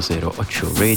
508 0.00 0.72
Radio. 0.76 0.96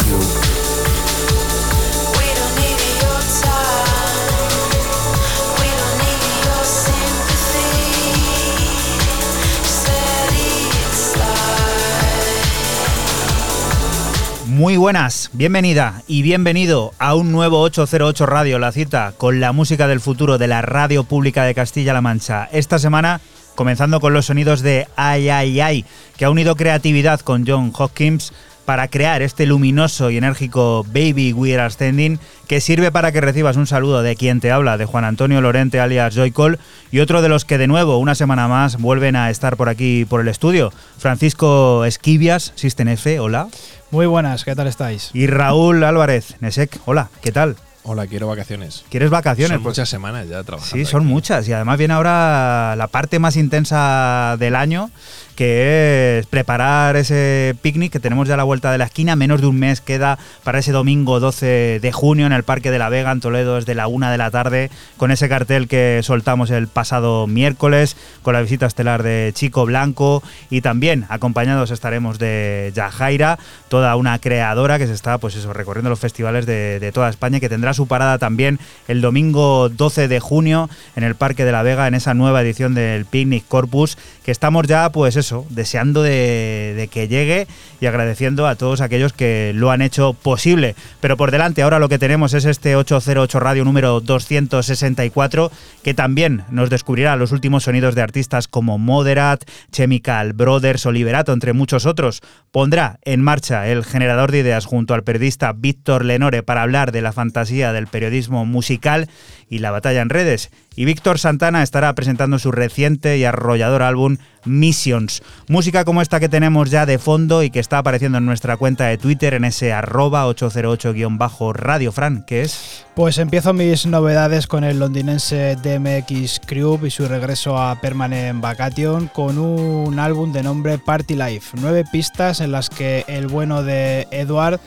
Muy 14.47 14.77
buenas, 14.77 15.31
bienvenida 15.33 16.01
y 16.07 16.21
bienvenido 16.21 16.93
a 16.97 17.15
un 17.15 17.33
nuevo 17.33 17.59
808 17.59 18.25
Radio, 18.25 18.57
la 18.57 18.71
cita 18.71 19.13
con 19.17 19.41
la 19.41 19.51
música 19.51 19.89
del 19.89 19.99
futuro 19.99 20.37
de 20.37 20.47
la 20.47 20.61
Radio 20.61 21.03
Pública 21.03 21.43
de 21.43 21.53
Castilla-La 21.53 21.99
Mancha. 21.99 22.47
Esta 22.53 22.79
semana, 22.79 23.19
comenzando 23.55 23.99
con 23.99 24.13
los 24.13 24.27
sonidos 24.27 24.61
de 24.61 24.87
Ay 24.95 25.27
Ay 25.27 25.59
Ay, 25.59 25.85
que 26.15 26.23
ha 26.23 26.29
unido 26.29 26.55
creatividad 26.55 27.19
con 27.19 27.45
John 27.45 27.73
Hopkins 27.77 28.31
para 28.65 28.87
crear 28.87 29.21
este 29.21 29.45
luminoso 29.45 30.09
y 30.09 30.17
enérgico 30.17 30.83
Baby 30.87 31.33
We 31.33 31.59
Are 31.59 31.69
Standing, 31.69 32.19
que 32.47 32.61
sirve 32.61 32.91
para 32.91 33.11
que 33.11 33.21
recibas 33.21 33.57
un 33.57 33.67
saludo 33.67 34.01
de 34.01 34.15
quien 34.15 34.39
te 34.39 34.51
habla, 34.51 34.77
de 34.77 34.85
Juan 34.85 35.03
Antonio 35.05 35.41
Lorente 35.41 35.79
alias 35.79 36.15
Joycol, 36.15 36.59
y 36.91 36.99
otro 36.99 37.21
de 37.21 37.29
los 37.29 37.45
que 37.45 37.57
de 37.57 37.67
nuevo, 37.67 37.97
una 37.97 38.15
semana 38.15 38.47
más, 38.47 38.77
vuelven 38.77 39.15
a 39.15 39.29
estar 39.29 39.57
por 39.57 39.69
aquí 39.69 40.05
por 40.05 40.21
el 40.21 40.27
estudio, 40.27 40.71
Francisco 40.97 41.85
Esquivias, 41.85 42.53
System 42.55 42.87
F, 42.89 43.19
hola. 43.19 43.47
Muy 43.91 44.05
buenas, 44.05 44.43
¿qué 44.45 44.55
tal 44.55 44.67
estáis? 44.67 45.11
Y 45.13 45.27
Raúl 45.27 45.83
Álvarez, 45.83 46.35
Nesek, 46.39 46.79
hola, 46.85 47.09
¿qué 47.21 47.31
tal? 47.31 47.55
Hola, 47.85 48.07
quiero 48.07 48.27
vacaciones. 48.27 48.85
¿Quieres 48.89 49.09
vacaciones? 49.09 49.55
Son 49.55 49.61
Pues- 49.63 49.73
muchas 49.73 49.89
semanas 49.89 50.29
ya 50.29 50.41
trabajando. 50.43 50.73
Sí, 50.73 50.85
son 50.89 51.01
aquí. 51.01 51.11
muchas. 51.11 51.47
Y 51.49 51.51
además 51.51 51.77
viene 51.77 51.93
ahora 51.93 52.75
la 52.77 52.87
parte 52.87 53.19
más 53.19 53.35
intensa 53.35 54.37
del 54.39 54.55
año, 54.55 54.89
que 55.33 56.19
es 56.19 56.25
preparar 56.27 56.95
ese 56.95 57.55
picnic 57.61 57.91
que 57.91 57.99
tenemos 57.99 58.27
ya 58.27 58.35
a 58.35 58.37
la 58.37 58.43
vuelta 58.43 58.71
de 58.71 58.77
la 58.77 58.85
esquina. 58.85 59.15
Menos 59.15 59.41
de 59.41 59.47
un 59.47 59.57
mes 59.57 59.81
queda 59.81 60.17
para 60.43 60.59
ese 60.59 60.71
domingo 60.71 61.19
12 61.19 61.79
de 61.81 61.91
junio 61.91 62.25
en 62.25 62.33
el 62.33 62.43
Parque 62.43 62.71
de 62.71 62.79
la 62.79 62.89
Vega, 62.89 63.11
en 63.11 63.19
Toledo, 63.19 63.55
desde 63.55 63.75
la 63.75 63.87
una 63.87 64.11
de 64.11 64.17
la 64.17 64.31
tarde, 64.31 64.69
con 64.97 65.11
ese 65.11 65.29
cartel 65.29 65.67
que 65.67 66.01
soltamos 66.03 66.51
el 66.51 66.67
pasado 66.67 67.27
miércoles, 67.27 67.97
con 68.21 68.33
la 68.33 68.41
visita 68.41 68.65
estelar 68.65 69.03
de 69.03 69.31
Chico 69.33 69.65
Blanco 69.65 70.23
y 70.49 70.61
también 70.61 71.05
acompañados 71.09 71.71
estaremos 71.71 72.19
de 72.19 72.71
Yajaira, 72.75 73.39
toda 73.69 73.95
una 73.95 74.19
creadora 74.19 74.77
que 74.77 74.87
se 74.87 74.93
está, 74.93 75.17
pues 75.17 75.35
eso, 75.35 75.53
recorriendo 75.53 75.89
los 75.89 75.99
festivales 75.99 76.45
de, 76.45 76.79
de 76.79 76.91
toda 76.91 77.09
España 77.09 77.39
que 77.39 77.49
tendrá 77.49 77.73
su 77.73 77.87
parada 77.87 78.17
también 78.17 78.59
el 78.87 79.01
domingo 79.01 79.69
12 79.69 80.07
de 80.07 80.19
junio 80.19 80.69
en 80.95 81.03
el 81.03 81.15
Parque 81.15 81.45
de 81.45 81.51
la 81.51 81.63
Vega, 81.63 81.87
en 81.87 81.95
esa 81.95 82.13
nueva 82.13 82.41
edición 82.41 82.73
del 82.73 83.05
Picnic 83.05 83.45
Corpus, 83.47 83.97
que 84.23 84.31
estamos 84.31 84.67
ya, 84.67 84.89
pues 84.91 85.15
eso, 85.15 85.45
deseando 85.49 86.01
de, 86.01 86.89
que 86.91 87.07
llegue 87.07 87.47
y 87.83 87.85
agradeciendo 87.85 88.47
a 88.47 88.55
todos 88.55 88.79
aquellos 88.79 89.11
que 89.11 89.51
lo 89.53 89.69
han 89.69 89.81
hecho 89.81 90.13
posible. 90.13 90.73
Pero 91.01 91.17
por 91.17 91.31
delante, 91.31 91.63
ahora 91.63 91.79
lo 91.79 91.89
que 91.89 91.99
tenemos 91.99 92.33
es 92.33 92.45
este 92.45 92.77
808 92.77 93.41
Radio 93.41 93.65
número 93.65 93.99
264, 93.99 95.51
que 95.83 95.93
también 95.93 96.45
nos 96.49 96.69
descubrirá 96.69 97.17
los 97.17 97.33
últimos 97.33 97.63
sonidos 97.63 97.93
de 97.93 98.01
artistas 98.01 98.47
como 98.47 98.77
Moderat, 98.77 99.43
Chemical 99.73 100.31
Brothers, 100.31 100.85
Oliverato, 100.85 101.33
entre 101.33 101.51
muchos 101.51 101.85
otros. 101.85 102.21
Pondrá 102.51 102.99
en 103.03 103.21
marcha 103.21 103.67
el 103.67 103.83
generador 103.83 104.31
de 104.31 104.39
ideas 104.39 104.65
junto 104.65 104.93
al 104.93 105.03
periodista 105.03 105.51
Víctor 105.51 106.05
Lenore 106.05 106.41
para 106.41 106.61
hablar 106.61 106.93
de 106.93 107.01
la 107.01 107.11
fantasía 107.11 107.73
del 107.73 107.87
periodismo 107.87 108.45
musical 108.45 109.09
y 109.49 109.59
la 109.59 109.71
batalla 109.71 110.01
en 110.01 110.09
redes. 110.09 110.51
Y 110.75 110.85
Víctor 110.85 111.19
Santana 111.19 111.63
estará 111.63 111.93
presentando 111.93 112.39
su 112.39 112.51
reciente 112.51 113.17
y 113.17 113.25
arrollador 113.25 113.83
álbum 113.83 114.17
Missions. 114.45 115.21
Música 115.47 115.85
como 115.85 116.01
esta 116.01 116.19
que 116.19 116.29
tenemos 116.29 116.69
ya 116.69 116.85
de 116.85 116.99
fondo 116.99 117.43
y 117.43 117.49
que 117.49 117.59
está 117.59 117.79
apareciendo 117.79 118.17
en 118.17 118.25
nuestra 118.25 118.57
cuenta 118.57 118.85
de 118.85 118.97
Twitter 118.97 119.33
en 119.33 119.45
ese 119.45 119.73
arroba 119.73 120.27
808-radio 120.27 121.91
Fran, 121.91 122.23
que 122.25 122.41
es... 122.41 122.85
Pues 122.95 123.17
empiezo 123.17 123.53
mis 123.53 123.85
novedades 123.85 124.47
con 124.47 124.63
el 124.63 124.79
londinense 124.79 125.55
DMX 125.55 126.41
Crew 126.45 126.79
y 126.85 126.91
su 126.91 127.07
regreso 127.07 127.57
a 127.57 127.79
Permanent 127.81 128.41
Vacation 128.41 129.07
con 129.07 129.37
un 129.37 129.97
álbum 129.99 130.31
de 130.31 130.43
nombre 130.43 130.77
Party 130.77 131.15
Life. 131.15 131.57
Nueve 131.59 131.83
pistas 131.91 132.39
en 132.39 132.51
las 132.51 132.69
que 132.69 133.03
el 133.07 133.27
bueno 133.27 133.63
de 133.63 134.07
Edward 134.11 134.59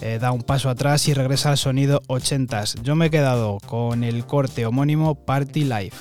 eh, 0.00 0.18
da 0.20 0.32
un 0.32 0.42
paso 0.42 0.70
atrás 0.70 1.08
y 1.08 1.14
regresa 1.14 1.50
al 1.50 1.58
sonido 1.58 2.02
80s. 2.08 2.82
Yo 2.82 2.96
me 2.96 3.06
he 3.06 3.10
quedado 3.10 3.58
con 3.66 4.04
el 4.04 4.24
corte 4.26 4.66
homónimo 4.66 5.14
Party 5.14 5.64
Life. 5.64 5.96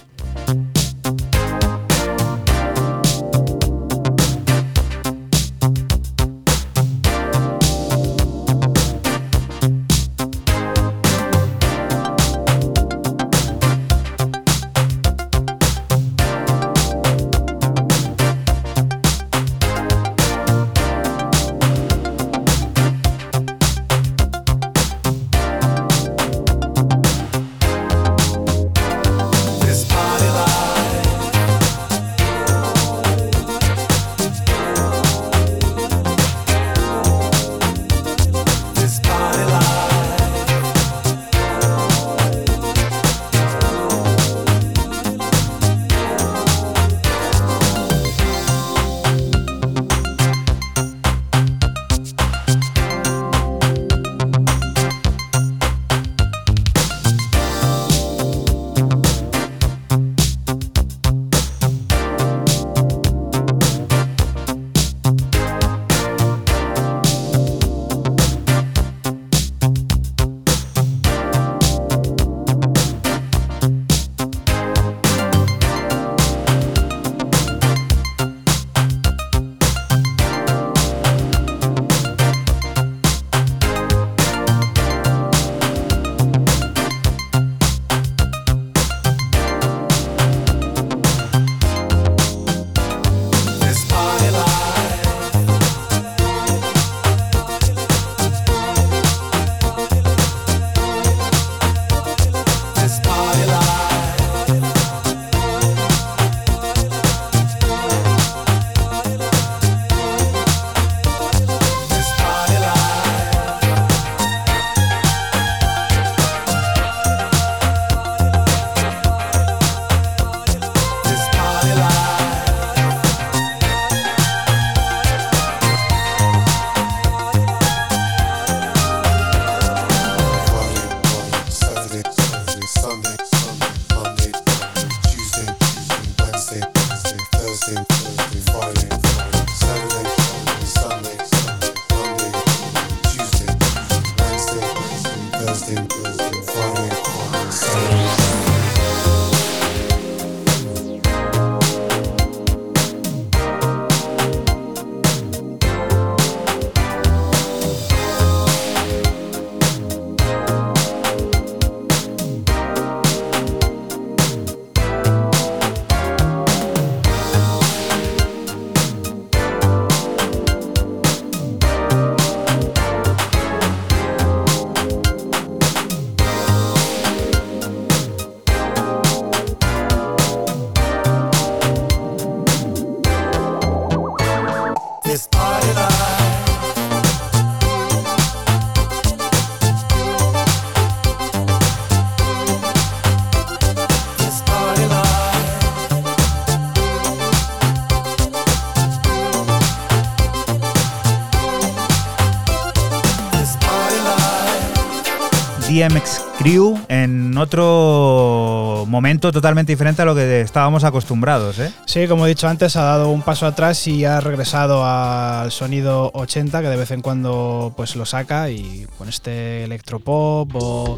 TMX 205.74 206.22
Crew 206.38 206.80
en 206.88 207.36
otro 207.36 208.86
momento 208.88 209.32
totalmente 209.32 209.72
diferente 209.72 210.04
a 210.04 210.06
lo 210.06 210.14
que 210.14 210.42
estábamos 210.42 210.84
acostumbrados, 210.84 211.58
¿eh? 211.58 211.72
Sí, 211.88 212.08
como 212.08 212.28
he 212.28 212.30
dicho 212.30 212.48
antes, 212.48 212.76
ha 212.76 212.84
dado 212.84 213.10
un 213.10 213.24
paso 213.24 213.48
atrás 213.48 213.88
y 213.88 214.06
ha 214.06 214.20
regresado 214.20 214.86
al 214.86 215.52
sonido 215.52 216.12
80, 216.14 216.62
que 216.62 216.68
de 216.68 216.78
vez 216.78 216.92
en 216.92 217.02
cuando 217.02 217.74
pues 217.76 217.96
lo 217.96 218.06
saca, 218.06 218.52
y 218.52 218.86
con 219.00 219.10
este 219.10 219.64
electropop 219.64 220.52
o 220.54 220.98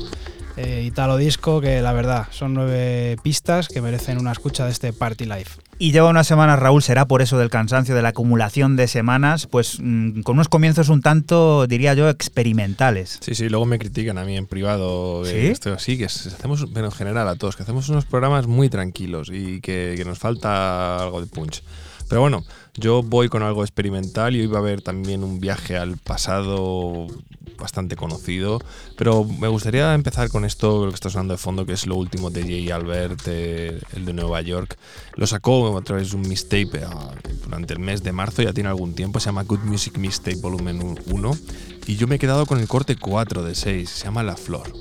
eh, 0.58 0.84
italo 0.86 1.15
disco, 1.15 1.62
que 1.62 1.82
la 1.82 1.94
verdad 1.94 2.27
son 2.32 2.53
nueve 2.53 3.15
pistas 3.24 3.70
que 3.70 3.82
merecen 3.82 4.17
una 4.17 4.34
escucha 4.34 4.65
de 4.65 4.72
este 4.72 4.91
Party 4.91 5.24
Life. 5.24 5.51
Y 5.77 5.91
lleva 5.91 6.10
unas 6.10 6.25
semanas, 6.25 6.58
Raúl, 6.58 6.82
será 6.82 7.05
por 7.05 7.22
eso 7.22 7.38
del 7.38 7.50
cansancio, 7.50 7.96
de 7.96 8.01
la 8.01 8.10
acumulación 8.10 8.77
de 8.77 8.88
semanas, 8.88 9.46
pues 9.46 9.77
mm, 9.82 10.22
con 10.22 10.36
unos 10.38 10.48
comienzos 10.48 10.88
un 10.88 11.01
tanto, 11.01 11.67
diría 11.67 11.94
yo, 11.94 12.08
experimentales. 12.10 13.20
Sí, 13.22 13.36
sí, 13.36 13.50
luego 13.50 13.65
me 13.65 13.77
critican 13.77 14.17
a 14.17 14.24
mí 14.24 14.38
en 14.38 14.48
privado. 14.48 15.24
de 15.24 15.32
¿Sí? 15.32 15.48
esto, 15.48 15.77
sí, 15.77 15.98
que 15.98 16.05
hacemos, 16.05 16.65
pero 16.74 16.86
en 16.86 16.91
general 16.94 17.27
a 17.27 17.36
todos, 17.36 17.58
que 17.58 17.63
hacemos 17.63 17.89
unos 17.89 18.05
programas 18.05 18.48
muy 18.48 18.70
tranquilos 18.70 19.29
y 19.34 19.60
que, 19.60 19.96
que 19.98 20.05
nos 20.05 20.17
falta 20.17 20.98
algo 20.98 21.20
de 21.20 21.27
punch. 21.27 21.62
Pero 22.08 22.22
bueno, 22.22 22.46
yo 22.77 23.03
voy 23.03 23.29
con 23.29 23.44
algo 23.44 23.63
experimental 23.63 24.36
y 24.36 24.41
hoy 24.41 24.48
va 24.48 24.58
a 24.58 24.62
haber 24.62 24.82
también 24.82 25.24
un 25.24 25.39
viaje 25.39 25.77
al 25.77 25.98
pasado 25.98 27.08
bastante 27.58 27.96
conocido. 27.96 28.60
Pero 28.98 29.24
me 29.24 29.48
gustaría 29.48 29.94
empezar 29.94 30.29
con 30.29 30.46
esto, 30.46 30.86
lo 30.86 30.91
que 30.91 30.96
está 30.96 31.10
sonando 31.10 31.34
de 31.34 31.38
fondo, 31.38 31.65
que 31.65 31.74
es 31.74 31.88
lo 31.88 31.96
último 31.96 32.29
de 32.29 32.41
Jay 32.41 32.70
Albert, 32.72 33.22
eh, 33.27 33.79
el 33.96 34.05
de 34.05 34.13
Nueva 34.13 34.41
York. 34.41 34.77
Lo 35.15 35.27
sacó 35.27 35.77
a 35.77 35.82
través 35.82 36.12
de 36.12 36.17
un 36.17 36.27
mixtape 36.27 36.79
eh, 36.79 36.88
durante 37.44 37.74
el 37.74 37.79
mes 37.79 38.03
de 38.03 38.12
marzo, 38.12 38.41
ya 38.41 38.53
tiene 38.53 38.70
algún 38.70 38.94
tiempo, 38.94 39.20
se 39.20 39.27
llama 39.27 39.44
Good 39.44 39.62
Music 39.62 39.98
Mixtape 39.98 40.38
Volumen 40.38 41.00
1. 41.05 41.38
Y 41.88 41.96
yo 41.96 42.08
me 42.08 42.15
he 42.15 42.20
quedado 42.20 42.46
con 42.46 42.60
el 42.60 42.67
corte 42.67 42.96
4 42.96 43.44
de 43.44 43.55
6, 43.55 43.89
se 43.89 44.05
llama 44.05 44.24
La 44.24 44.36
Flor. 44.36 44.72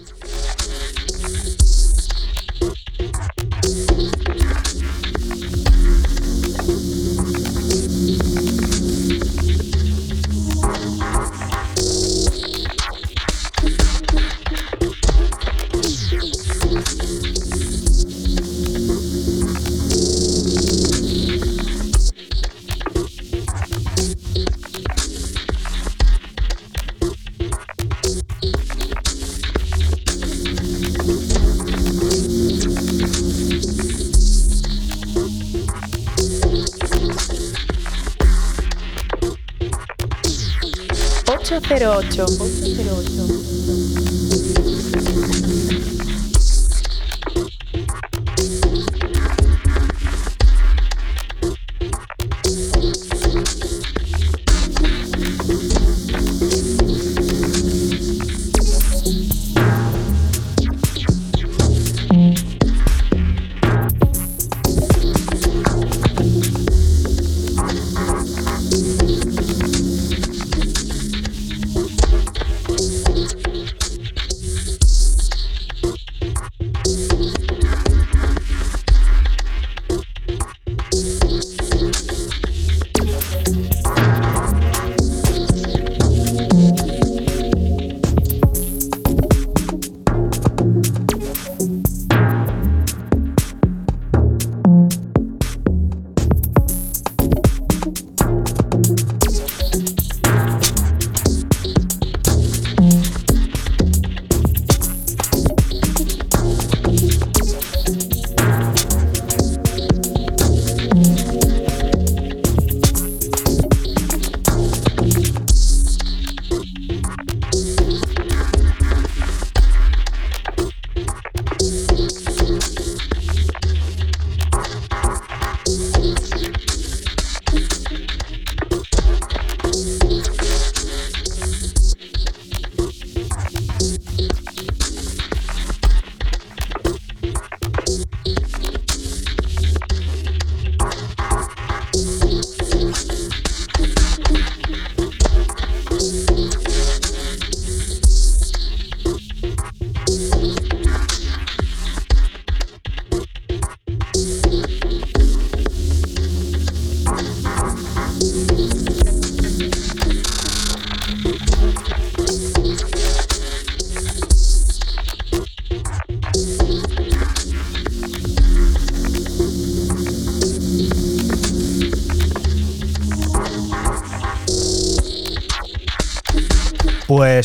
808. 41.60 42.26
808. 42.26 43.53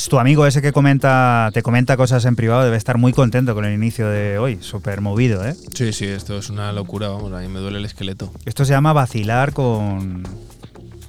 Pues 0.09 0.17
tu 0.17 0.19
amigo 0.21 0.47
ese 0.47 0.63
que 0.63 0.71
comenta, 0.71 1.51
te 1.53 1.61
comenta 1.61 1.95
cosas 1.95 2.25
en 2.25 2.35
privado 2.35 2.63
debe 2.63 2.77
estar 2.77 2.97
muy 2.97 3.13
contento 3.13 3.53
con 3.53 3.63
el 3.63 3.75
inicio 3.75 4.09
de 4.09 4.39
hoy, 4.39 4.57
súper 4.59 5.01
movido, 5.01 5.47
¿eh? 5.47 5.53
Sí, 5.75 5.93
sí, 5.93 6.05
esto 6.05 6.35
es 6.39 6.49
una 6.49 6.73
locura, 6.73 7.09
vamos, 7.09 7.31
a 7.31 7.41
mí 7.41 7.47
me 7.47 7.59
duele 7.59 7.77
el 7.77 7.85
esqueleto. 7.85 8.33
Esto 8.43 8.65
se 8.65 8.73
llama 8.73 8.91
vacilar 8.91 9.53
con, 9.53 10.23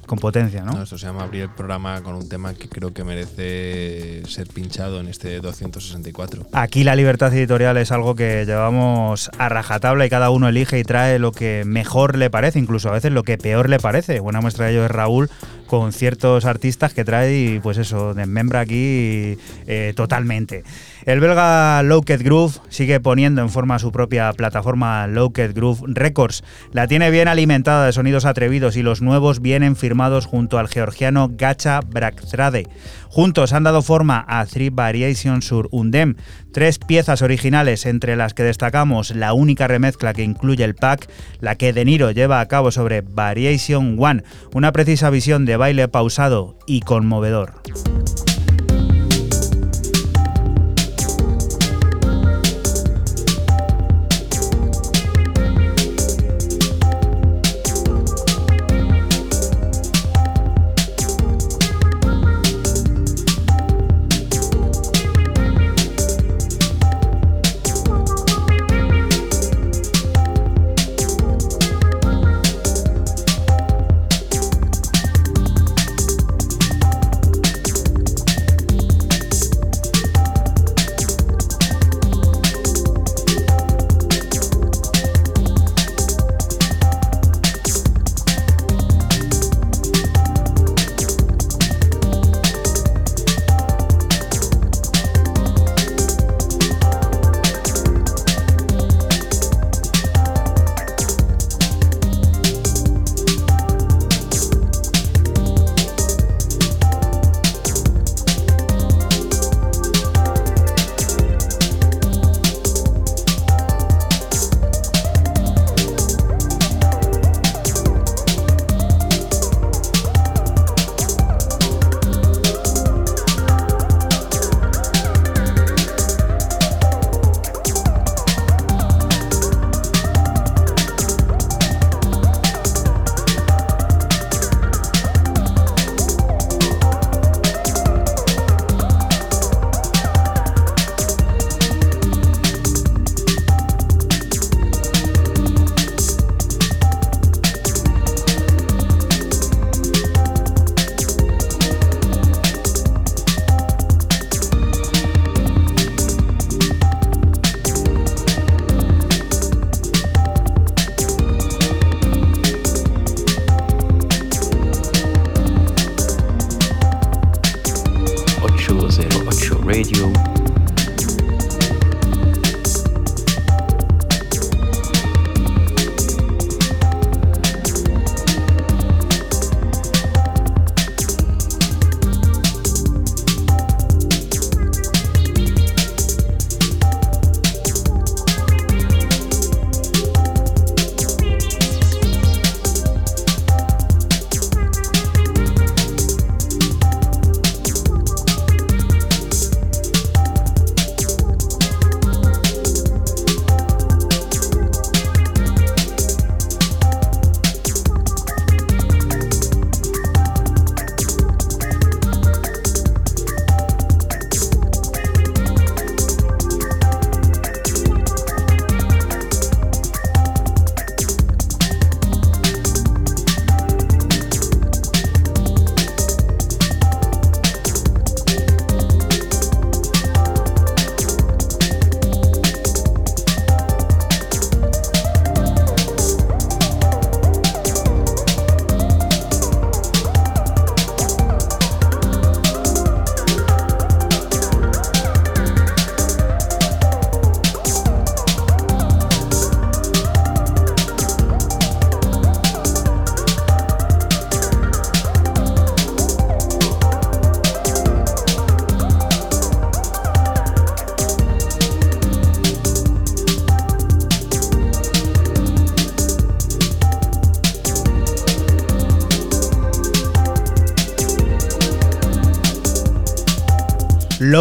con 0.04 0.18
potencia, 0.18 0.64
¿no? 0.64 0.72
No, 0.72 0.82
esto 0.82 0.98
se 0.98 1.06
llama 1.06 1.22
abrir 1.22 1.44
el 1.44 1.48
programa 1.48 2.02
con 2.02 2.14
un 2.14 2.28
tema 2.28 2.52
que 2.52 2.68
creo 2.68 2.92
que 2.92 3.02
merece 3.02 4.22
ser 4.26 4.48
pinchado 4.48 5.00
en 5.00 5.08
este 5.08 5.40
264. 5.40 6.48
Aquí 6.52 6.84
la 6.84 6.94
libertad 6.94 7.32
editorial 7.32 7.78
es 7.78 7.92
algo 7.92 8.14
que 8.14 8.44
llevamos 8.44 9.30
a 9.38 9.48
rajatabla 9.48 10.04
y 10.04 10.10
cada 10.10 10.28
uno 10.28 10.46
elige 10.46 10.78
y 10.78 10.82
trae 10.82 11.18
lo 11.18 11.32
que 11.32 11.62
mejor 11.64 12.18
le 12.18 12.28
parece, 12.28 12.58
incluso 12.58 12.90
a 12.90 12.92
veces 12.92 13.12
lo 13.12 13.22
que 13.22 13.38
peor 13.38 13.70
le 13.70 13.78
parece. 13.78 14.20
Buena 14.20 14.42
muestra 14.42 14.66
de 14.66 14.72
ello 14.72 14.84
es 14.84 14.90
Raúl 14.90 15.30
con 15.70 15.92
ciertos 15.92 16.46
artistas 16.46 16.92
que 16.94 17.04
trae 17.04 17.32
y 17.32 17.60
pues 17.60 17.78
eso, 17.78 18.12
desmembra 18.12 18.58
aquí 18.58 19.38
eh, 19.68 19.92
totalmente. 19.94 20.64
El 21.06 21.20
belga 21.20 21.80
Lowket 21.84 22.20
Groove 22.22 22.58
sigue 22.70 22.98
poniendo 22.98 23.40
en 23.40 23.50
forma 23.50 23.78
su 23.78 23.92
propia 23.92 24.32
plataforma 24.32 25.06
Lowket 25.06 25.54
Groove 25.54 25.82
Records. 25.86 26.42
La 26.72 26.88
tiene 26.88 27.12
bien 27.12 27.28
alimentada 27.28 27.86
de 27.86 27.92
sonidos 27.92 28.24
atrevidos 28.24 28.76
y 28.76 28.82
los 28.82 29.00
nuevos 29.00 29.40
vienen 29.40 29.76
firmados 29.76 30.26
junto 30.26 30.58
al 30.58 30.66
georgiano 30.66 31.30
Gacha 31.32 31.82
Braktrade. 31.86 32.66
Juntos 33.10 33.52
han 33.52 33.64
dado 33.64 33.82
forma 33.82 34.24
a 34.28 34.46
Three 34.46 34.70
Variations 34.70 35.44
sur 35.44 35.68
Undem, 35.72 36.14
tres 36.52 36.78
piezas 36.78 37.22
originales 37.22 37.84
entre 37.84 38.14
las 38.14 38.34
que 38.34 38.44
destacamos 38.44 39.10
la 39.16 39.32
única 39.32 39.66
remezcla 39.66 40.12
que 40.12 40.22
incluye 40.22 40.62
el 40.62 40.76
pack, 40.76 41.10
la 41.40 41.56
que 41.56 41.72
De 41.72 41.84
Niro 41.84 42.12
lleva 42.12 42.40
a 42.40 42.46
cabo 42.46 42.70
sobre 42.70 43.00
Variation 43.00 43.96
One, 43.98 44.22
una 44.54 44.70
precisa 44.70 45.10
visión 45.10 45.44
de 45.44 45.56
baile 45.56 45.88
pausado 45.88 46.56
y 46.66 46.82
conmovedor. 46.82 47.54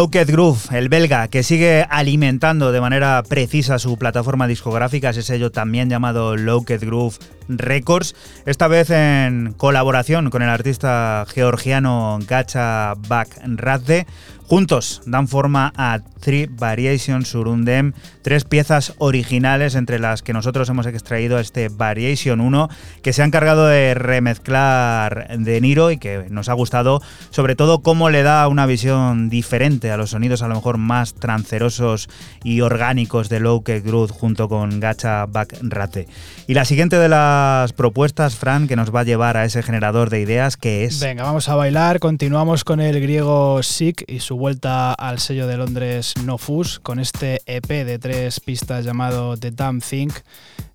Locked 0.00 0.30
Groove, 0.30 0.60
el 0.72 0.88
belga, 0.88 1.28
que 1.28 1.42
sigue 1.42 1.86
alimentando 1.90 2.72
de 2.72 2.80
manera 2.80 3.22
precisa 3.22 3.78
su 3.78 3.98
plataforma 3.98 4.46
discográfica, 4.46 5.10
ese 5.10 5.20
sello 5.20 5.52
también 5.52 5.90
llamado 5.90 6.38
Locked 6.38 6.80
Groove 6.80 7.18
Records, 7.48 8.16
esta 8.46 8.66
vez 8.66 8.88
en 8.88 9.52
colaboración 9.58 10.30
con 10.30 10.40
el 10.40 10.48
artista 10.48 11.26
georgiano 11.28 12.18
Gacha 12.26 12.94
Bak 13.08 13.28
Radze. 13.44 14.06
Juntos 14.46 15.02
dan 15.04 15.28
forma 15.28 15.70
a 15.76 16.00
Three 16.20 16.48
Variations 16.50 17.28
Surundem, 17.28 17.92
tres 18.22 18.44
piezas 18.44 18.94
originales 18.98 19.74
entre 19.74 19.98
las 19.98 20.22
que 20.22 20.32
nosotros 20.32 20.68
hemos 20.68 20.86
extraído 20.86 21.38
este 21.38 21.68
Variation 21.68 22.40
1, 22.40 22.68
que 23.02 23.12
se 23.12 23.22
ha 23.22 23.24
encargado 23.24 23.66
de 23.66 23.94
remezclar 23.94 25.38
De 25.38 25.60
Niro 25.60 25.90
y 25.90 25.98
que 25.98 26.26
nos 26.30 26.48
ha 26.48 26.52
gustado, 26.52 27.00
sobre 27.30 27.56
todo 27.56 27.80
cómo 27.82 28.10
le 28.10 28.22
da 28.22 28.46
una 28.48 28.66
visión 28.66 29.28
diferente 29.30 29.90
a 29.90 29.96
los 29.96 30.10
sonidos 30.10 30.42
a 30.42 30.48
lo 30.48 30.56
mejor 30.56 30.78
más 30.78 31.14
trancerosos 31.14 32.08
y 32.44 32.60
orgánicos 32.60 33.28
de 33.28 33.40
Lowke 33.40 33.80
Groove 33.80 34.12
junto 34.12 34.48
con 34.48 34.80
Gacha 34.80 35.26
Back 35.26 35.56
Rate. 35.62 36.08
Y 36.46 36.54
la 36.54 36.64
siguiente 36.64 36.96
de 36.96 37.08
las 37.08 37.72
propuestas, 37.72 38.36
Fran, 38.36 38.68
que 38.68 38.76
nos 38.76 38.94
va 38.94 39.00
a 39.00 39.04
llevar 39.04 39.36
a 39.36 39.44
ese 39.44 39.62
generador 39.62 40.10
de 40.10 40.20
ideas, 40.20 40.56
que 40.56 40.84
es... 40.84 41.00
Venga, 41.00 41.22
vamos 41.22 41.48
a 41.48 41.54
bailar. 41.54 42.00
Continuamos 42.00 42.64
con 42.64 42.80
el 42.80 43.00
griego 43.00 43.62
Sick 43.62 44.04
y 44.08 44.20
su 44.20 44.36
vuelta 44.36 44.92
al 44.92 45.20
sello 45.20 45.46
de 45.46 45.56
Londres 45.56 46.14
No 46.24 46.38
Fus 46.38 46.80
con 46.80 46.98
este 46.98 47.40
EP 47.46 47.68
de 47.68 47.98
tres 47.98 48.09
pistas 48.44 48.84
llamado 48.84 49.36
The 49.36 49.50
Damn 49.50 49.80
Thing. 49.80 50.10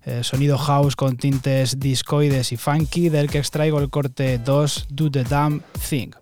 eh, 0.04 0.22
sonido 0.22 0.56
house 0.56 0.94
con 0.94 1.16
tintes 1.16 1.80
discoides 1.80 2.52
y 2.52 2.56
funky, 2.56 3.08
del 3.08 3.28
que 3.28 3.38
extraigo 3.38 3.80
el 3.80 3.90
corte 3.90 4.38
2 4.38 4.86
Do 4.90 5.10
The 5.10 5.24
Damn 5.24 5.62
Thing. 5.88 6.12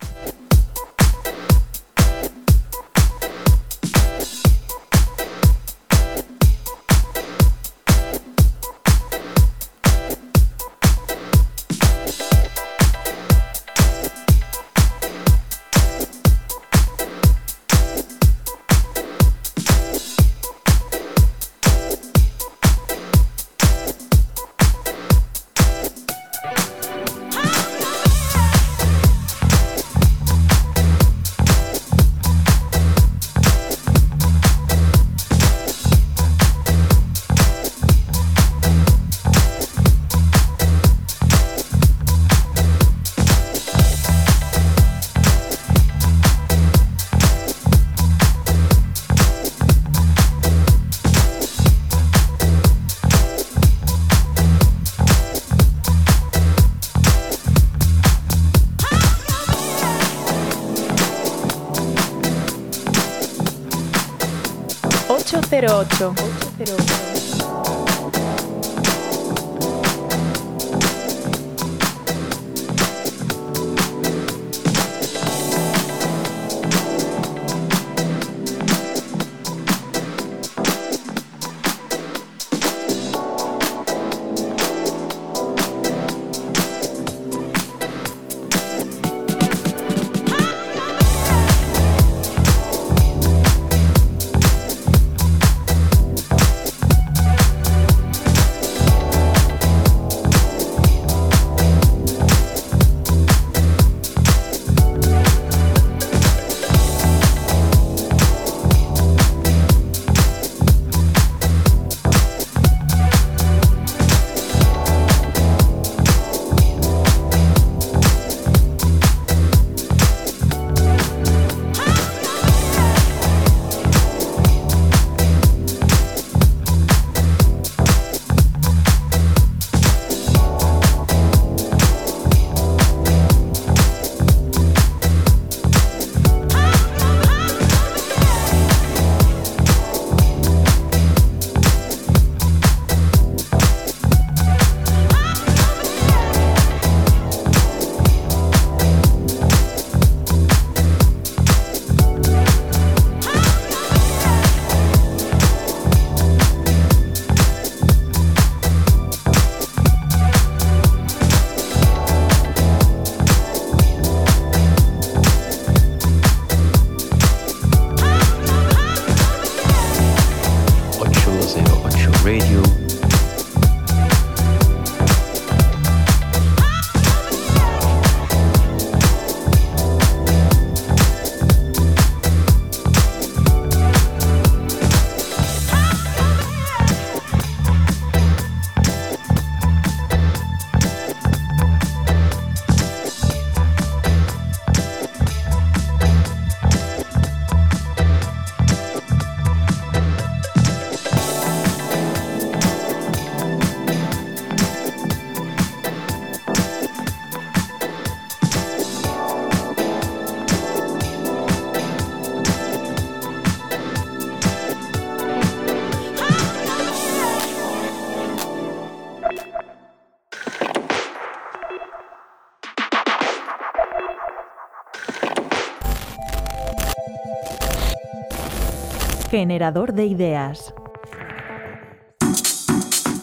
Generador 229.38 229.94
de 229.94 230.06
ideas. 230.06 230.72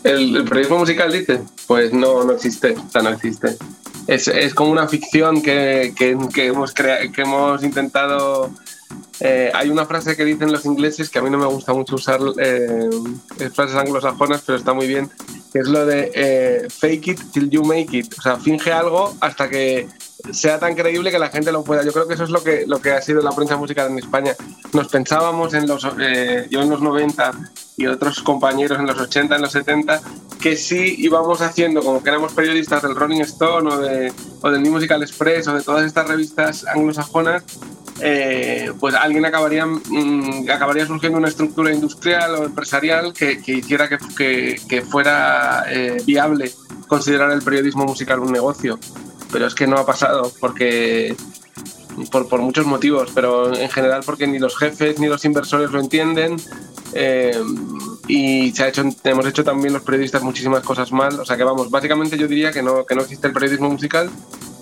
¿El, 0.03 0.35
el 0.35 0.43
periodismo 0.43 0.79
musical 0.79 1.09
dice? 1.09 1.39
Pues 1.67 1.93
no, 1.93 2.25
no 2.25 2.33
existe, 2.33 2.75
o 2.75 2.89
sea, 2.89 3.01
no 3.01 3.11
existe. 3.11 3.55
Es, 4.07 4.27
es 4.27 4.53
como 4.53 4.71
una 4.71 4.89
ficción 4.89 5.41
que, 5.41 5.93
que- 5.95 6.17
que 6.33 6.47
hemos, 6.47 6.73
crea- 6.73 7.09
que 7.13 7.21
hemos 7.21 7.63
intentado 7.63 8.51
Eh, 9.23 9.51
hay 9.53 9.69
una 9.69 9.85
frase 9.85 10.17
que 10.17 10.25
dicen 10.25 10.51
los 10.51 10.65
ingleses 10.65 11.09
que 11.09 11.19
a 11.19 11.21
mí 11.21 11.29
no 11.29 11.37
me 11.37 11.45
gusta 11.45 11.73
mucho 11.73 11.95
usar, 11.95 12.19
eh, 12.39 12.89
es 13.39 13.53
frases 13.53 13.75
anglosajonas, 13.77 14.41
pero 14.45 14.57
está 14.57 14.73
muy 14.73 14.87
bien, 14.87 15.09
que 15.53 15.59
es 15.59 15.67
lo 15.67 15.85
de 15.85 16.11
eh, 16.15 16.67
fake 16.69 17.07
it 17.07 17.19
till 17.31 17.47
you 17.51 17.63
make 17.63 17.95
it. 17.95 18.13
O 18.17 18.21
sea, 18.21 18.35
finge 18.37 18.71
algo 18.73 19.15
hasta 19.21 19.47
que 19.47 19.87
sea 20.33 20.59
tan 20.59 20.75
creíble 20.75 21.11
que 21.11 21.19
la 21.19 21.29
gente 21.29 21.51
lo 21.51 21.63
pueda. 21.63 21.83
Yo 21.83 21.91
creo 21.91 22.07
que 22.07 22.13
eso 22.13 22.23
es 22.23 22.29
lo 22.29 22.43
que, 22.43 22.65
lo 22.67 22.81
que 22.81 22.91
ha 22.91 23.01
sido 23.01 23.21
la 23.21 23.31
prensa 23.31 23.57
musical 23.57 23.91
en 23.91 23.99
España. 23.99 24.35
Nos 24.73 24.87
pensábamos 24.87 25.53
en 25.53 25.67
los, 25.67 25.87
eh, 25.99 26.47
yo 26.49 26.61
en 26.61 26.69
los 26.69 26.81
90 26.81 27.31
y 27.77 27.87
otros 27.87 28.21
compañeros 28.21 28.79
en 28.79 28.87
los 28.87 28.99
80, 28.99 29.35
en 29.35 29.41
los 29.41 29.51
70, 29.51 30.01
que 30.41 30.55
sí 30.55 30.95
íbamos 30.97 31.41
haciendo 31.41 31.81
como 31.81 32.03
que 32.03 32.09
éramos 32.09 32.33
periodistas 32.33 32.81
del 32.81 32.95
Rolling 32.95 33.21
Stone 33.21 33.69
o, 33.69 33.77
de, 33.79 34.11
o 34.41 34.49
del 34.49 34.61
New 34.61 34.71
Musical 34.71 35.01
Express 35.01 35.47
o 35.47 35.53
de 35.53 35.63
todas 35.63 35.85
estas 35.85 36.07
revistas 36.07 36.65
anglosajonas, 36.67 37.43
eh, 38.03 38.71
pues 38.79 38.95
alguien 38.95 39.25
acabaría, 39.25 39.65
mm, 39.65 40.49
acabaría 40.49 40.85
surgiendo 40.87 41.19
una 41.19 41.27
estructura 41.27 41.71
industrial 41.71 42.35
o 42.35 42.43
empresarial 42.45 43.13
que, 43.13 43.41
que 43.41 43.53
hiciera 43.53 43.87
que, 43.87 43.97
que, 44.17 44.59
que 44.67 44.81
fuera 44.81 45.65
eh, 45.69 46.01
viable 46.05 46.51
considerar 46.87 47.31
el 47.31 47.41
periodismo 47.41 47.85
musical 47.85 48.19
un 48.19 48.31
negocio. 48.31 48.79
Pero 49.31 49.47
es 49.47 49.55
que 49.55 49.67
no 49.67 49.77
ha 49.77 49.85
pasado 49.85 50.31
porque 50.39 51.15
por, 52.11 52.27
por 52.27 52.41
muchos 52.41 52.65
motivos, 52.65 53.11
pero 53.13 53.53
en 53.53 53.69
general 53.69 54.01
porque 54.05 54.27
ni 54.27 54.39
los 54.39 54.57
jefes 54.57 54.99
ni 54.99 55.07
los 55.07 55.23
inversores 55.25 55.71
lo 55.71 55.79
entienden. 55.79 56.37
eh, 56.93 57.41
y 58.07 58.51
se 58.51 58.63
ha 58.63 58.67
hecho, 58.67 58.83
hemos 59.03 59.25
hecho 59.25 59.43
también 59.43 59.73
los 59.73 59.83
periodistas 59.83 60.21
muchísimas 60.21 60.63
cosas 60.63 60.91
mal. 60.91 61.19
O 61.19 61.25
sea 61.25 61.37
que 61.37 61.43
vamos, 61.43 61.69
básicamente 61.69 62.17
yo 62.17 62.27
diría 62.27 62.51
que 62.51 62.61
no, 62.61 62.85
que 62.85 62.95
no 62.95 63.01
existe 63.01 63.27
el 63.27 63.33
periodismo 63.33 63.69
musical. 63.69 64.09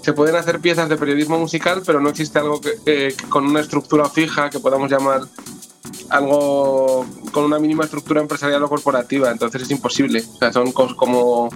Se 0.03 0.13
pueden 0.13 0.35
hacer 0.35 0.59
piezas 0.59 0.87
de 0.87 0.97
periodismo 0.97 1.39
musical, 1.39 1.81
pero 1.85 1.99
no 1.99 2.09
existe 2.09 2.39
algo 2.39 2.61
que, 2.61 2.77
eh, 2.85 3.15
con 3.29 3.45
una 3.45 3.61
estructura 3.61 4.09
fija 4.09 4.49
que 4.49 4.59
podamos 4.59 4.91
llamar 4.91 5.21
algo 6.09 7.05
con 7.31 7.45
una 7.45 7.59
mínima 7.59 7.85
estructura 7.85 8.21
empresarial 8.21 8.63
o 8.63 8.69
corporativa. 8.69 9.31
Entonces 9.31 9.63
es 9.63 9.71
imposible. 9.71 10.23
O 10.35 10.37
sea, 10.37 10.53
son 10.53 10.71
como 10.71 11.49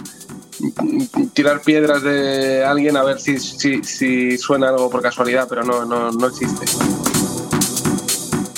tirar 1.32 1.62
piedras 1.62 2.02
de 2.02 2.64
alguien 2.64 2.96
a 2.96 3.02
ver 3.02 3.20
si, 3.20 3.38
si, 3.38 4.38
suena 4.38 4.68
algo 4.68 4.90
por 4.90 5.02
casualidad, 5.02 5.46
pero 5.48 5.62
no, 5.62 5.84
no, 5.84 6.10
no 6.10 6.26
existe. 6.26 6.64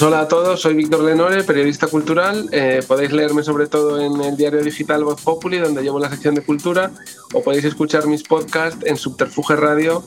Hola 0.03 0.21
a 0.21 0.29
todos, 0.29 0.61
soy 0.61 0.75
Víctor 0.75 1.03
Lenore, 1.03 1.43
periodista 1.43 1.87
cultural. 1.87 2.49
Eh, 2.53 2.83
podéis 2.87 3.13
leerme 3.13 3.43
sobre 3.43 3.67
todo 3.67 3.99
en 3.99 4.21
el 4.21 4.37
diario 4.37 4.63
digital 4.63 5.05
Voz 5.05 5.23
Populi, 5.23 5.59
donde 5.59 5.83
llevo 5.83 5.99
la 5.99 6.11
sección 6.11 6.35
de 6.35 6.43
cultura, 6.43 6.91
o 7.33 7.43
podéis 7.43 7.65
escuchar 7.65 8.07
mis 8.07 8.23
podcasts 8.23 8.85
en 8.85 8.99
Subterfuge 8.99 9.57
Radio, 9.57 10.05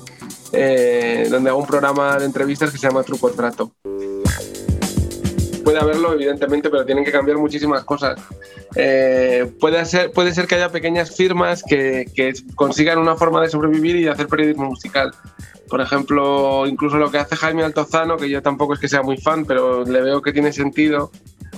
eh, 0.52 1.28
donde 1.32 1.50
hago 1.50 1.60
un 1.60 1.66
programa 1.66 2.18
de 2.18 2.26
entrevistas 2.26 2.72
que 2.72 2.78
se 2.78 2.88
llama 2.88 3.04
Truco 3.04 3.32
Trato. 3.32 3.72
Puede 5.64 5.80
haberlo, 5.80 6.14
evidentemente, 6.14 6.70
pero 6.70 6.86
tienen 6.86 7.04
que 7.04 7.12
cambiar 7.12 7.38
muchísimas 7.38 7.84
cosas. 7.84 8.20
Eh, 8.76 9.52
puede, 9.60 9.84
ser, 9.86 10.12
puede 10.12 10.34
ser 10.34 10.48
que 10.48 10.56
haya 10.56 10.70
pequeñas 10.70 11.16
firmas 11.16 11.64
que, 11.64 12.06
consigan 12.56 13.00
una 13.00 13.16
forma 13.16 13.42
de 13.42 13.50
sobrevivir 13.50 13.96
y 13.98 14.08
hacer 14.08 14.28
periodismo 14.28 14.66
musical. 14.66 15.12
Por 15.70 15.82
ejemplo, 15.82 16.66
incluso 16.68 16.98
lo 16.98 17.12
que 17.12 17.20
hace 17.20 17.36
Jaime 17.36 17.64
Altozano, 17.64 18.18
que 18.18 18.30
yo 18.30 18.42
tampoco 18.42 18.74
es 18.74 18.80
que 18.80 18.88
sea 18.88 19.04
muy 19.04 19.18
fan, 19.18 19.46
pero 19.46 19.86
le 19.86 20.02
veo 20.02 20.22
que 20.22 20.34
tiene 20.34 20.52
sentido 20.52 21.12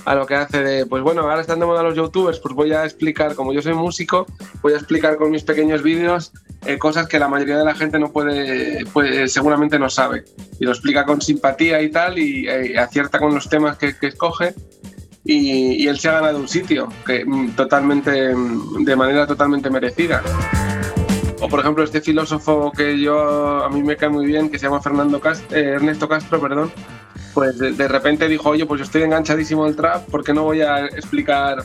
a 0.06 0.16
lo 0.16 0.26
que 0.26 0.36
hace 0.36 0.64
de, 0.64 0.86
pues 0.86 1.04
bueno, 1.04 1.22
ahora 1.22 1.42
están 1.42 1.60
de 1.60 1.66
moda 1.66 1.84
los 1.84 1.96
youtubers, 1.96 2.40
pues 2.40 2.56
voy 2.56 2.74
a 2.74 2.84
explicar, 2.84 3.36
como 3.36 3.54
yo 3.54 3.62
soy 3.62 3.74
músico, 3.74 4.26
voy 4.62 4.74
a 4.74 4.78
explicar 4.78 5.18
con 5.18 5.32
mis 5.32 5.44
pequeños 5.44 5.84
vídeos 5.84 6.32
eh, 6.66 6.78
cosas 6.78 7.08
que 7.08 7.18
la 7.18 7.28
mayoría 7.28 7.58
de 7.58 7.66
la 7.66 7.74
gente 7.74 7.98
no 7.98 8.12
puede, 8.12 8.86
puede, 8.86 9.28
seguramente 9.28 9.80
no 9.80 9.90
sabe. 9.90 10.26
Y 10.60 10.66
lo 10.66 10.72
explica 10.72 11.06
con 11.06 11.22
simpatía 11.22 11.82
y 11.82 11.90
tal, 11.90 12.20
y 12.20 12.48
eh, 12.48 12.78
acierta 12.78 13.18
con 13.18 13.34
los 13.34 13.50
temas 13.50 13.78
que, 13.78 13.96
escoge. 14.02 14.54
Y, 15.24 15.88
él 15.88 16.00
se 16.00 16.10
ha 16.10 16.14
ganado 16.14 16.40
un 16.40 16.48
sitio 16.48 16.90
que 17.06 17.26
mm, 17.26 17.52
totalmente, 17.52 18.36
mm, 18.36 18.84
de 18.84 18.96
manera 18.96 19.26
totalmente 19.26 19.70
merecida. 19.70 20.22
O 21.40 21.50
por 21.50 21.60
ejemplo 21.60 21.84
este 21.84 22.02
filósofo 22.02 22.72
que 22.72 23.00
yo 23.00 23.64
a 23.64 23.70
mí 23.70 23.82
me 23.82 23.98
cae 23.98 24.10
muy 24.10 24.28
bien, 24.28 24.50
que 24.50 24.60
se 24.60 24.68
llama 24.68 24.82
Fernando 24.82 25.20
Castro, 25.20 25.58
eh, 25.58 25.72
Ernesto 25.72 26.08
Castro, 26.08 26.40
perdón, 26.40 26.72
pues 27.34 27.58
de, 27.58 27.88
repente 27.88 28.28
dijo, 28.28 28.50
oye, 28.50 28.66
pues 28.66 28.80
yo 28.80 28.86
estoy 28.86 29.04
enganchadísimo 29.04 29.66
al 29.66 29.76
trap, 29.76 30.06
¿por 30.10 30.24
qué 30.24 30.34
no 30.34 30.44
voy 30.44 30.62
a 30.62 30.86
explicar 30.86 31.64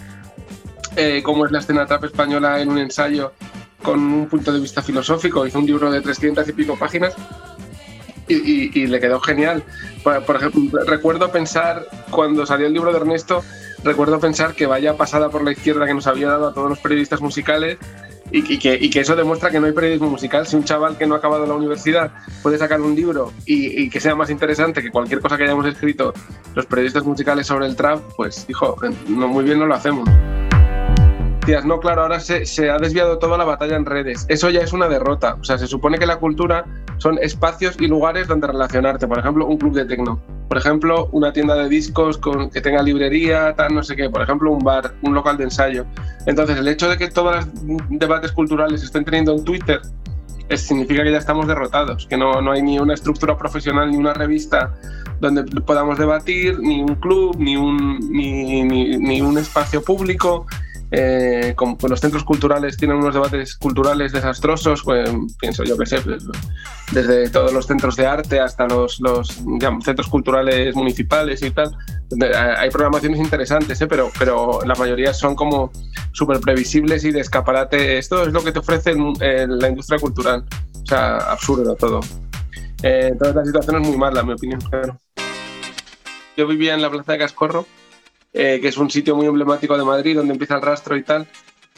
eh, 0.96 1.22
cómo 1.22 1.46
es 1.46 1.52
la 1.52 1.60
escena 1.60 1.86
trap 1.86 2.04
española 2.04 2.60
en 2.60 2.68
un 2.68 2.78
ensayo 2.78 3.32
con 3.82 4.00
un 4.00 4.26
punto 4.26 4.52
de 4.52 4.60
vista 4.60 4.82
filosófico? 4.82 5.46
Hizo 5.46 5.58
un 5.58 5.66
libro 5.66 5.90
de 5.90 6.00
300 6.00 6.48
y 6.48 6.52
pico 6.52 6.78
páginas 6.78 7.14
y 8.28 8.86
le 8.88 8.98
quedó 8.98 9.20
genial. 9.20 9.62
Por, 10.02 10.24
por, 10.24 10.36
ejemplo, 10.36 10.80
recuerdo 10.84 11.30
pensar, 11.30 11.86
cuando 12.10 12.44
salió 12.44 12.66
el 12.66 12.72
libro 12.72 12.90
de 12.90 12.98
Ernesto, 12.98 13.44
recuerdo 13.84 14.18
pensar 14.18 14.54
que 14.54 14.66
vaya 14.66 14.96
pasada 14.96 15.28
por 15.28 15.44
la 15.44 15.52
izquierda 15.52 15.86
que 15.86 15.94
nos 15.94 16.06
había 16.06 16.28
dado 16.28 16.48
a 16.48 16.54
todos 16.54 16.68
los 16.68 16.80
periodistas 16.80 17.20
musicales 17.20 17.78
y, 18.30 18.58
que, 18.58 18.74
y, 18.80 18.90
que, 18.90 19.00
eso 19.00 19.14
demuestra 19.14 19.50
que 19.50 19.60
no 19.60 19.66
hay 19.66 19.72
periodismo 19.72 20.10
musical. 20.10 20.46
Si 20.46 20.56
un 20.56 20.64
chaval 20.64 20.98
que 20.98 21.06
no 21.06 21.14
ha 21.14 21.18
acabado 21.18 21.46
la 21.46 21.54
universidad 21.54 22.12
puede 22.42 22.58
sacar 22.58 22.80
un 22.80 22.94
libro 22.94 23.32
y, 23.44 23.82
y, 23.82 23.90
que 23.90 24.00
sea 24.00 24.14
más 24.14 24.30
interesante 24.30 24.82
que 24.82 24.90
cualquier 24.90 25.20
cosa 25.20 25.36
que 25.36 25.44
hayamos 25.44 25.66
escrito 25.66 26.12
los 26.54 26.66
periodistas 26.66 27.04
musicales 27.04 27.46
sobre 27.46 27.66
el 27.66 27.76
trap, 27.76 28.00
pues, 28.16 28.44
hijo, 28.48 28.76
no, 29.08 29.28
muy 29.28 29.44
bien 29.44 29.58
no 29.58 29.66
lo 29.66 29.74
hacemos. 29.74 30.08
No, 31.64 31.78
claro, 31.78 32.02
ahora 32.02 32.18
se, 32.18 32.70
ha 32.70 32.78
desviado 32.78 33.18
toda 33.18 33.38
la 33.38 33.44
batalla 33.44 33.76
en 33.76 33.86
redes. 33.86 34.26
Eso 34.28 34.50
ya 34.50 34.60
es 34.60 34.72
una 34.72 34.88
derrota. 34.88 35.36
O 35.40 35.44
sea, 35.44 35.56
se 35.58 35.68
supone 35.68 35.96
que 35.96 36.06
la 36.06 36.16
cultura 36.16 36.64
son 36.98 37.18
espacios 37.22 37.76
y 37.78 37.86
lugares 37.86 38.26
donde 38.26 38.48
relacionarte. 38.48 39.06
Por 39.06 39.20
ejemplo, 39.20 39.46
un 39.46 39.56
club 39.56 39.72
de 39.72 39.84
tecno. 39.84 40.20
Por 40.48 40.58
ejemplo, 40.58 41.08
una 41.12 41.32
tienda 41.32 41.54
de 41.54 41.68
discos 41.68 42.18
con, 42.18 42.50
que 42.50 42.60
tenga 42.60 42.82
librería, 42.82 43.54
tal, 43.54 43.74
no 43.74 43.84
sé 43.84 43.94
qué. 43.94 44.10
Por 44.10 44.22
ejemplo, 44.22 44.50
un 44.50 44.58
bar, 44.58 44.94
un 45.02 45.14
local 45.14 45.36
de 45.36 45.44
ensayo. 45.44 45.86
Entonces, 46.26 46.58
el 46.58 46.66
hecho 46.66 46.88
de 46.88 46.98
que 46.98 47.08
todos 47.08 47.46
los 47.64 47.80
debates 47.90 48.32
culturales 48.32 48.82
estén 48.82 49.04
teniendo 49.04 49.32
en 49.32 49.44
Twitter 49.44 49.80
significa 50.54 51.04
que 51.04 51.12
ya 51.12 51.18
estamos 51.18 51.46
derrotados, 51.46 52.06
que 52.06 52.16
no, 52.16 52.40
no 52.40 52.52
hay 52.52 52.62
ni 52.62 52.78
una 52.78 52.94
estructura 52.94 53.36
profesional 53.36 53.90
ni 53.90 53.96
una 53.96 54.14
revista 54.14 54.74
donde 55.20 55.44
podamos 55.62 55.98
debatir, 55.98 56.58
ni 56.60 56.82
un 56.82 56.94
club, 56.96 57.36
ni 57.38 57.56
un, 57.56 57.98
ni 58.10 59.20
un 59.20 59.38
espacio 59.38 59.82
público. 59.82 60.46
Eh, 60.92 61.54
con, 61.56 61.76
pues 61.76 61.90
los 61.90 62.00
centros 62.00 62.22
culturales 62.22 62.76
tienen 62.76 62.98
unos 62.98 63.14
debates 63.14 63.56
culturales 63.56 64.12
desastrosos, 64.12 64.82
pues, 64.84 65.10
pienso 65.40 65.64
yo 65.64 65.76
que 65.76 65.84
sé, 65.84 66.00
pues, 66.00 66.24
desde 66.92 67.28
todos 67.28 67.52
los 67.52 67.66
centros 67.66 67.96
de 67.96 68.06
arte 68.06 68.38
hasta 68.38 68.68
los, 68.68 69.00
los 69.00 69.44
digamos, 69.44 69.84
centros 69.84 70.06
culturales 70.08 70.76
municipales 70.76 71.42
y 71.42 71.50
tal. 71.50 71.76
Hay 72.58 72.70
programaciones 72.70 73.18
interesantes, 73.18 73.80
¿eh? 73.80 73.86
pero, 73.88 74.12
pero 74.16 74.60
la 74.64 74.76
mayoría 74.76 75.12
son 75.12 75.34
como 75.34 75.72
súper 76.12 76.38
previsibles 76.38 77.04
y 77.04 77.10
de 77.10 77.20
escaparate. 77.20 77.98
Esto 77.98 78.22
es 78.22 78.32
lo 78.32 78.44
que 78.44 78.52
te 78.52 78.60
ofrece 78.60 78.92
en, 78.92 79.58
la 79.58 79.68
industria 79.68 79.98
cultural. 79.98 80.44
O 80.82 80.86
sea, 80.86 81.16
absurdo 81.16 81.74
todo. 81.74 82.00
Eh, 82.82 83.08
entonces 83.10 83.34
la 83.34 83.44
situación 83.44 83.82
es 83.82 83.88
muy 83.88 83.98
mala, 83.98 84.20
en 84.20 84.26
mi 84.28 84.32
opinión. 84.34 84.60
Claro. 84.60 84.96
Yo 86.36 86.46
vivía 86.46 86.74
en 86.74 86.82
la 86.82 86.90
Plaza 86.90 87.12
de 87.12 87.18
Cascorro 87.18 87.66
eh, 88.38 88.60
que 88.60 88.68
es 88.68 88.76
un 88.76 88.90
sitio 88.90 89.16
muy 89.16 89.26
emblemático 89.26 89.78
de 89.78 89.84
Madrid, 89.84 90.14
donde 90.14 90.34
empieza 90.34 90.56
el 90.56 90.62
rastro 90.62 90.94
y 90.94 91.02
tal, 91.02 91.26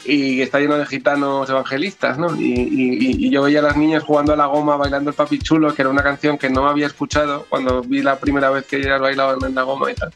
y 0.03 0.41
está 0.41 0.59
lleno 0.59 0.77
de 0.77 0.85
gitanos 0.85 1.49
evangelistas, 1.49 2.17
¿no? 2.17 2.35
Y, 2.37 3.29
yo 3.29 3.43
veía 3.43 3.59
a 3.59 3.63
las 3.63 3.77
niñas 3.77 4.03
jugando 4.03 4.33
a 4.33 4.35
la 4.35 4.45
goma, 4.45 4.75
bailando 4.75 5.09
el 5.09 5.15
papi 5.15 5.39
chulo, 5.39 5.73
que 5.73 5.83
era 5.83 5.89
una 5.89 6.03
canción 6.03 6.37
que 6.37 6.49
no 6.49 6.67
había 6.67 6.87
escuchado 6.87 7.45
cuando 7.47 7.81
vi 7.81 8.01
la 8.01 8.19
primera 8.19 8.49
vez 8.49 8.65
que 8.65 8.75
ellas 8.75 8.99
bailaban 8.99 9.39
en 9.45 9.55
la 9.55 9.63
goma 9.63 9.89
y 9.89 9.95
tal. 9.95 10.13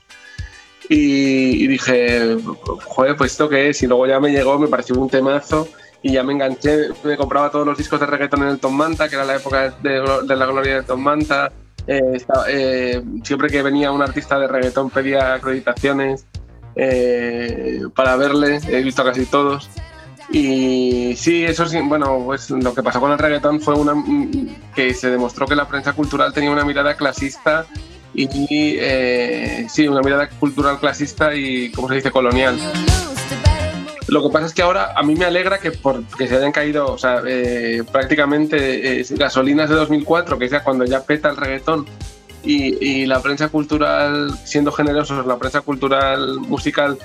Y, 0.90 1.66
dije, 1.68 2.36
joder, 2.88 3.16
pues 3.16 3.32
esto 3.32 3.48
qué 3.48 3.70
es, 3.70 3.82
y 3.82 3.88
luego 3.88 4.06
ya 4.06 4.20
me 4.20 4.32
llegó, 4.32 4.60
me 4.60 4.68
pareció 4.68 5.00
un 5.00 5.10
temazo, 5.10 5.70
y 6.02 6.12
ya 6.12 6.24
me 6.24 6.34
enganché, 6.34 6.90
me 7.06 7.16
compraba 7.16 7.52
todos 7.52 7.66
los 7.66 7.78
discos 7.78 8.02
de 8.02 8.06
reggaeton 8.06 8.44
en 8.44 8.50
el 8.50 8.60
Tom 8.60 8.76
Manta, 8.76 9.08
que 9.08 9.16
era 9.16 9.24
la 9.24 9.38
época 9.38 9.70
de, 9.82 10.02
de 10.28 10.36
la 10.36 10.46
gloria 10.46 10.76
del 10.76 10.86
Tom 10.86 11.02
Manta, 11.02 11.54
eh, 11.88 12.26
eh, 12.48 13.04
siempre 13.24 13.50
que 13.50 13.62
venía 13.62 13.92
un 13.92 14.02
artista 14.02 14.40
de 14.40 14.48
reggaetón 14.48 14.90
pedía 14.90 15.34
acreditaciones 15.34 16.26
eh, 16.76 17.82
para 17.96 18.16
verle, 18.16 18.60
he 18.68 18.82
visto 18.82 19.04
casi 19.04 19.26
todos. 19.26 19.70
Y 20.32 21.16
sí, 21.18 21.44
eso 21.44 21.68
sí, 21.68 21.80
bueno, 21.82 22.24
pues 22.26 22.50
lo 22.50 22.74
que 22.74 22.82
pasó 22.82 23.00
con 23.00 23.12
el 23.12 23.20
reggaetón 23.20 23.60
fue 23.60 23.76
una, 23.76 23.94
que 24.74 24.94
se 24.94 25.12
demostró 25.12 25.46
que 25.46 25.56
la 25.56 25.68
prensa 25.68 25.94
cultural 25.94 26.34
tenía 26.34 26.50
una 26.50 26.66
mirada 26.66 26.96
clasista 26.96 27.68
y 28.16 28.28
eh, 28.80 29.68
sí, 29.70 29.88
una 29.88 30.02
mirada 30.02 30.30
cultural 30.30 30.80
clasista 30.80 31.36
y, 31.36 31.72
¿cómo 31.72 31.90
se 31.90 31.96
dice?, 31.96 32.12
colonial. 32.12 32.58
Lo 34.14 34.22
que 34.22 34.30
pasa 34.30 34.46
es 34.46 34.54
que 34.54 34.62
ahora 34.62 34.94
a 34.96 35.02
mí 35.02 35.16
me 35.16 35.26
alegra 35.26 35.58
que, 35.58 35.72
por, 35.72 36.04
que 36.06 36.28
se 36.28 36.36
hayan 36.36 36.52
caído, 36.52 36.86
o 36.86 37.00
sea, 37.00 37.24
eh, 37.26 37.82
prácticamente 37.92 39.00
eh, 39.00 39.06
gasolinas 39.10 39.70
de 39.70 39.76
2004, 39.76 40.38
que 40.38 40.46
es 40.46 40.52
ya 40.52 40.64
cuando 40.64 40.86
ya 40.86 41.02
peta 41.02 41.32
el 41.32 41.36
reggaetón, 41.36 41.88
y, 42.44 42.78
y, 42.86 43.06
la 43.08 43.22
prensa 43.22 43.48
cultural, 43.48 44.38
siendo 44.44 44.72
generosos, 44.72 45.26
la 45.26 45.38
prensa 45.38 45.62
cultural 45.62 46.42
musical 46.42 47.00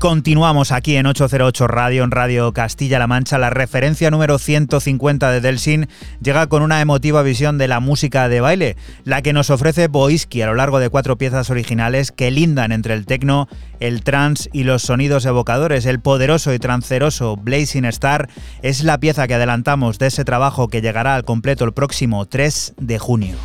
Continuamos 0.00 0.72
aquí 0.72 0.96
en 0.96 1.04
808 1.04 1.68
Radio, 1.68 2.04
en 2.04 2.10
Radio 2.10 2.52
Castilla-La 2.54 3.06
Mancha. 3.06 3.36
La 3.36 3.50
referencia 3.50 4.10
número 4.10 4.38
150 4.38 5.30
de 5.30 5.40
Delsin 5.42 5.88
llega 6.22 6.46
con 6.46 6.62
una 6.62 6.80
emotiva 6.80 7.22
visión 7.22 7.58
de 7.58 7.68
la 7.68 7.80
música 7.80 8.30
de 8.30 8.40
baile, 8.40 8.76
la 9.04 9.20
que 9.20 9.34
nos 9.34 9.50
ofrece 9.50 9.88
Boiski 9.88 10.40
a 10.40 10.46
lo 10.46 10.54
largo 10.54 10.80
de 10.80 10.88
cuatro 10.88 11.18
piezas 11.18 11.50
originales 11.50 12.12
que 12.12 12.30
lindan 12.30 12.72
entre 12.72 12.94
el 12.94 13.04
techno, 13.04 13.46
el 13.78 14.02
trance 14.02 14.48
y 14.54 14.64
los 14.64 14.82
sonidos 14.82 15.26
evocadores. 15.26 15.84
El 15.84 16.00
poderoso 16.00 16.54
y 16.54 16.58
tranceroso 16.58 17.36
Blazing 17.36 17.84
Star 17.84 18.30
es 18.62 18.82
la 18.82 18.98
pieza 18.98 19.28
que 19.28 19.34
adelantamos 19.34 19.98
de 19.98 20.06
ese 20.06 20.24
trabajo 20.24 20.68
que 20.68 20.80
llegará 20.80 21.14
al 21.14 21.24
completo 21.24 21.66
el 21.66 21.74
próximo 21.74 22.24
3 22.24 22.74
de 22.78 22.98
junio. 22.98 23.36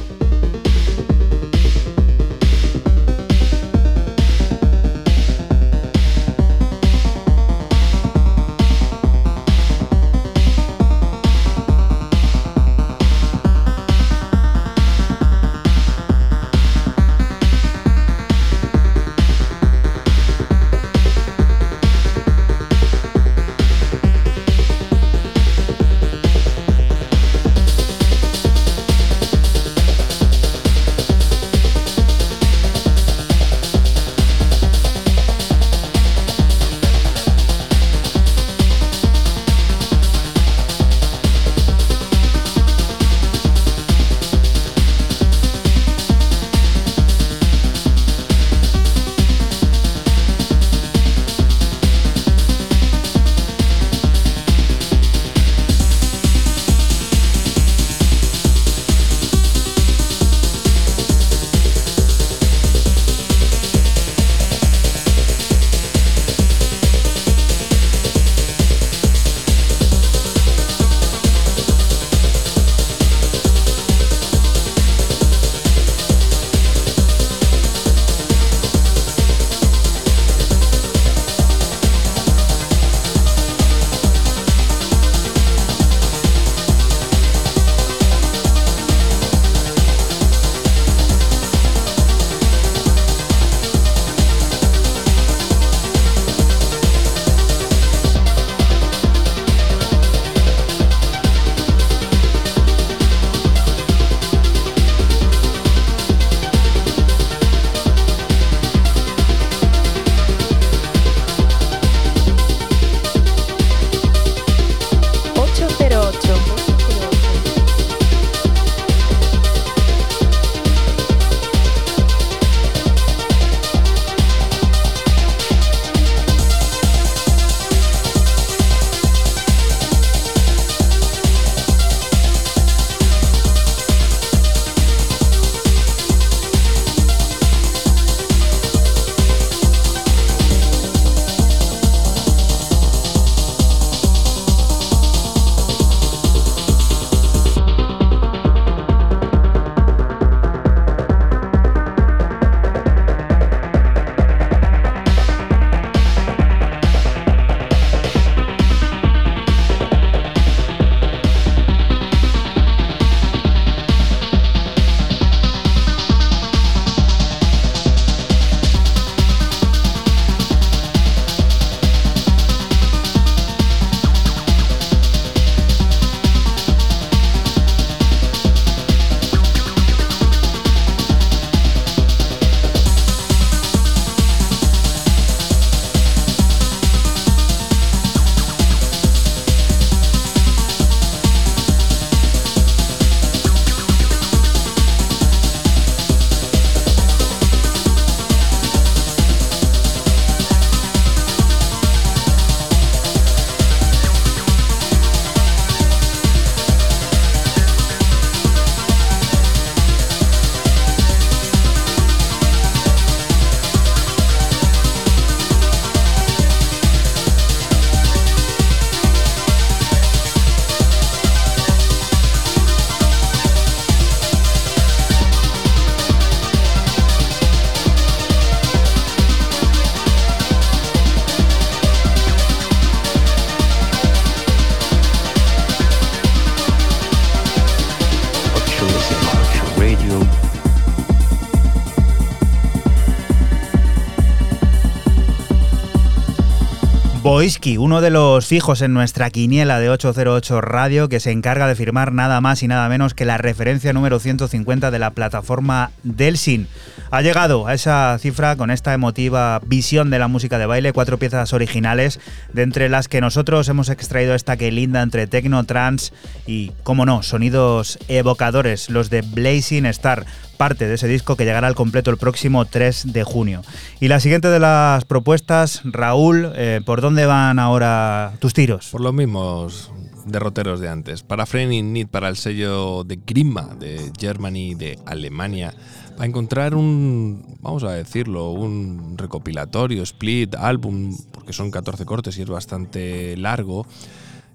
Uno 247.77 248.01
de 248.01 248.09
los 248.09 248.47
fijos 248.47 248.81
en 248.81 248.95
nuestra 248.95 249.29
quiniela 249.29 249.79
de 249.79 249.91
808 249.91 250.61
Radio, 250.61 251.09
que 251.09 251.19
se 251.19 251.29
encarga 251.29 251.67
de 251.67 251.75
firmar 251.75 252.11
nada 252.11 252.41
más 252.41 252.63
y 252.63 252.67
nada 252.67 252.89
menos 252.89 253.13
que 253.13 253.23
la 253.23 253.37
referencia 253.37 253.93
número 253.93 254.17
150 254.17 254.89
de 254.89 254.97
la 254.97 255.11
plataforma 255.11 255.91
Delsin. 256.01 256.67
Ha 257.11 257.21
llegado 257.21 257.67
a 257.67 257.75
esa 257.75 258.17
cifra 258.19 258.55
con 258.55 258.71
esta 258.71 258.95
emotiva 258.95 259.61
visión 259.63 260.09
de 260.09 260.17
la 260.17 260.27
música 260.27 260.57
de 260.57 260.65
baile, 260.65 260.91
cuatro 260.91 261.19
piezas 261.19 261.53
originales, 261.53 262.19
de 262.51 262.63
entre 262.63 262.89
las 262.89 263.07
que 263.07 263.21
nosotros 263.21 263.69
hemos 263.69 263.89
extraído 263.89 264.33
esta 264.33 264.57
que 264.57 264.71
linda 264.71 265.03
entre 265.03 265.27
techno, 265.27 265.65
trance 265.65 266.13
y, 266.47 266.71
como 266.81 267.05
no, 267.05 267.21
sonidos 267.21 267.99
evocadores, 268.07 268.89
los 268.89 269.11
de 269.11 269.21
Blazing 269.21 269.85
Star 269.85 270.25
parte 270.57 270.87
de 270.87 270.95
ese 270.95 271.07
disco 271.07 271.35
que 271.35 271.45
llegará 271.45 271.67
al 271.67 271.75
completo 271.75 272.11
el 272.11 272.17
próximo 272.17 272.65
3 272.65 273.13
de 273.13 273.23
junio. 273.23 273.61
Y 273.99 274.07
la 274.07 274.19
siguiente 274.19 274.47
de 274.49 274.59
las 274.59 275.05
propuestas, 275.05 275.81
Raúl, 275.83 276.51
eh, 276.55 276.81
¿por 276.85 277.01
dónde 277.01 277.25
van 277.25 277.59
ahora 277.59 278.33
tus 278.39 278.53
tiros? 278.53 278.89
Por 278.89 279.01
los 279.01 279.13
mismos 279.13 279.91
derroteros 280.25 280.79
de 280.79 280.89
antes. 280.89 281.23
Para 281.23 281.45
Framing 281.45 281.93
Need, 281.93 282.07
para 282.07 282.29
el 282.29 282.35
sello 282.35 283.03
de 283.03 283.19
Grima 283.25 283.75
de 283.79 284.11
Germany, 284.19 284.75
de 284.75 284.99
Alemania, 285.05 285.73
a 286.17 286.25
encontrar 286.25 286.75
un, 286.75 287.57
vamos 287.61 287.83
a 287.83 287.91
decirlo, 287.91 288.51
un 288.51 289.17
recopilatorio, 289.17 290.03
split, 290.03 290.55
álbum, 290.55 291.15
porque 291.31 291.53
son 291.53 291.71
14 291.71 292.05
cortes 292.05 292.37
y 292.37 292.41
es 292.41 292.49
bastante 292.49 293.37
largo. 293.37 293.85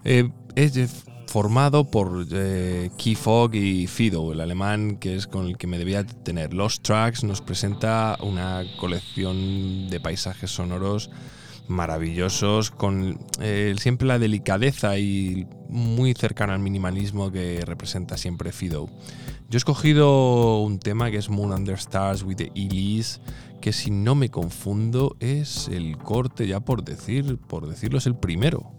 Eh, 0.04 0.30
es 0.56 1.04
formado 1.30 1.84
por 1.84 2.26
eh, 2.32 2.90
Key 2.98 3.14
Fog 3.14 3.54
y 3.54 3.86
Fido, 3.86 4.32
el 4.32 4.40
alemán 4.40 4.96
que 4.96 5.14
es 5.14 5.28
con 5.28 5.46
el 5.46 5.56
que 5.56 5.68
me 5.68 5.78
debía 5.78 6.04
tener. 6.04 6.52
Los 6.52 6.82
Tracks 6.82 7.22
nos 7.22 7.40
presenta 7.40 8.18
una 8.20 8.64
colección 8.80 9.88
de 9.88 10.00
paisajes 10.00 10.50
sonoros 10.50 11.08
maravillosos, 11.68 12.72
con 12.72 13.20
eh, 13.40 13.76
siempre 13.78 14.08
la 14.08 14.18
delicadeza 14.18 14.98
y 14.98 15.46
muy 15.68 16.14
cercana 16.14 16.54
al 16.54 16.58
minimalismo 16.58 17.30
que 17.30 17.62
representa 17.64 18.16
siempre 18.16 18.50
Fido. 18.50 18.88
Yo 19.48 19.56
he 19.56 19.58
escogido 19.58 20.60
un 20.62 20.80
tema 20.80 21.12
que 21.12 21.18
es 21.18 21.30
Moon 21.30 21.52
Under 21.52 21.76
Stars 21.76 22.24
with 22.24 22.38
the 22.38 22.50
Elise, 22.56 23.20
que 23.60 23.72
si 23.72 23.92
no 23.92 24.16
me 24.16 24.30
confundo 24.30 25.16
es 25.20 25.68
el 25.68 25.96
corte, 25.96 26.48
ya 26.48 26.58
por 26.58 26.82
decir, 26.82 27.38
por 27.38 27.68
decirlo, 27.68 27.98
es 27.98 28.06
el 28.06 28.16
primero. 28.16 28.72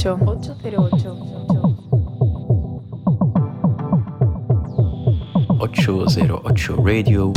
808. 0.00 0.56
808. 0.62 1.20
808 5.60 6.74
Radio 6.82 7.32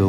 ocho 0.00 0.08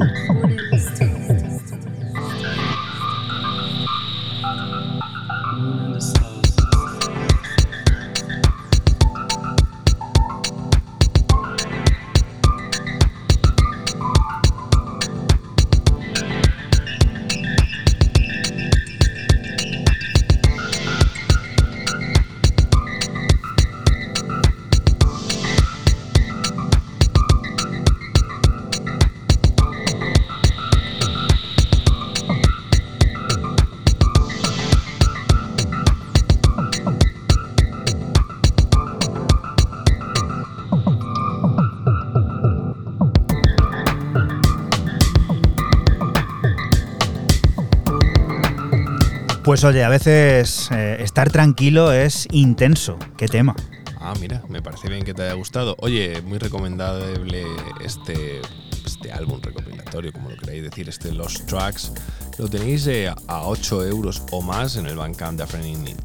Pues 49.48 49.64
oye, 49.64 49.82
a 49.82 49.88
veces 49.88 50.68
eh, 50.74 50.98
estar 51.00 51.32
tranquilo 51.32 51.94
es 51.94 52.28
intenso. 52.34 53.00
¿Qué 53.16 53.30
tema? 53.30 53.56
Ah, 53.98 54.14
mira, 54.20 54.44
me 54.50 54.62
parece 54.62 54.90
bien 54.90 55.04
que 55.04 55.14
te 55.14 55.24
haya 55.24 55.36
gustado. 55.36 55.78
Oye, 55.80 56.22
muy 56.22 56.38
recomendable 56.38 57.46
este, 57.80 58.42
este 58.86 59.10
álbum 59.14 59.40
recopilatorio, 59.42 60.12
como 60.12 60.32
lo 60.32 60.36
queráis 60.36 60.64
decir, 60.64 60.90
este 60.90 61.14
Lost 61.14 61.46
Tracks. 61.46 61.94
Lo 62.38 62.50
tenéis 62.50 62.88
eh, 62.88 63.08
a 63.08 63.44
8 63.44 63.86
euros 63.86 64.22
o 64.32 64.42
más 64.42 64.76
en 64.76 64.86
el 64.86 64.98
Bandcamp 64.98 65.38
de 65.38 65.44
A 65.46 65.48
Friend 65.48 65.66
in 65.66 65.82
Need. 65.82 66.00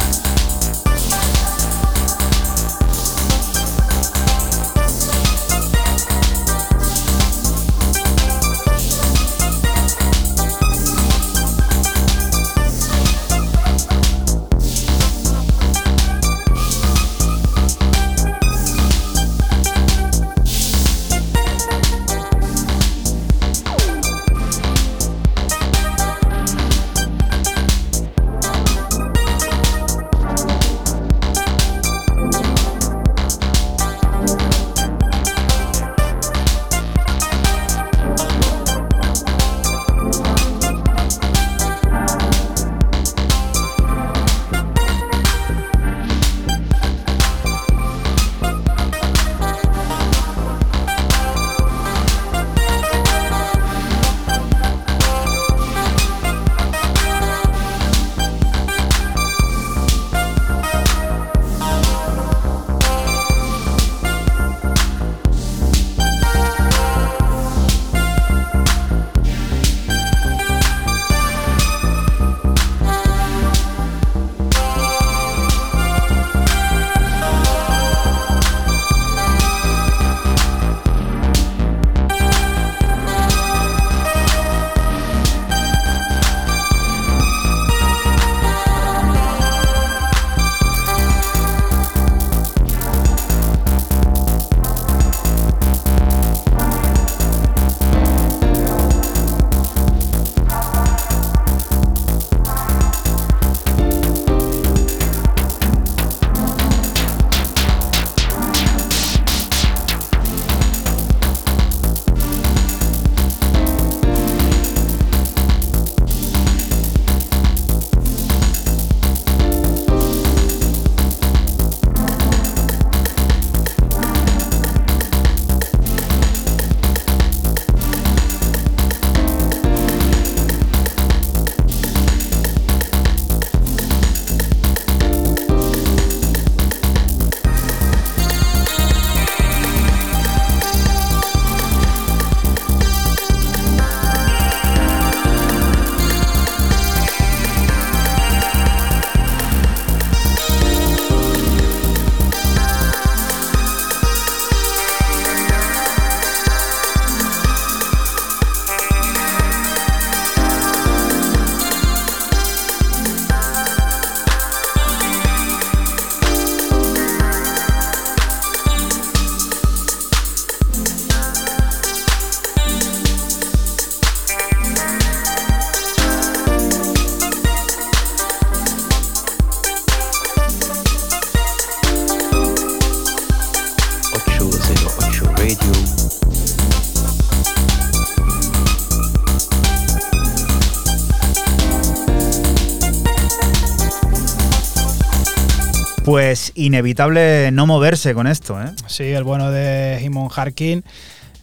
Inevitable 196.55 197.51
no 197.51 197.65
moverse 197.65 198.13
con 198.13 198.27
esto, 198.27 198.61
¿eh? 198.61 198.71
Sí, 198.87 199.03
el 199.03 199.23
bueno 199.23 199.51
de 199.51 199.99
Himon 200.03 200.29
Harkin, 200.35 200.83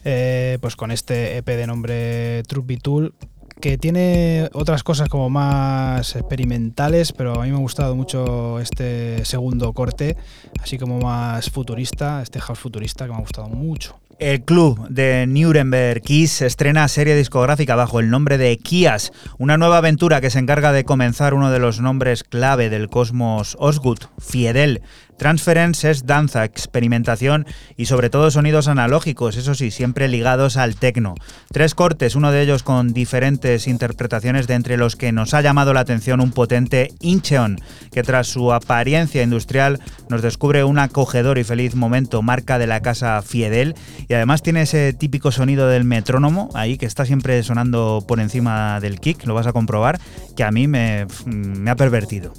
eh, 0.05 0.57
pues 0.61 0.75
con 0.75 0.91
este 0.91 1.37
EP 1.37 1.45
de 1.45 1.67
nombre 1.67 2.43
Truth 2.43 2.81
Tool, 2.81 3.13
que 3.59 3.77
tiene 3.77 4.49
otras 4.53 4.83
cosas 4.83 5.09
como 5.09 5.29
más 5.29 6.15
experimentales, 6.15 7.11
pero 7.11 7.41
a 7.41 7.43
mí 7.43 7.51
me 7.51 7.57
ha 7.57 7.59
gustado 7.59 7.95
mucho 7.95 8.59
este 8.59 9.25
segundo 9.25 9.73
corte, 9.73 10.15
así 10.61 10.77
como 10.77 10.99
más 10.99 11.49
futurista, 11.49 12.21
este 12.21 12.39
house 12.39 12.59
futurista 12.59 13.05
que 13.05 13.11
me 13.11 13.17
ha 13.17 13.21
gustado 13.21 13.49
mucho. 13.49 13.99
El 14.19 14.43
club 14.43 14.87
de 14.89 15.27
Nuremberg 15.27 16.01
Kiss 16.01 16.41
estrena 16.41 16.87
serie 16.87 17.15
discográfica 17.15 17.75
bajo 17.75 17.99
el 17.99 18.09
nombre 18.09 18.39
de 18.39 18.57
Kias, 18.57 19.11
una 19.37 19.57
nueva 19.57 19.77
aventura 19.77 20.21
que 20.21 20.31
se 20.31 20.39
encarga 20.39 20.71
de 20.71 20.85
comenzar 20.85 21.35
uno 21.35 21.51
de 21.51 21.59
los 21.59 21.81
nombres 21.81 22.23
clave 22.23 22.69
del 22.69 22.89
cosmos 22.89 23.55
Osgood, 23.59 23.99
Fiedel, 24.17 24.81
Transference 25.17 25.89
es 25.89 26.05
danza, 26.05 26.45
experimentación 26.45 27.45
y 27.75 27.85
sobre 27.85 28.09
todo 28.09 28.31
sonidos 28.31 28.67
analógicos, 28.67 29.35
eso 29.35 29.55
sí, 29.55 29.71
siempre 29.71 30.07
ligados 30.07 30.57
al 30.57 30.75
techno. 30.75 31.15
Tres 31.51 31.75
cortes, 31.75 32.15
uno 32.15 32.31
de 32.31 32.41
ellos 32.41 32.63
con 32.63 32.93
diferentes 32.93 33.67
interpretaciones 33.67 34.47
de 34.47 34.53
entre 34.53 34.77
los 34.77 34.95
que 34.95 35.11
nos 35.11 35.33
ha 35.33 35.41
llamado 35.41 35.73
la 35.73 35.81
atención 35.81 36.21
un 36.21 36.31
potente 36.31 36.91
Incheon, 36.99 37.59
que 37.91 38.03
tras 38.03 38.27
su 38.27 38.53
apariencia 38.53 39.23
industrial 39.23 39.79
nos 40.09 40.21
descubre 40.21 40.63
un 40.63 40.79
acogedor 40.79 41.37
y 41.37 41.43
feliz 41.43 41.75
momento 41.75 42.21
marca 42.21 42.59
de 42.59 42.67
la 42.67 42.81
casa 42.81 43.21
Fiedel 43.21 43.75
y 44.07 44.13
además 44.13 44.41
tiene 44.43 44.61
ese 44.61 44.93
típico 44.93 45.31
sonido 45.31 45.67
del 45.67 45.83
metrónomo 45.83 46.49
ahí 46.53 46.77
que 46.77 46.85
está 46.85 47.05
siempre 47.05 47.41
sonando 47.43 48.05
por 48.07 48.19
encima 48.19 48.79
del 48.79 48.99
kick, 48.99 49.25
lo 49.25 49.33
vas 49.33 49.47
a 49.47 49.53
comprobar, 49.53 49.99
que 50.35 50.43
a 50.43 50.51
mí 50.51 50.67
me, 50.67 51.07
me 51.25 51.71
ha 51.71 51.75
pervertido. 51.75 52.33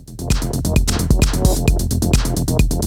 Ocho 2.50 2.78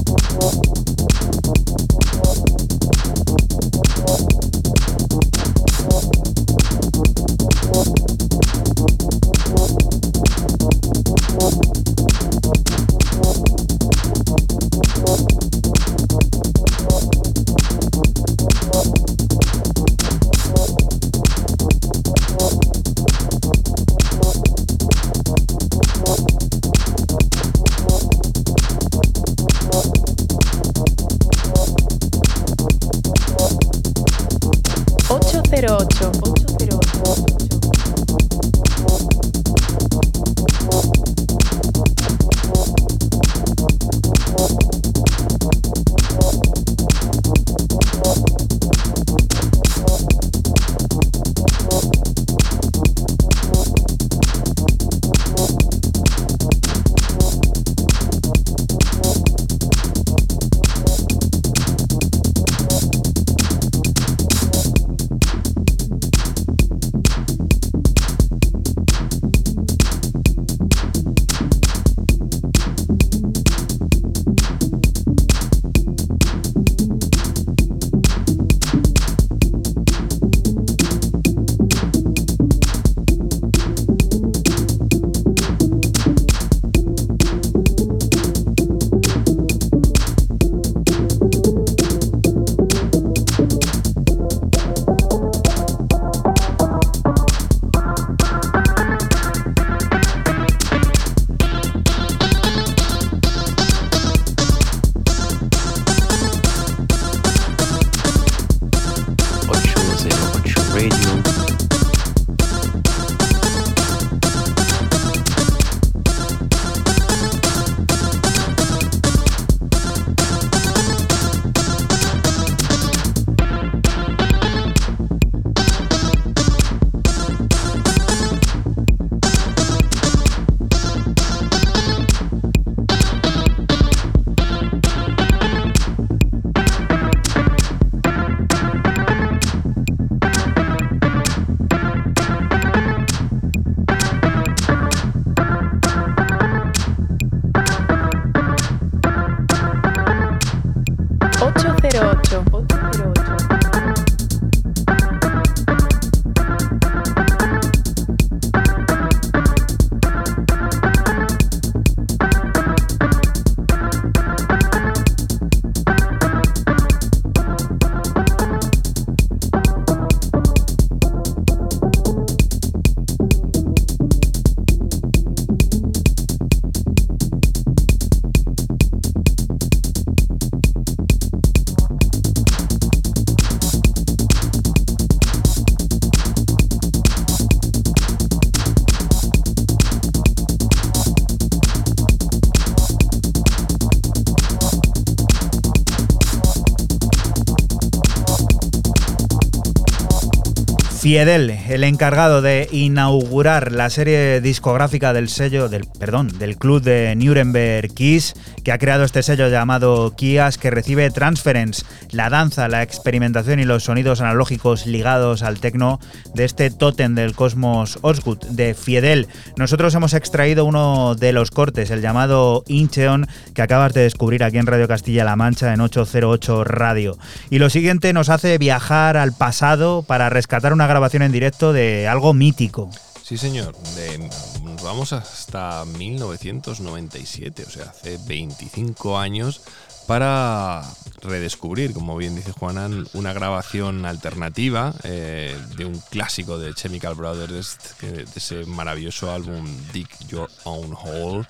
Fiedel, 201.02 201.50
el 201.50 201.84
encargado 201.84 202.44
de 202.44 202.70
inaugurar 202.72 203.72
la 203.72 203.90
serie 203.90 204.40
discográfica 204.40 205.14
del 205.14 205.30
sello, 205.30 205.68
del, 205.68 205.88
perdón, 205.88 206.28
del 206.38 206.58
club 206.58 206.84
de 206.84 207.16
Nuremberg 207.16 207.92
Kiss, 207.92 208.36
que 208.64 208.72
ha 208.72 208.78
creado 208.78 209.04
este 209.04 209.24
sello 209.24 209.50
llamado 209.50 210.14
Kias, 210.16 210.60
que 210.60 210.70
recibe 210.70 211.10
Transference, 211.10 211.84
la 212.12 212.30
danza, 212.30 212.68
la 212.68 212.84
experimentación 212.84 213.60
y 213.60 213.64
los 213.64 213.86
sonidos 213.86 214.22
analógicos 214.22 214.86
ligados 214.86 215.42
al 215.42 215.60
tecno 215.60 216.00
de 216.36 216.46
este 216.46 216.70
tótem 216.70 217.16
del 217.16 217.34
cosmos 217.34 217.98
Osgood, 218.04 218.46
de 218.52 218.76
Fiedel. 218.76 219.28
Nosotros 219.58 219.96
hemos 219.96 220.14
extraído 220.14 220.66
uno 220.66 221.16
de 221.16 221.34
los 221.34 221.50
cortes, 221.50 221.90
el 221.90 222.02
llamado 222.02 222.64
Incheon, 222.68 223.28
que 223.54 223.62
acabas 223.62 223.94
de 223.94 224.02
descubrir 224.02 224.44
aquí 224.44 224.58
en 224.58 224.66
Radio 224.68 224.88
Castilla-La 224.88 225.36
Mancha 225.36 225.74
en 225.74 225.82
808 225.82 226.64
Radio. 226.64 227.18
Y 227.50 227.60
lo 227.60 227.70
siguiente 227.70 228.14
nos 228.14 228.30
hace 228.30 228.58
viajar 228.58 229.18
al 229.18 229.34
pasado 229.34 230.04
para 230.04 230.30
rescatar 230.30 230.74
una 230.74 230.88
grabación 230.88 231.24
en 231.24 231.32
directo 231.32 231.74
de 231.74 232.08
algo 232.08 232.34
mítico. 232.34 232.90
Sí, 233.24 233.38
señor. 233.38 233.76
De- 233.96 234.30
nos 234.64 234.82
vamos 234.84 235.14
hasta 235.14 235.86
1997, 235.98 237.64
o 237.66 237.70
sea, 237.70 237.86
hace 237.86 238.18
25 238.28 239.18
años, 239.18 239.62
para 240.08 240.82
redescubrir, 241.22 241.94
como 241.94 242.18
bien 242.18 242.36
dice 242.36 242.52
Juanan, 242.52 243.08
una 243.14 243.34
grabación 243.34 244.06
alternativa 244.06 244.94
eh, 245.04 245.58
de 245.78 245.86
un 245.86 246.00
clásico 246.10 246.58
de 246.58 246.74
Chemical 246.74 247.16
Brothers, 247.16 247.78
de 248.02 248.26
ese 248.36 248.66
maravilloso 248.66 249.32
álbum 249.32 249.66
Dig 249.94 250.08
Your 250.28 250.50
Own 250.64 250.96
Hole. 251.00 251.46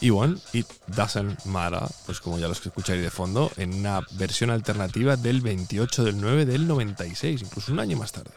Y 0.00 0.10
bueno, 0.10 0.36
It 0.52 0.66
Doesn't 0.88 1.44
Matter, 1.44 1.88
pues 2.06 2.20
como 2.20 2.38
ya 2.38 2.48
los 2.48 2.60
que 2.60 2.68
escucháis 2.70 3.00
de 3.00 3.10
fondo, 3.10 3.52
en 3.56 3.72
una 3.72 4.00
versión 4.12 4.50
alternativa 4.50 5.16
del 5.16 5.40
28 5.40 6.04
del 6.04 6.20
9 6.20 6.44
del 6.44 6.66
96, 6.66 7.42
incluso 7.42 7.72
un 7.72 7.78
año 7.78 7.96
más 7.96 8.10
tarde. 8.10 8.30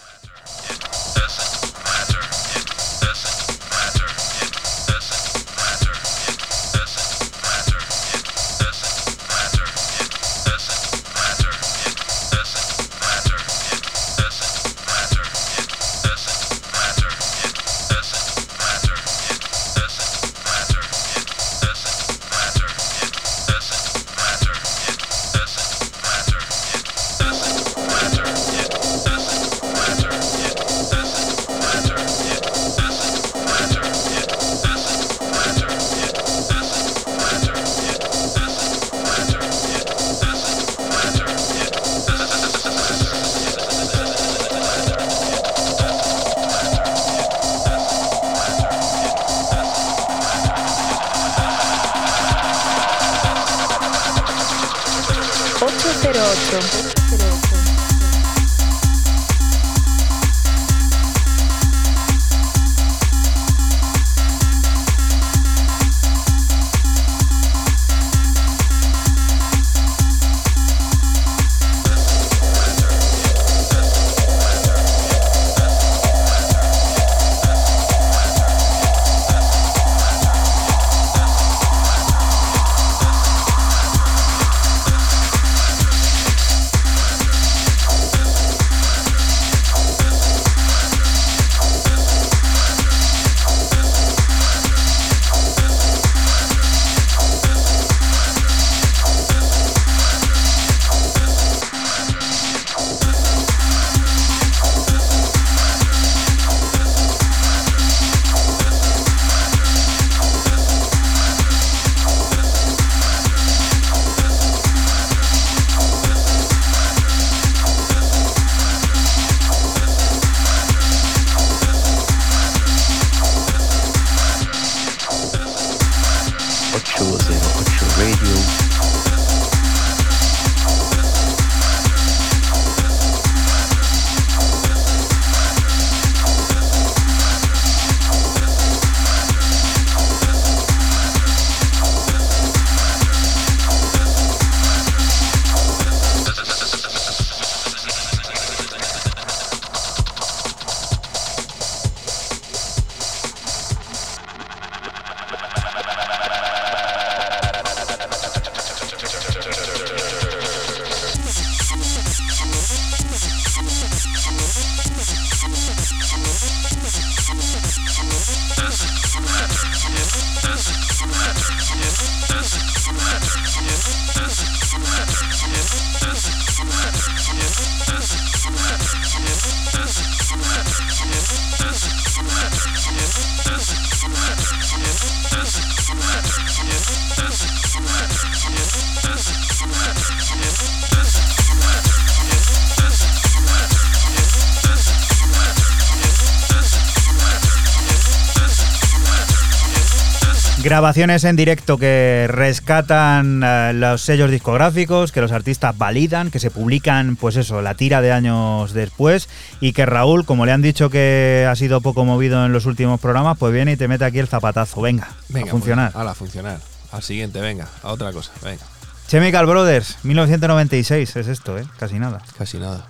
Grabaciones 200.75 201.23
en 201.23 201.37
directo 201.37 201.77
que 201.77 202.27
rescatan 202.27 203.41
eh, 203.45 203.71
los 203.73 204.01
sellos 204.01 204.29
discográficos, 204.29 205.13
que 205.13 205.21
los 205.21 205.31
artistas 205.31 205.77
validan, 205.77 206.31
que 206.31 206.39
se 206.41 206.51
publican, 206.51 207.15
pues 207.15 207.37
eso, 207.37 207.61
la 207.61 207.75
tira 207.75 208.01
de 208.01 208.11
años 208.11 208.73
después 208.73 209.29
y 209.61 209.71
que 209.71 209.85
Raúl, 209.85 210.25
como 210.25 210.45
le 210.45 210.51
han 210.51 210.61
dicho 210.61 210.89
que 210.89 211.47
ha 211.49 211.55
sido 211.55 211.79
poco 211.79 212.03
movido 212.03 212.45
en 212.45 212.51
los 212.51 212.65
últimos 212.65 212.99
programas, 212.99 213.37
pues 213.37 213.53
viene 213.53 213.71
y 213.71 213.77
te 213.77 213.87
mete 213.87 214.03
aquí 214.03 214.19
el 214.19 214.27
zapatazo. 214.27 214.81
Venga, 214.81 215.07
Venga, 215.29 215.47
a 215.47 215.51
funcionar. 215.51 215.93
Pues, 215.93 216.07
a 216.07 216.13
funcionar. 216.13 216.59
Al 216.91 217.03
siguiente, 217.03 217.39
venga, 217.39 217.69
a 217.81 217.93
otra 217.93 218.11
cosa, 218.11 218.33
venga. 218.43 218.65
Chemical 219.07 219.45
Brothers, 219.45 219.95
1996, 220.03 221.15
es 221.15 221.27
esto, 221.29 221.57
¿eh? 221.57 221.65
Casi 221.79 221.99
nada. 221.99 222.21
Casi 222.37 222.57
nada. 222.57 222.85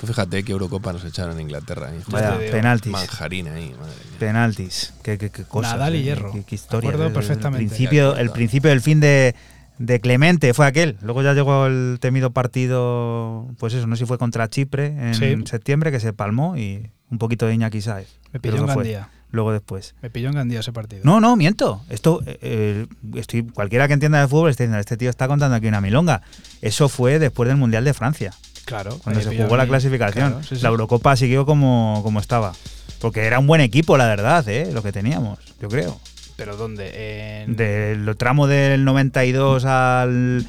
Tú 0.00 0.06
fíjate 0.06 0.44
qué 0.44 0.52
Eurocopa 0.52 0.92
nos 0.92 1.04
echaron 1.04 1.34
en 1.34 1.40
Inglaterra. 1.42 1.90
¿eh? 1.92 2.00
Vaya, 2.08 2.38
penaltis. 2.50 2.92
Manjarina 2.92 3.54
ahí, 3.54 3.70
madre 3.78 3.94
mía. 4.10 4.18
Penaltis. 4.18 4.92
Qué, 5.02 5.18
qué, 5.18 5.30
qué 5.30 5.42
cosas. 5.44 5.72
Nadal 5.72 5.96
y 5.96 6.02
Hierro. 6.04 6.32
Qué, 6.32 6.44
qué 6.44 6.54
historia. 6.54 6.88
Acuerdo 6.90 7.08
El- 7.08 7.12
perfectamente. 7.12 7.64
El 7.64 7.68
principio, 7.68 8.16
el 8.16 8.30
principio 8.30 8.70
del 8.70 8.80
fin 8.80 9.00
de, 9.00 9.34
de 9.78 10.00
Clemente 10.00 10.54
fue 10.54 10.66
aquel. 10.66 10.98
Luego 11.02 11.22
ya 11.22 11.34
llegó 11.34 11.66
el 11.66 11.98
temido 12.00 12.30
partido, 12.30 13.48
pues 13.58 13.74
eso, 13.74 13.86
no 13.86 13.96
sé 13.96 14.04
si 14.04 14.06
fue 14.06 14.18
contra 14.18 14.48
Chipre 14.48 14.86
en 14.86 15.14
Sí. 15.14 15.36
septiembre, 15.46 15.90
que 15.90 16.00
se 16.00 16.12
palmó 16.12 16.56
y 16.56 16.90
un 17.10 17.18
poquito 17.18 17.46
de 17.46 17.54
Iñaki 17.54 17.80
Saez. 17.80 18.08
Me 18.32 18.38
pilló 18.40 18.56
en 18.58 18.66
que. 18.66 18.74
Gandía. 18.74 19.08
Luego 19.30 19.52
después. 19.52 19.94
Me 20.00 20.08
pilló 20.08 20.28
en 20.28 20.36
Gandía 20.36 20.60
ese 20.60 20.72
partido. 20.72 21.02
No, 21.04 21.20
no, 21.20 21.36
miento. 21.36 21.82
Esto, 21.90 22.22
eh, 22.24 22.38
eh, 22.40 22.86
estoy, 23.16 23.42
cualquiera 23.42 23.86
que 23.86 23.92
entienda 23.92 24.20
de 24.22 24.28
fútbol 24.28 24.48
está 24.50 24.62
diciendo, 24.64 24.78
este 24.80 24.96
tío 24.96 25.10
está 25.10 25.28
contando 25.28 25.54
aquí 25.54 25.66
una 25.66 25.82
milonga. 25.82 26.22
Eso 26.62 26.88
fue 26.88 27.18
después 27.18 27.46
del 27.46 27.58
Mundial 27.58 27.84
de 27.84 27.92
Francia, 27.92 28.32
Claro. 28.68 28.98
cuando 29.02 29.20
se 29.20 29.36
jugó 29.36 29.56
la 29.56 29.64
mí. 29.64 29.70
clasificación. 29.70 30.30
Claro, 30.30 30.44
sí, 30.46 30.56
sí. 30.56 30.62
La 30.62 30.68
Eurocopa 30.68 31.16
siguió 31.16 31.46
como, 31.46 32.00
como 32.02 32.20
estaba. 32.20 32.52
Porque 33.00 33.24
era 33.24 33.38
un 33.38 33.46
buen 33.46 33.60
equipo, 33.60 33.96
la 33.96 34.06
verdad, 34.06 34.46
¿eh? 34.48 34.70
lo 34.72 34.82
que 34.82 34.92
teníamos, 34.92 35.38
yo 35.60 35.68
creo. 35.68 36.00
¿Pero 36.36 36.56
dónde? 36.56 37.42
En... 37.42 37.56
Del 37.56 38.16
tramo 38.16 38.46
del 38.46 38.84
92 38.84 39.64
al 39.64 40.46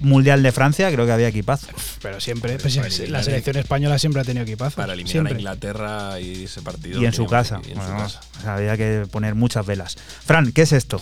Mundial 0.00 0.42
de 0.42 0.52
Francia, 0.52 0.90
creo 0.90 1.06
que 1.06 1.12
había 1.12 1.28
equipazo. 1.28 1.68
Pero 2.00 2.20
siempre. 2.20 2.56
Pero 2.56 2.62
pues, 2.62 3.08
la 3.08 3.22
selección 3.22 3.56
española 3.56 3.98
siempre 3.98 4.22
ha 4.22 4.24
tenido 4.24 4.44
equipazo. 4.44 4.76
Para 4.76 4.94
eliminar 4.94 5.12
siempre. 5.12 5.34
a 5.34 5.38
Inglaterra 5.38 6.20
y 6.20 6.44
ese 6.44 6.62
partido. 6.62 7.00
Y 7.00 7.06
en 7.06 7.12
su 7.12 7.26
casa. 7.26 7.60
y 7.66 7.72
en 7.72 7.80
su 7.80 7.88
casa. 7.88 8.20
o 8.38 8.42
sea, 8.42 8.54
había 8.54 8.76
que 8.76 9.06
poner 9.10 9.34
muchas 9.34 9.66
velas. 9.66 9.96
Fran, 10.24 10.52
¿qué 10.52 10.62
es 10.62 10.72
esto? 10.72 11.00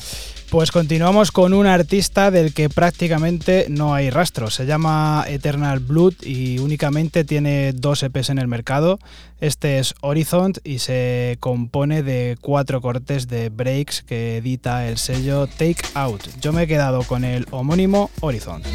Pues 0.50 0.72
continuamos 0.72 1.30
con 1.30 1.54
un 1.54 1.66
artista 1.66 2.32
del 2.32 2.52
que 2.52 2.68
prácticamente 2.68 3.66
no 3.68 3.94
hay 3.94 4.10
rastro. 4.10 4.50
Se 4.50 4.66
llama 4.66 5.24
Eternal 5.28 5.78
Blood 5.78 6.14
y 6.22 6.58
únicamente 6.58 7.24
tiene 7.24 7.72
dos 7.72 8.02
EPs 8.02 8.30
en 8.30 8.38
el 8.38 8.48
mercado. 8.48 8.98
Este 9.40 9.78
es 9.78 9.94
Horizont 10.02 10.58
y 10.64 10.80
se 10.80 11.38
compone 11.40 12.02
de 12.02 12.36
cuatro 12.42 12.82
cortes 12.82 13.26
de 13.26 13.48
breaks 13.48 14.02
que 14.02 14.36
edita 14.36 14.86
el 14.86 14.98
sello 14.98 15.46
Take 15.46 15.80
Out. 15.94 16.24
Yo 16.42 16.52
me 16.52 16.64
he 16.64 16.66
quedado 16.66 17.04
con 17.04 17.24
el 17.24 17.46
homónimo 17.50 18.10
Horizont. 18.20 18.66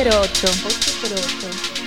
808. 0.00 0.48
808. 0.64 1.80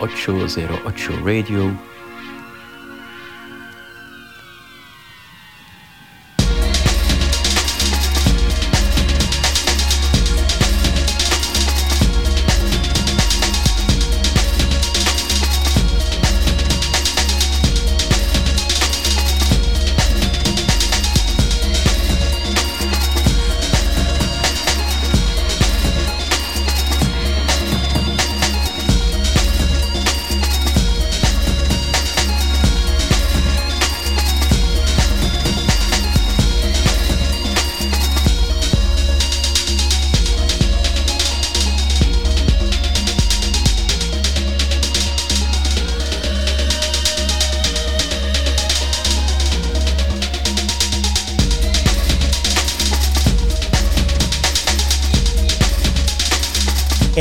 Ocho 0.00 0.48
zero 0.48 0.80
ocho 0.84 1.12
radio 1.24 1.72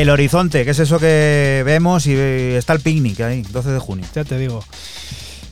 El 0.08 0.12
horizonte, 0.12 0.64
que 0.64 0.72
es 0.72 0.80
eso 0.80 0.99
que 0.99 1.64
vemos 1.66 2.08
y 2.08 2.14
está 2.14 2.72
el 2.72 2.80
picnic 2.80 3.20
ahí, 3.20 3.41
12 3.41 3.72
de 3.72 3.80
junio. 3.80 4.05
Ya 4.16 4.24
te 4.24 4.38
digo. 4.38 4.64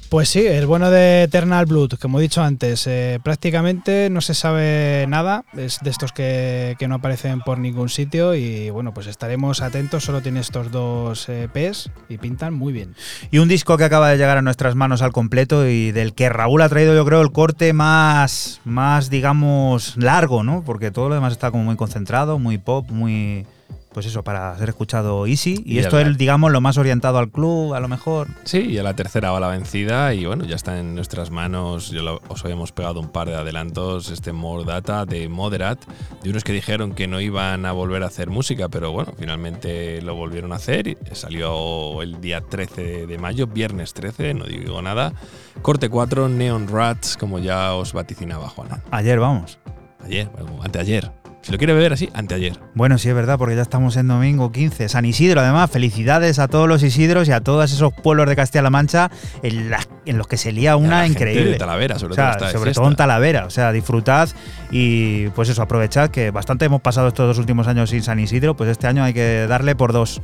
Pues 0.07 0.29
sí, 0.29 0.47
el 0.47 0.65
bueno 0.65 0.89
de 0.91 1.23
Eternal 1.23 1.65
Blood, 1.65 1.95
como 1.99 2.19
he 2.19 2.21
dicho 2.21 2.41
antes, 2.41 2.87
eh, 2.87 3.19
prácticamente 3.21 4.09
no 4.09 4.21
se 4.21 4.33
sabe 4.33 5.07
nada, 5.09 5.43
es 5.57 5.79
de 5.81 5.89
estos 5.89 6.13
que, 6.13 6.77
que 6.79 6.87
no 6.87 6.95
aparecen 6.95 7.41
por 7.41 7.57
ningún 7.57 7.89
sitio 7.89 8.33
y 8.33 8.69
bueno, 8.69 8.93
pues 8.93 9.07
estaremos 9.07 9.61
atentos, 9.61 10.05
solo 10.05 10.21
tiene 10.21 10.39
estos 10.39 10.71
dos 10.71 11.27
EPs 11.27 11.91
y 12.07 12.17
pintan 12.17 12.53
muy 12.53 12.71
bien. 12.71 12.95
Y 13.31 13.39
un 13.39 13.49
disco 13.49 13.75
que 13.75 13.83
acaba 13.83 14.09
de 14.09 14.17
llegar 14.17 14.37
a 14.37 14.41
nuestras 14.41 14.73
manos 14.73 15.01
al 15.01 15.11
completo 15.11 15.67
y 15.67 15.91
del 15.91 16.13
que 16.13 16.29
Raúl 16.29 16.61
ha 16.61 16.69
traído 16.69 16.95
yo 16.95 17.03
creo 17.03 17.19
el 17.19 17.33
corte 17.33 17.73
más, 17.73 18.61
más 18.63 19.09
digamos, 19.09 19.97
largo, 19.97 20.43
¿no? 20.43 20.63
Porque 20.65 20.91
todo 20.91 21.09
lo 21.09 21.15
demás 21.15 21.33
está 21.33 21.51
como 21.51 21.65
muy 21.65 21.75
concentrado, 21.75 22.39
muy 22.39 22.57
pop, 22.57 22.89
muy... 22.89 23.45
Pues 23.95 24.07
eso, 24.07 24.23
para 24.25 24.57
ser 24.57 24.67
escuchado 24.67 25.25
easy. 25.25 25.63
Y, 25.65 25.75
Y 25.75 25.79
esto 25.79 25.97
es, 25.97 26.17
digamos, 26.17 26.51
lo 26.51 26.59
más 26.59 26.77
orientado 26.77 27.17
al 27.17 27.31
club, 27.31 27.73
a 27.73 27.79
lo 27.79 27.87
mejor. 27.87 28.27
Sí, 28.43 28.59
y 28.59 28.77
a 28.77 28.83
la 28.83 28.93
tercera 28.93 29.31
va 29.31 29.39
la 29.39 29.47
vencida 29.47 30.13
y 30.13 30.25
bueno, 30.25 30.43
ya 30.43 30.57
está 30.57 30.77
en 30.77 30.95
nuestras 30.95 31.31
manos. 31.31 31.91
Ya 31.91 32.01
lo- 32.01 32.21
os 32.27 32.43
habíamos 32.43 32.73
pegado 32.73 32.99
un 32.99 33.07
par 33.07 33.29
de 33.29 33.35
adelantos, 33.37 34.09
este 34.11 34.33
More 34.33 34.65
Data 34.65 35.05
de 35.05 35.29
Moderat, 35.29 35.79
de 36.21 36.29
unos 36.29 36.43
que 36.43 36.51
dijeron 36.51 36.93
que 36.93 37.07
no 37.07 37.21
iban 37.21 37.65
a 37.65 37.71
volver 37.71 38.03
a 38.03 38.07
hacer 38.07 38.29
música, 38.29 38.67
pero 38.67 38.91
bueno, 38.91 39.13
finalmente 39.17 40.01
lo 40.01 40.13
volvieron 40.15 40.51
a 40.51 40.55
hacer. 40.57 40.87
y 40.89 40.97
Salió 41.13 42.01
el 42.01 42.19
día 42.19 42.41
13 42.41 43.07
de 43.07 43.17
mayo, 43.17 43.47
viernes 43.47 43.93
13, 43.93 44.33
no 44.33 44.43
digo 44.43 44.81
nada. 44.81 45.13
Corte 45.61 45.87
4, 45.87 46.27
Neon 46.27 46.67
Rats, 46.67 47.15
como 47.15 47.39
ya 47.39 47.73
os 47.75 47.93
vaticinaba 47.93 48.49
Juana. 48.49 48.83
Ayer, 48.91 49.21
vamos. 49.21 49.57
Ayer, 50.03 50.27
bueno, 50.37 50.61
anteayer. 50.61 51.11
Si 51.45 51.51
lo 51.51 51.59
quiere 51.59 51.73
beber 51.75 51.93
así, 51.93 52.09
anteayer. 52.15 52.59
Bueno, 52.73 52.97
sí 52.97 53.07
es 53.07 53.13
verdad, 53.13 53.37
porque 53.37 53.55
ya 53.55 53.61
estamos 53.61 53.95
en 53.97 54.07
domingo 54.07 54.51
15. 54.51 54.89
San 54.89 55.05
Isidro, 55.05 55.41
además, 55.41 55.69
felicidades 55.69 56.39
a 56.39 56.47
todos 56.47 56.67
los 56.67 56.81
Isidros 56.81 57.27
y 57.27 57.33
a 57.33 57.41
todos 57.41 57.71
esos 57.71 57.93
pueblos 57.93 58.27
de 58.27 58.35
Castilla-La 58.35 58.71
Mancha 58.71 59.11
en, 59.43 60.17
los 60.17 60.27
que 60.27 60.37
se 60.37 60.51
lía 60.51 60.75
una 60.75 61.01
la 61.01 61.03
gente 61.03 61.19
increíble. 61.19 61.51
de 61.51 61.57
Talavera, 61.59 61.99
sobre 61.99 62.13
O 62.13 62.15
sea, 62.15 62.35
todo. 62.35 62.49
sobre 62.49 62.71
todo 62.73 62.87
en 62.87 62.95
Talavera. 62.95 63.45
O 63.45 63.51
sea, 63.51 63.71
disfrutad 63.71 64.27
y 64.71 65.27
pues 65.29 65.49
eso, 65.49 65.61
aprovechad 65.61 66.09
que 66.09 66.31
bastante 66.31 66.65
hemos 66.65 66.81
pasado 66.81 67.09
estos 67.09 67.27
dos 67.27 67.37
últimos 67.37 67.67
años 67.67 67.91
sin 67.91 68.01
San 68.01 68.19
Isidro, 68.19 68.55
pues 68.55 68.71
este 68.71 68.87
año 68.87 69.03
hay 69.03 69.13
que 69.13 69.45
darle 69.47 69.75
por 69.75 69.93
dos. 69.93 70.23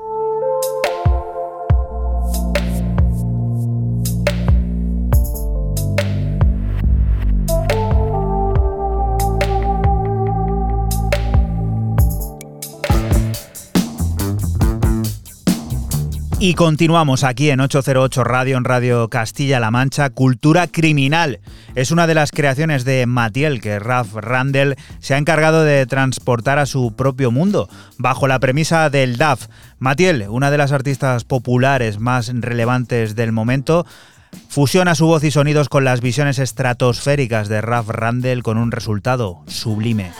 Y 16.43 16.55
continuamos 16.55 17.23
aquí 17.23 17.51
en 17.51 17.59
808 17.59 18.23
Radio, 18.23 18.57
en 18.57 18.63
Radio 18.63 19.09
Castilla-La 19.09 19.69
Mancha. 19.69 20.09
Cultura 20.09 20.65
criminal 20.65 21.39
es 21.75 21.91
una 21.91 22.07
de 22.07 22.15
las 22.15 22.31
creaciones 22.31 22.83
de 22.83 23.05
Matiel 23.05 23.61
que 23.61 23.77
Ralph 23.77 24.15
Randall 24.15 24.75
se 24.97 25.13
ha 25.13 25.19
encargado 25.19 25.63
de 25.63 25.85
transportar 25.85 26.57
a 26.57 26.65
su 26.65 26.95
propio 26.95 27.29
mundo, 27.29 27.69
bajo 27.99 28.27
la 28.27 28.39
premisa 28.39 28.89
del 28.89 29.17
DAF. 29.17 29.49
Matiel, 29.77 30.25
una 30.29 30.49
de 30.49 30.57
las 30.57 30.71
artistas 30.71 31.25
populares 31.25 31.99
más 31.99 32.31
relevantes 32.33 33.15
del 33.15 33.31
momento, 33.31 33.85
fusiona 34.49 34.95
su 34.95 35.05
voz 35.05 35.23
y 35.23 35.29
sonidos 35.29 35.69
con 35.69 35.83
las 35.83 36.01
visiones 36.01 36.39
estratosféricas 36.39 37.49
de 37.49 37.61
Ralph 37.61 37.89
Randall 37.89 38.41
con 38.41 38.57
un 38.57 38.71
resultado 38.71 39.43
sublime. 39.45 40.11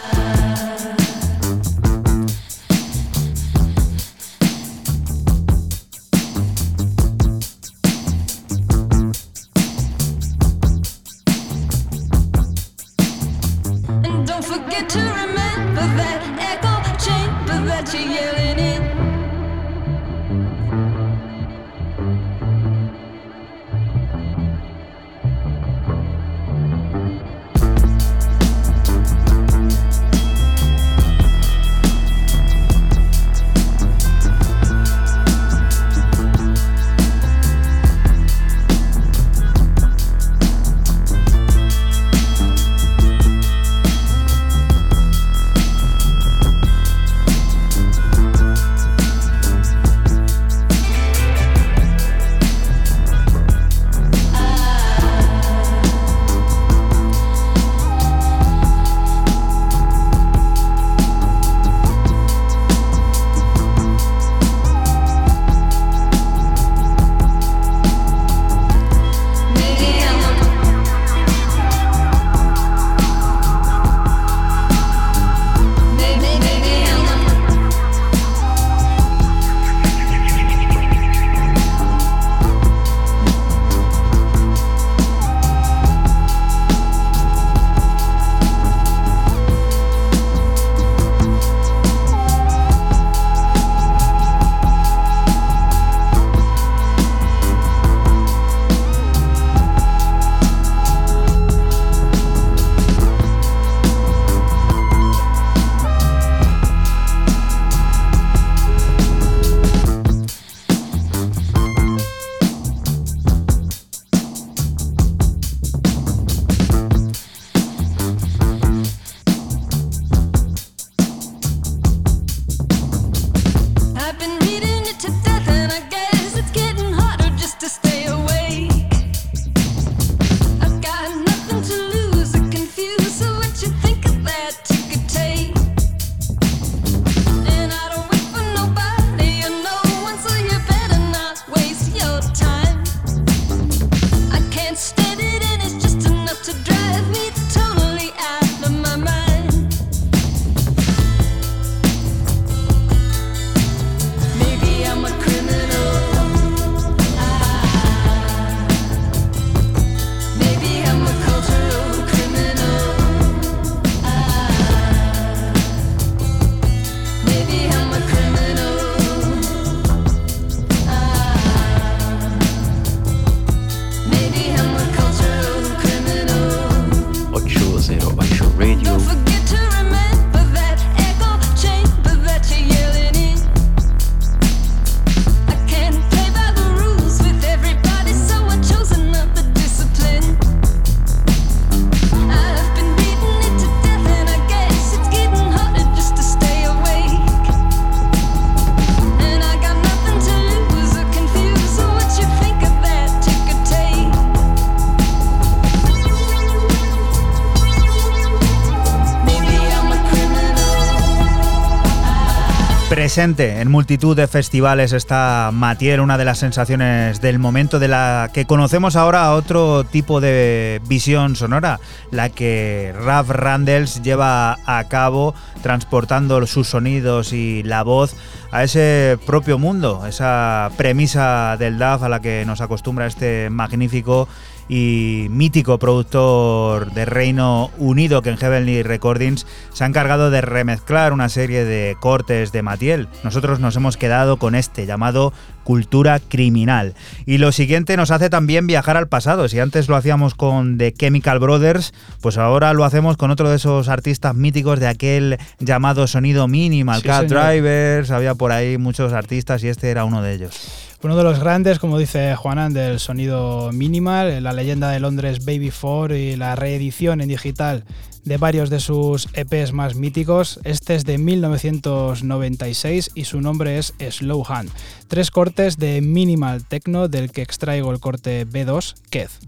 Presente 213.01 213.61
en 213.61 213.71
multitud 213.71 214.15
de 214.15 214.27
festivales 214.27 214.93
está 214.93 215.49
Matiel, 215.51 216.01
una 216.01 216.19
de 216.19 216.23
las 216.23 216.37
sensaciones 216.37 217.19
del 217.19 217.39
momento 217.39 217.79
de 217.79 217.87
la 217.87 218.29
que 218.31 218.45
conocemos 218.45 218.95
ahora 218.95 219.33
otro 219.33 219.83
tipo 219.85 220.21
de 220.21 220.79
visión 220.87 221.35
sonora, 221.35 221.79
la 222.11 222.29
que 222.29 222.93
Ralph 222.95 223.31
Randalls 223.31 224.03
lleva 224.03 224.59
a 224.67 224.83
cabo 224.87 225.33
transportando 225.63 226.45
sus 226.45 226.67
sonidos 226.67 227.33
y 227.33 227.63
la 227.63 227.81
voz 227.81 228.15
a 228.51 228.63
ese 228.63 229.17
propio 229.25 229.57
mundo, 229.57 230.05
esa 230.05 230.69
premisa 230.77 231.57
del 231.57 231.79
DAF 231.79 232.03
a 232.03 232.09
la 232.09 232.19
que 232.19 232.43
nos 232.45 232.61
acostumbra 232.61 233.07
este 233.07 233.49
magnífico 233.49 234.27
y 234.71 235.27
mítico 235.29 235.79
productor 235.79 236.93
de 236.93 237.03
Reino 237.03 237.71
Unido 237.77 238.21
que 238.21 238.29
en 238.29 238.37
Heavenly 238.37 238.83
Recordings 238.83 239.45
se 239.73 239.83
ha 239.83 239.87
encargado 239.87 240.31
de 240.31 240.39
remezclar 240.39 241.11
una 241.11 241.27
serie 241.27 241.65
de 241.65 241.97
cortes 241.99 242.53
de 242.53 242.61
Matiel. 242.61 243.09
Nosotros 243.25 243.59
nos 243.59 243.75
hemos 243.75 243.97
quedado 243.97 244.37
con 244.37 244.55
este 244.55 244.85
llamado 244.85 245.33
Cultura 245.65 246.21
Criminal. 246.21 246.93
Y 247.25 247.37
lo 247.37 247.51
siguiente 247.51 247.97
nos 247.97 248.11
hace 248.11 248.29
también 248.29 248.65
viajar 248.65 248.95
al 248.95 249.09
pasado. 249.09 249.49
Si 249.49 249.59
antes 249.59 249.89
lo 249.89 249.97
hacíamos 249.97 250.35
con 250.35 250.77
The 250.77 250.93
Chemical 250.93 251.39
Brothers, 251.39 251.93
pues 252.21 252.37
ahora 252.37 252.71
lo 252.71 252.85
hacemos 252.85 253.17
con 253.17 253.29
otro 253.29 253.49
de 253.49 253.57
esos 253.57 253.89
artistas 253.89 254.35
míticos 254.35 254.79
de 254.79 254.87
aquel 254.87 255.37
llamado 255.59 256.07
sonido 256.07 256.47
minimal, 256.47 257.01
Sí, 257.01 257.09
Cat 257.09 257.27
señor. 257.27 257.45
Drivers, 257.45 258.09
había 258.09 258.35
por 258.35 258.53
ahí 258.53 258.77
muchos 258.77 259.11
artistas 259.11 259.65
y 259.65 259.67
este 259.67 259.89
era 259.89 260.05
uno 260.05 260.21
de 260.21 260.33
ellos. 260.33 260.87
Uno 261.03 261.17
de 261.17 261.23
los 261.23 261.39
grandes, 261.39 261.79
como 261.79 261.97
dice 261.97 262.35
Juanan, 262.35 262.73
del 262.73 262.99
sonido 262.99 263.71
minimal, 263.71 264.43
la 264.43 264.53
leyenda 264.53 264.91
de 264.91 264.99
Londres 264.99 265.43
Baby 265.43 265.71
4 265.71 266.15
y 266.15 266.35
la 266.35 266.55
reedición 266.55 267.21
en 267.21 267.29
digital 267.29 267.85
de 268.23 268.37
varios 268.37 268.69
de 268.69 268.79
sus 268.79 269.27
EPs 269.33 269.73
más 269.73 269.95
míticos. 269.95 270.59
Este 270.63 270.93
es 270.93 271.03
de 271.03 271.17
1996 271.17 273.13
y 273.15 273.25
su 273.25 273.41
nombre 273.41 273.79
es 273.79 273.95
Slow 274.11 274.43
Hand. 274.47 274.69
Tres 275.07 275.31
cortes 275.31 275.77
de 275.77 276.01
minimal 276.01 276.63
techno 276.67 277.07
del 277.07 277.31
que 277.31 277.41
extraigo 277.41 277.91
el 277.91 277.99
corte 277.99 278.45
B2, 278.45 278.93
Kez. 279.09 279.39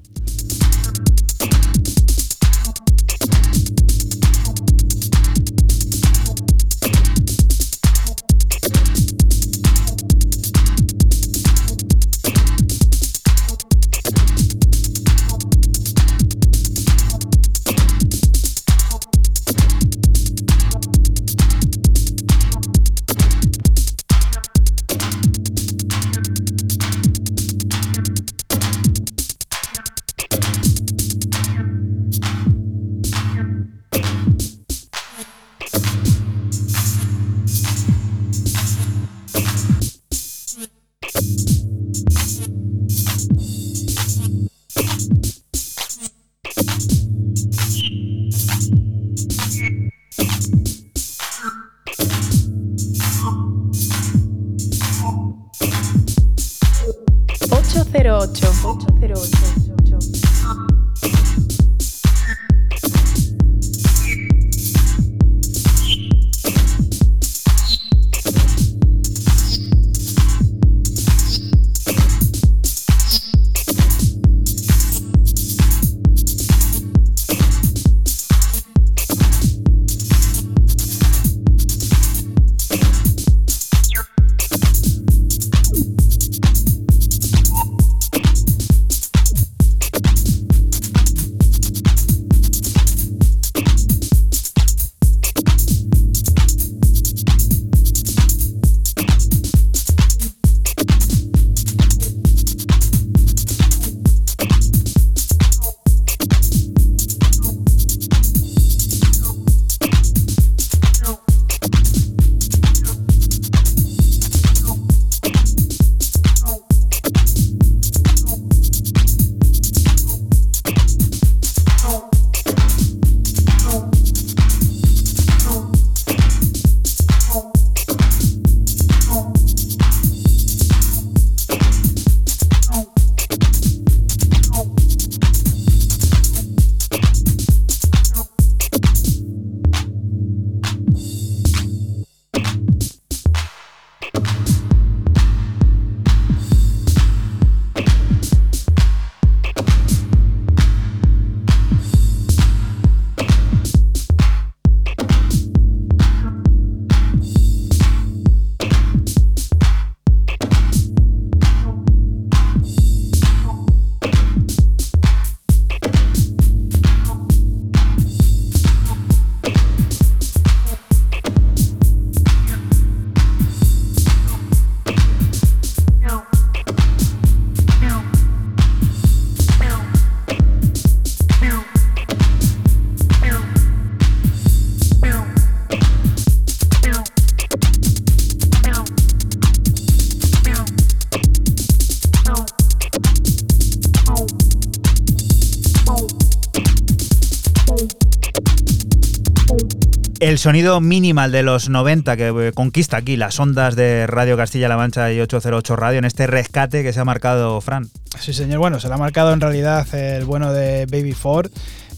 Sonido 200.43 200.81
minimal 200.81 201.31
de 201.31 201.41
los 201.41 201.69
90 201.69 202.17
que 202.17 202.27
eh, 202.27 202.51
conquista 202.53 202.97
aquí 202.97 203.15
las 203.15 203.39
ondas 203.39 203.77
de 203.77 204.05
Radio 204.07 204.35
Castilla-La 204.35 204.75
Mancha 204.75 205.09
y 205.09 205.21
808 205.21 205.77
Radio 205.77 205.99
en 205.99 206.05
este 206.05 206.27
rescate 206.27 206.83
que 206.83 206.91
se 206.91 206.99
ha 206.99 207.05
marcado 207.05 207.61
Fran. 207.61 207.89
Sí, 208.19 208.33
señor. 208.33 208.59
Bueno, 208.59 208.81
se 208.81 208.89
le 208.89 208.93
ha 208.93 208.97
marcado 208.97 209.31
en 209.31 209.39
realidad 209.39 209.87
el 209.95 210.25
bueno 210.25 210.51
de 210.51 210.85
Baby 210.85 211.13
Ford. 211.13 211.49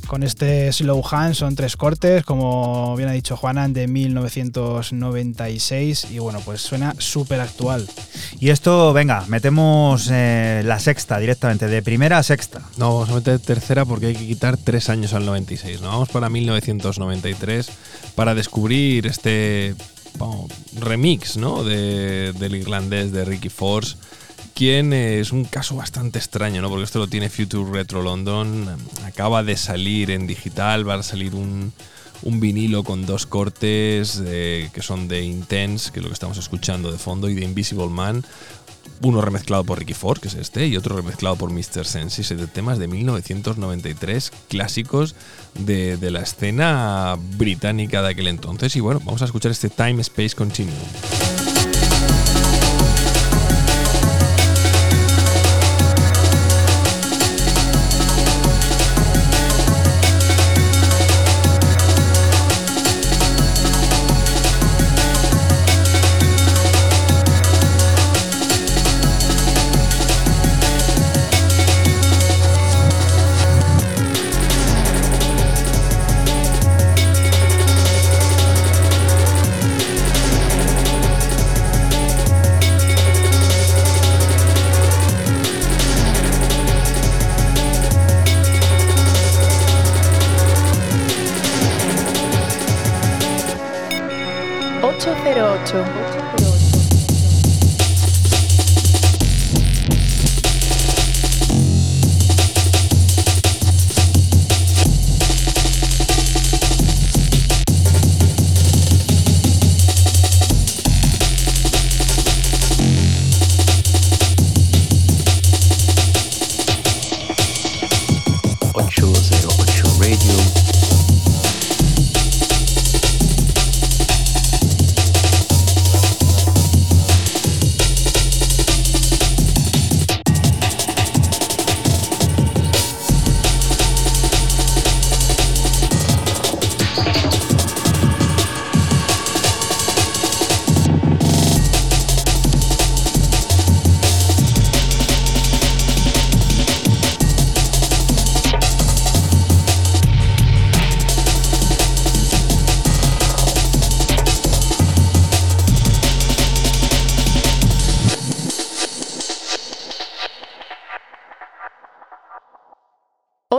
Con 0.05 0.21
este 0.21 0.71
Slow 0.71 1.01
Hand 1.09 1.33
son 1.33 1.55
tres 1.55 1.75
cortes, 1.75 2.23
como 2.23 2.95
bien 2.95 3.09
ha 3.09 3.13
dicho 3.13 3.35
Juanan, 3.35 3.73
de 3.73 3.87
1996 3.87 6.11
y 6.11 6.19
bueno, 6.19 6.39
pues 6.45 6.61
suena 6.61 6.93
súper 6.99 7.41
actual. 7.41 7.87
Y 8.39 8.49
esto, 8.49 8.93
venga, 8.93 9.25
metemos 9.27 10.07
eh, 10.11 10.61
la 10.63 10.77
sexta 10.77 11.17
directamente, 11.17 11.67
de 11.67 11.81
primera 11.81 12.19
a 12.19 12.23
sexta. 12.23 12.61
No, 12.77 12.93
vamos 12.93 13.09
a 13.09 13.15
meter 13.15 13.39
tercera 13.39 13.85
porque 13.85 14.05
hay 14.07 14.15
que 14.15 14.27
quitar 14.27 14.57
tres 14.57 14.89
años 14.89 15.15
al 15.15 15.25
96. 15.25 15.81
¿no? 15.81 15.87
Vamos 15.87 16.09
para 16.09 16.29
1993 16.29 17.71
para 18.15 18.33
descubrir 18.35 19.07
este 19.07 19.75
remix 20.79 21.37
¿no? 21.37 21.63
de- 21.63 22.33
del 22.33 22.55
irlandés 22.55 23.11
de 23.11 23.25
Ricky 23.25 23.49
Force, 23.49 23.95
quien 24.53 24.93
es 24.93 25.31
un 25.31 25.43
caso 25.45 25.75
bastante 25.75 26.17
extraño, 26.19 26.61
¿no? 26.61 26.69
porque 26.69 26.85
esto 26.85 26.99
lo 26.99 27.07
tiene 27.07 27.29
Future 27.29 27.69
Retro 27.71 28.01
London, 28.01 28.67
acaba 29.05 29.43
de 29.43 29.57
salir 29.57 30.11
en 30.11 30.27
digital, 30.27 30.87
va 30.87 30.95
a 30.95 31.03
salir 31.03 31.35
un, 31.35 31.73
un 32.23 32.39
vinilo 32.39 32.83
con 32.83 33.05
dos 33.05 33.25
cortes 33.25 34.21
eh, 34.25 34.69
que 34.73 34.81
son 34.81 35.07
de 35.09 35.23
Intense, 35.23 35.91
que 35.91 35.99
es 35.99 36.03
lo 36.03 36.09
que 36.09 36.13
estamos 36.13 36.37
escuchando 36.37 36.91
de 36.91 36.97
fondo, 36.97 37.29
y 37.29 37.35
de 37.35 37.43
Invisible 37.43 37.87
Man. 37.89 38.23
Uno 39.01 39.19
remezclado 39.19 39.65
por 39.65 39.77
Ricky 39.79 39.93
Ford, 39.93 40.19
que 40.19 40.29
es 40.29 40.35
este, 40.35 40.67
y 40.67 40.77
otro 40.77 40.95
remezclado 40.95 41.35
por 41.35 41.51
Mr. 41.51 41.85
Sensis, 41.85 42.29
de 42.29 42.47
temas 42.47 42.79
de 42.79 42.87
1993, 42.87 44.31
clásicos 44.47 45.15
de, 45.59 46.11
la 46.11 46.21
escena 46.21 47.17
británica 47.37 48.01
de 48.01 48.09
aquel 48.09 48.27
entonces. 48.27 48.75
Y 48.75 48.79
bueno, 48.79 49.01
vamos 49.03 49.21
a 49.21 49.25
escuchar 49.25 49.51
este 49.51 49.69
Time 49.69 50.01
Space 50.01 50.35
Continuum. 50.35 51.44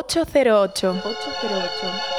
808. 0.08 1.02
808. 1.02 2.15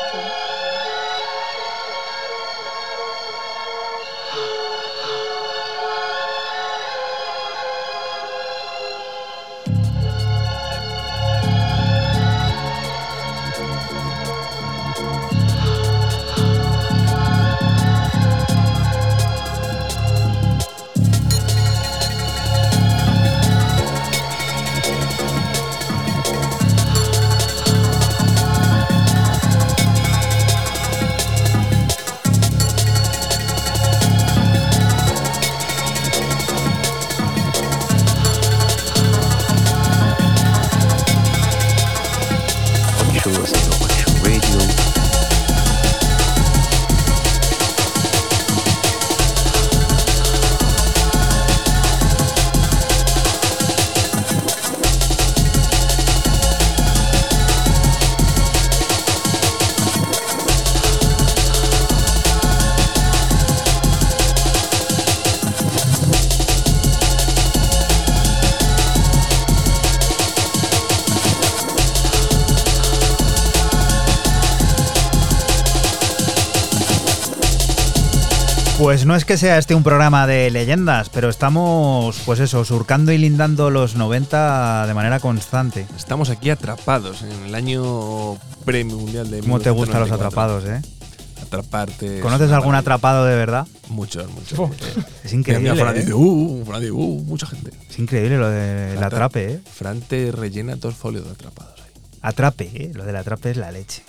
Pues 78.88 79.05
no 79.05 79.18
es 79.18 79.26
que 79.26 79.35
sea 79.35 79.57
este 79.57 79.76
un 79.76 79.84
programa 79.84 80.26
de 80.27 80.49
leyendas, 80.49 81.09
pero 81.09 81.27
estamos, 81.27 82.22
pues 82.26 82.39
eso, 82.39 82.64
surcando 82.64 83.11
y 83.11 83.18
lindando 83.18 83.69
los 83.69 83.97
90 83.97 84.88
de 84.88 84.93
manera 84.93 85.19
constante. 85.19 85.85
Estamos 85.97 86.30
aquí 86.30 86.49
atrapados 86.51 87.22
en 87.22 87.34
el 87.47 87.53
año 87.55 88.35
premio 88.64 88.95
mundial 88.95 89.30
de 89.30 89.41
¿Cómo 89.41 89.59
te 89.59 89.72
gustan 89.72 89.99
los 89.99 90.09
1994. 90.09 90.15
atrapados, 90.15 90.64
eh? 90.64 91.41
Atraparte. 91.43 92.15
es 92.19 92.22
¿Conoces 92.23 92.49
algún 92.53 92.68
maravilla. 92.72 92.80
atrapado 92.80 93.26
de 93.26 93.35
verdad? 93.35 93.68
Muchos, 93.89 94.26
muchos. 94.31 94.57
Es 95.26 95.34
Mira, 95.34 95.38
increíble. 95.38 95.72
mira, 95.73 95.76
Fran 95.84 95.95
¿eh? 95.97 95.99
dice, 95.99 96.14
uh, 96.14 96.64
Fran 96.65 96.80
dice, 96.80 96.91
uh, 96.93 97.23
mucha 97.26 97.45
gente. 97.47 97.72
Es 97.89 97.99
increíble 97.99 98.38
lo 98.38 98.49
del 98.49 98.95
Fran- 98.99 99.03
atrape, 99.07 99.51
¿eh? 99.51 99.59
Fran 99.69 99.99
te 99.99 100.31
rellena 100.31 100.77
dos 100.77 100.95
folios 100.95 101.26
de 101.26 101.31
atrapados 101.31 101.73
ahí. 101.81 101.91
Atrape, 102.22 102.72
¿eh? 102.73 102.91
Lo 102.93 103.03
del 103.03 103.18
atrape 103.18 103.51
es 103.51 103.57
la 103.57 103.69
leche. 103.69 104.03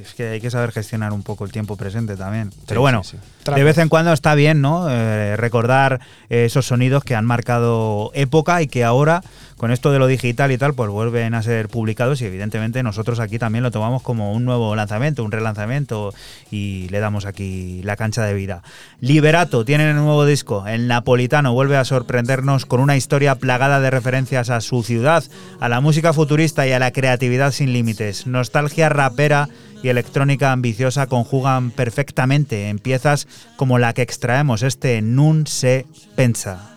Es 0.00 0.14
que 0.14 0.28
hay 0.28 0.40
que 0.40 0.50
saber 0.50 0.72
gestionar 0.72 1.12
un 1.12 1.22
poco 1.22 1.44
el 1.44 1.52
tiempo 1.52 1.76
presente 1.76 2.16
también. 2.16 2.50
Pero 2.66 2.80
Sí, 2.80 2.82
bueno, 2.82 3.04
sí, 3.04 3.16
sí. 3.44 3.52
de 3.54 3.64
vez 3.64 3.78
en 3.78 3.88
cuando 3.88 4.12
está 4.12 4.34
bien, 4.34 4.60
¿no? 4.60 4.90
Eh, 4.90 5.36
recordar 5.36 6.00
esos 6.28 6.66
sonidos 6.66 7.04
que 7.04 7.14
han 7.14 7.24
marcado 7.24 8.10
época 8.14 8.60
y 8.62 8.66
que 8.66 8.82
ahora, 8.84 9.22
con 9.56 9.70
esto 9.70 9.92
de 9.92 9.98
lo 9.98 10.06
digital 10.06 10.50
y 10.52 10.58
tal, 10.58 10.74
pues 10.74 10.90
vuelven 10.90 11.34
a 11.34 11.42
ser 11.42 11.68
publicados 11.68 12.20
y 12.22 12.26
evidentemente 12.26 12.82
nosotros 12.82 13.20
aquí 13.20 13.38
también 13.38 13.62
lo 13.62 13.70
tomamos 13.70 14.02
como 14.02 14.32
un 14.32 14.44
nuevo 14.44 14.74
lanzamiento, 14.74 15.22
un 15.24 15.30
relanzamiento 15.32 16.12
y 16.50 16.88
le 16.88 16.98
damos 17.00 17.24
aquí 17.24 17.80
la 17.84 17.96
cancha 17.96 18.24
de 18.24 18.34
vida. 18.34 18.62
Liberato 19.00 19.64
tienen 19.64 19.96
un 19.96 20.04
nuevo 20.04 20.24
disco. 20.26 20.66
El 20.66 20.88
napolitano 20.88 21.52
vuelve 21.52 21.76
a 21.76 21.84
sorprendernos 21.84 22.66
con 22.66 22.80
una 22.80 22.96
historia 22.96 23.36
plagada 23.36 23.80
de 23.80 23.90
referencias 23.90 24.50
a 24.50 24.60
su 24.60 24.82
ciudad, 24.82 25.22
a 25.60 25.68
la 25.68 25.80
música 25.80 26.12
futurista 26.12 26.66
y 26.66 26.72
a 26.72 26.78
la 26.78 26.90
creatividad 26.90 27.52
sin 27.52 27.72
límites. 27.72 28.26
Nostalgia 28.26 28.88
rapera 28.88 29.48
y 29.84 29.90
electrónica 29.90 30.50
ambiciosa 30.50 31.06
conjugan 31.06 31.70
perfectamente 31.70 32.70
en 32.70 32.78
piezas 32.78 33.28
como 33.56 33.78
la 33.78 33.92
que 33.92 34.00
extraemos 34.00 34.62
este 34.62 35.02
Nun 35.02 35.46
se 35.46 35.84
pensa. 36.16 36.70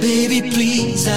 Baby 0.00 0.42
please 0.50 1.10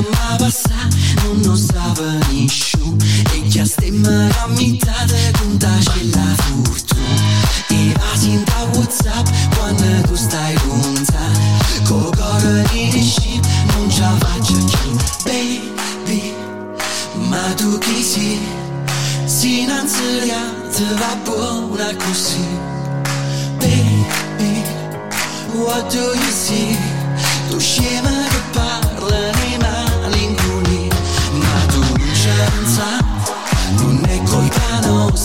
le 0.00 0.04
gamma 0.04 0.36
passa 0.36 0.88
non 1.24 1.40
lo 1.42 1.56
stava 1.56 2.18
nessuno 2.30 2.96
e 3.32 3.42
che 3.48 3.64
stemma 3.64 4.28
a 4.42 4.46
metà 4.48 5.04
de 5.06 5.32
contagia 5.38 5.92
la 6.14 6.34
fortuna 6.42 7.02
e 7.68 7.92
va 7.96 8.16
sinta 8.16 8.68
whatsapp 8.74 9.26
quando 9.56 10.00
tu 10.06 10.14
stai 10.14 10.54
con 10.66 10.94
te 11.04 11.82
con 11.84 12.10
cuore 12.16 12.64
di 12.72 12.88
disci 12.90 13.40
non 13.74 13.90
ce 13.90 14.00
la 14.00 14.16
faccio 14.18 14.54
più 14.54 14.96
baby 15.24 16.34
ma 17.28 17.52
tu 17.56 17.78
chi 17.78 18.02
sei? 18.02 18.38
Si 19.26 19.60
innanzitutto 19.60 20.94
va 20.96 21.16
buona 21.24 21.94
così. 21.96 22.46
Baby 23.58 24.62
what 25.52 25.92
do 25.92 26.14
you 26.14 26.30
see? 26.30 26.76
Tu 27.50 27.58
scema 27.58 28.07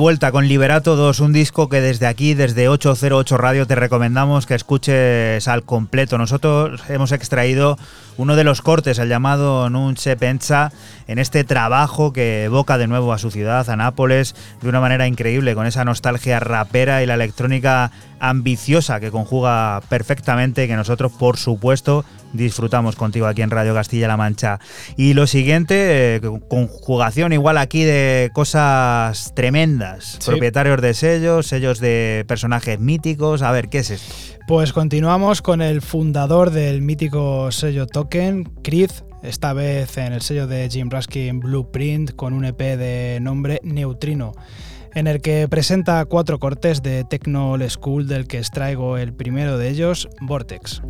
vuelta 0.00 0.32
con 0.32 0.48
Liberato 0.48 0.96
2, 0.96 1.20
un 1.20 1.34
disco 1.34 1.68
que 1.68 1.82
desde 1.82 2.06
aquí, 2.06 2.32
desde 2.32 2.70
808 2.70 3.36
Radio, 3.36 3.66
te 3.66 3.74
recomendamos 3.74 4.46
que 4.46 4.54
escuches 4.54 5.46
al 5.46 5.62
completo. 5.62 6.16
Nosotros 6.16 6.82
hemos 6.88 7.12
extraído 7.12 7.76
uno 8.16 8.34
de 8.34 8.42
los 8.42 8.62
cortes, 8.62 8.98
el 8.98 9.10
llamado 9.10 9.68
Non 9.68 10.00
se 10.00 10.16
pensa, 10.16 10.72
en 11.06 11.20
este 11.20 11.44
trabajo 11.44 12.14
que 12.14 12.44
evoca 12.44 12.78
de 12.78 12.88
nuevo 12.88 13.12
a 13.12 13.18
su 13.18 13.30
ciudad, 13.30 13.68
a 13.68 13.76
Nápoles, 13.76 14.34
de 14.62 14.70
una 14.70 14.80
manera 14.80 15.06
increíble, 15.06 15.54
con 15.54 15.66
esa 15.66 15.84
nostalgia 15.84 16.40
rapera 16.40 17.02
y 17.02 17.06
la 17.06 17.14
electrónica 17.14 17.92
ambiciosa 18.20 19.00
que 19.00 19.10
conjuga 19.10 19.82
perfectamente, 19.90 20.66
que 20.66 20.76
nosotros, 20.76 21.12
por 21.12 21.36
supuesto, 21.36 22.06
disfrutamos 22.32 22.96
contigo 22.96 23.26
aquí 23.26 23.42
en 23.42 23.50
Radio 23.50 23.74
Castilla-La 23.74 24.16
Mancha. 24.16 24.58
Y 24.96 25.14
lo 25.14 25.26
siguiente, 25.26 26.16
eh, 26.16 26.20
conjugación 26.48 27.32
igual 27.32 27.58
aquí 27.58 27.84
de 27.84 28.30
cosas 28.32 29.32
tremendas. 29.34 30.16
Sí. 30.20 30.30
Propietarios 30.30 30.80
de 30.80 30.94
sellos, 30.94 31.46
sellos 31.46 31.80
de 31.80 32.24
personajes 32.28 32.78
míticos. 32.78 33.42
A 33.42 33.52
ver, 33.52 33.68
¿qué 33.68 33.78
es 33.78 33.90
esto? 33.90 34.14
Pues 34.46 34.72
continuamos 34.72 35.42
con 35.42 35.62
el 35.62 35.80
fundador 35.80 36.50
del 36.50 36.82
mítico 36.82 37.52
sello 37.52 37.86
Token, 37.86 38.44
Chris, 38.62 39.04
esta 39.22 39.52
vez 39.52 39.96
en 39.96 40.12
el 40.12 40.22
sello 40.22 40.46
de 40.46 40.68
Jim 40.68 40.90
Raskin 40.90 41.40
Blueprint 41.40 42.16
con 42.16 42.32
un 42.32 42.44
EP 42.44 42.58
de 42.58 43.18
nombre 43.20 43.60
Neutrino, 43.62 44.32
en 44.94 45.06
el 45.06 45.20
que 45.20 45.46
presenta 45.48 46.04
cuatro 46.04 46.38
cortes 46.38 46.82
de 46.82 47.04
Techno 47.04 47.52
Old 47.52 47.68
School 47.68 48.08
del 48.08 48.26
que 48.26 48.38
extraigo 48.38 48.98
el 48.98 49.12
primero 49.12 49.56
de 49.56 49.68
ellos, 49.68 50.08
Vortex. 50.20 50.82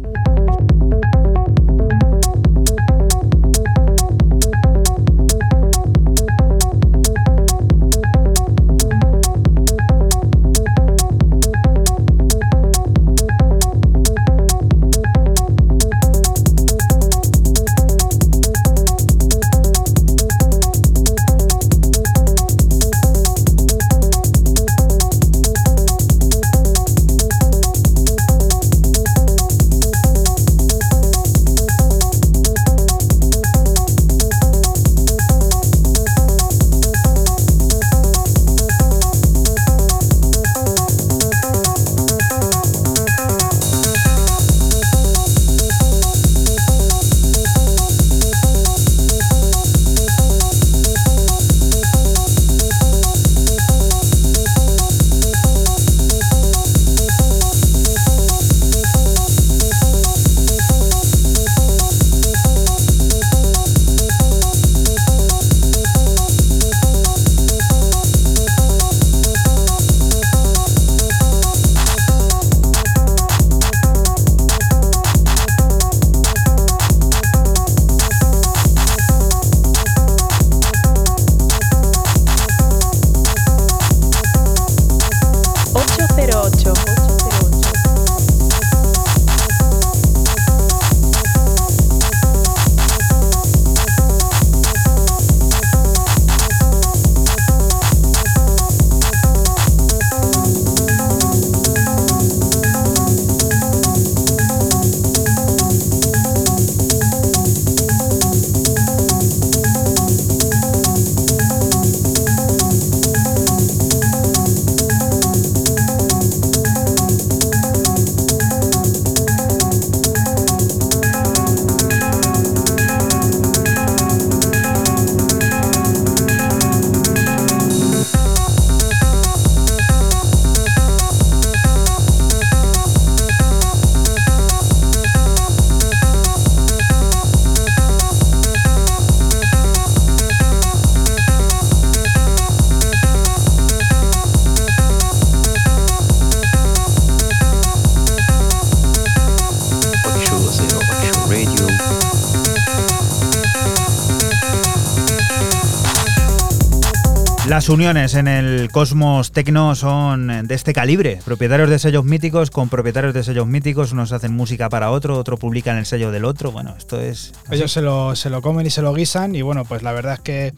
Uniones 157.71 158.15
en 158.15 158.27
el 158.27 158.71
cosmos 158.71 159.33
tecno 159.33 159.75
son 159.75 160.47
de 160.47 160.55
este 160.55 160.73
calibre. 160.73 161.21
Propietarios 161.25 161.71
de 161.71 161.79
sellos 161.79 162.05
míticos 162.05 162.51
con 162.51 162.69
propietarios 162.69 163.15
de 163.15 163.23
sellos 163.23 163.47
míticos. 163.47 163.93
Unos 163.93 164.13
hacen 164.13 164.35
música 164.35 164.69
para 164.69 164.91
otro, 164.91 165.17
otro 165.17 165.37
publican 165.37 165.79
el 165.79 165.87
sello 165.87 166.11
del 166.11 166.25
otro. 166.25 166.53
Bueno, 166.53 166.75
esto 166.77 167.01
es. 167.01 167.33
así. 167.47 167.55
Ellos 167.55 167.73
se 167.73 167.81
lo, 167.81 168.17
se 168.17 168.29
lo 168.29 168.43
comen 168.43 168.67
y 168.67 168.71
se 168.71 168.83
lo 168.83 168.93
guisan 168.93 169.35
y 169.35 169.43
bueno, 169.43 169.65
pues 169.65 169.83
la 169.83 169.93
verdad 169.93 170.15
es 170.15 170.21
que 170.21 170.55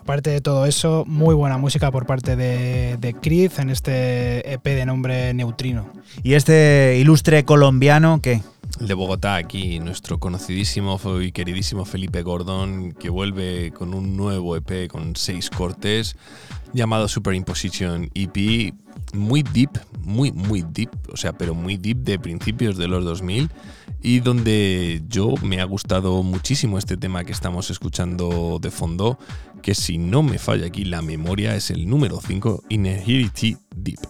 aparte 0.00 0.30
de 0.30 0.40
todo 0.40 0.66
eso, 0.66 1.04
muy 1.06 1.34
buena 1.34 1.58
música 1.58 1.90
por 1.90 2.06
parte 2.06 2.36
de, 2.36 2.96
de 2.98 3.14
Creed 3.14 3.52
en 3.58 3.70
este 3.70 4.52
EP 4.52 4.64
de 4.64 4.86
nombre 4.86 5.34
Neutrino. 5.34 5.86
Y 6.22 6.34
este 6.34 6.96
ilustre 6.98 7.44
colombiano, 7.44 8.20
¿qué? 8.22 8.42
El 8.80 8.88
de 8.88 8.94
Bogotá, 8.94 9.36
aquí, 9.36 9.78
nuestro 9.78 10.18
conocidísimo 10.18 10.98
y 11.20 11.30
queridísimo 11.30 11.84
Felipe 11.84 12.22
Gordón, 12.22 12.92
que 12.92 13.08
vuelve 13.08 13.70
con 13.72 13.94
un 13.94 14.16
nuevo 14.16 14.56
EP 14.56 14.88
con 14.88 15.14
seis 15.14 15.48
cortes 15.48 16.16
llamado 16.74 17.08
Superimposition 17.08 18.10
EP, 18.14 18.74
muy 19.14 19.42
deep, 19.42 19.70
muy, 20.00 20.32
muy 20.32 20.62
deep, 20.62 20.90
o 21.12 21.16
sea, 21.16 21.32
pero 21.32 21.54
muy 21.54 21.76
deep 21.76 21.98
de 21.98 22.18
principios 22.18 22.76
de 22.76 22.88
los 22.88 23.04
2000 23.04 23.50
y 24.02 24.20
donde 24.20 25.02
yo 25.08 25.34
me 25.42 25.60
ha 25.60 25.64
gustado 25.64 26.22
muchísimo 26.22 26.76
este 26.76 26.96
tema 26.96 27.24
que 27.24 27.32
estamos 27.32 27.70
escuchando 27.70 28.58
de 28.60 28.70
fondo, 28.70 29.18
que 29.62 29.74
si 29.74 29.96
no 29.96 30.22
me 30.22 30.38
falla 30.38 30.66
aquí 30.66 30.84
la 30.84 31.00
memoria 31.00 31.56
es 31.56 31.70
el 31.70 31.88
número 31.88 32.20
5, 32.20 32.64
Inherity 32.68 33.56
Deep. 33.74 34.00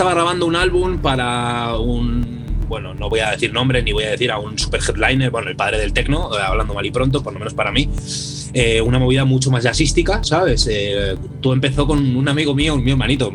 Estaba 0.00 0.14
grabando 0.14 0.46
un 0.46 0.56
álbum 0.56 0.96
para 0.96 1.76
un. 1.76 2.42
Bueno, 2.68 2.94
no 2.94 3.10
voy 3.10 3.20
a 3.20 3.32
decir 3.32 3.52
nombre 3.52 3.82
ni 3.82 3.92
voy 3.92 4.04
a 4.04 4.12
decir 4.12 4.30
a 4.30 4.38
un 4.38 4.58
super 4.58 4.80
headliner, 4.80 5.30
bueno, 5.30 5.50
el 5.50 5.56
padre 5.56 5.76
del 5.76 5.92
tecno, 5.92 6.30
eh, 6.34 6.40
hablando 6.42 6.72
mal 6.72 6.86
y 6.86 6.90
pronto, 6.90 7.22
por 7.22 7.34
lo 7.34 7.38
menos 7.38 7.52
para 7.52 7.70
mí. 7.70 7.86
Eh, 8.54 8.80
una 8.80 8.98
movida 8.98 9.26
mucho 9.26 9.50
más 9.50 9.62
jazzística, 9.62 10.24
¿sabes? 10.24 10.66
Eh, 10.70 11.16
todo 11.42 11.52
empezó 11.52 11.86
con 11.86 12.16
un 12.16 12.28
amigo 12.30 12.54
mío, 12.54 12.76
un 12.76 12.82
mi 12.82 12.92
hermanito, 12.92 13.30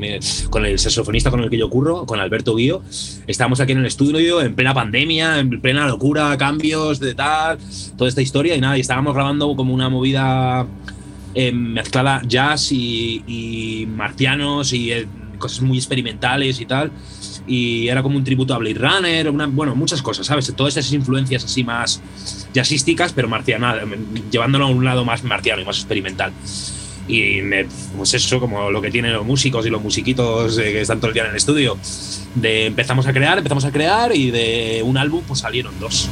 con 0.49 0.65
el 0.65 0.79
saxofonista 0.79 1.29
con 1.29 1.41
el 1.41 1.51
que 1.51 1.57
yo 1.59 1.69
curro, 1.69 2.07
con 2.07 2.19
Alberto 2.19 2.55
Guío. 2.55 2.81
Estábamos 3.27 3.59
aquí 3.59 3.73
en 3.73 3.77
el 3.77 3.85
estudio 3.85 4.41
en 4.41 4.55
plena 4.55 4.73
pandemia, 4.73 5.37
en 5.37 5.61
plena 5.61 5.85
locura, 5.85 6.35
cambios 6.35 6.99
de 6.99 7.13
tal, 7.13 7.59
toda 7.95 8.09
esta 8.09 8.23
historia 8.23 8.55
y 8.55 8.59
nada, 8.59 8.75
y 8.75 8.81
estábamos 8.81 9.13
grabando 9.13 9.55
como 9.55 9.71
una 9.71 9.87
movida 9.87 10.65
eh, 11.35 11.51
mezclada 11.51 12.21
jazz 12.25 12.71
y, 12.71 13.21
y 13.27 13.85
marcianos 13.87 14.71
y 14.71 14.93
eh, 14.93 15.05
cosas 15.45 15.61
muy 15.61 15.77
experimentales 15.77 16.59
y 16.59 16.65
tal. 16.65 16.91
Y 17.47 17.87
era 17.87 18.01
como 18.01 18.17
un 18.17 18.23
tributo 18.23 18.53
a 18.53 18.57
Blade 18.57 18.75
Runner, 18.79 19.29
una, 19.29 19.47
bueno, 19.47 19.75
muchas 19.75 20.01
cosas, 20.01 20.25
¿sabes? 20.25 20.51
Todas 20.55 20.75
esas 20.77 20.91
influencias 20.93 21.43
así 21.45 21.63
más 21.63 22.01
jazzísticas, 22.53 23.13
pero 23.13 23.27
marcianas, 23.27 23.77
llevándolo 24.31 24.65
a 24.65 24.67
un 24.67 24.83
lado 24.83 25.05
más 25.05 25.23
marciano 25.23 25.61
y 25.61 25.65
más 25.65 25.77
experimental. 25.77 26.31
Y 27.07 27.41
me- 27.43 27.67
pues 27.95 28.15
eso, 28.15 28.39
como 28.39 28.71
lo 28.71 28.81
que 28.81 28.89
tienen 28.89 29.13
los 29.13 29.23
músicos 29.25 29.63
y 29.67 29.69
los 29.69 29.81
musiquitos 29.81 30.57
eh, 30.57 30.63
que 30.71 30.81
están 30.81 30.97
todo 30.99 31.09
el 31.09 31.13
día 31.13 31.23
en 31.25 31.29
el 31.29 31.35
estudio. 31.35 31.77
De 32.33 32.65
empezamos 32.65 33.05
a 33.05 33.13
crear, 33.13 33.37
empezamos 33.37 33.63
a 33.65 33.71
crear 33.71 34.15
y 34.15 34.31
de 34.31 34.81
un 34.83 34.97
álbum 34.97 35.21
pues 35.27 35.39
salieron 35.41 35.79
dos. 35.79 36.09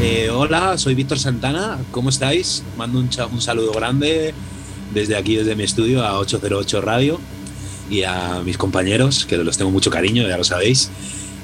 Eh, 0.00 0.28
hola, 0.30 0.76
soy 0.78 0.94
Víctor 0.94 1.18
Santana, 1.18 1.78
¿cómo 1.90 2.10
estáis? 2.10 2.62
Mando 2.76 2.98
un, 2.98 3.08
un 3.32 3.40
saludo 3.40 3.72
grande 3.72 4.34
desde 4.96 5.14
aquí, 5.14 5.36
desde 5.36 5.54
mi 5.54 5.62
estudio 5.62 6.02
a 6.02 6.18
808 6.18 6.80
Radio 6.80 7.20
y 7.90 8.02
a 8.02 8.40
mis 8.42 8.56
compañeros, 8.56 9.26
que 9.26 9.36
los 9.36 9.58
tengo 9.58 9.70
mucho 9.70 9.90
cariño, 9.90 10.26
ya 10.26 10.38
lo 10.38 10.44
sabéis. 10.44 10.90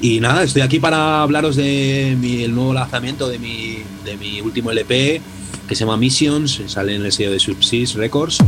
Y 0.01 0.21
nada, 0.21 0.43
estoy 0.43 0.63
aquí 0.63 0.81
para 0.81 1.23
hablaros 1.23 1.57
de 1.57 2.17
nuevo 2.49 2.73
lanzamiento 2.73 3.29
de 3.29 3.39
mi, 3.39 3.83
de 4.07 4.17
mi 4.17 4.41
último 4.41 4.71
LP, 4.71 5.21
que 5.69 5.75
se 5.75 5.85
llama 5.85 5.99
Missions, 5.99 6.63
sale 6.67 6.95
en 6.95 7.05
el 7.05 7.13
sello 7.13 7.31
de 7.31 7.39
Subsist 7.39 7.97
Records. 7.97 8.39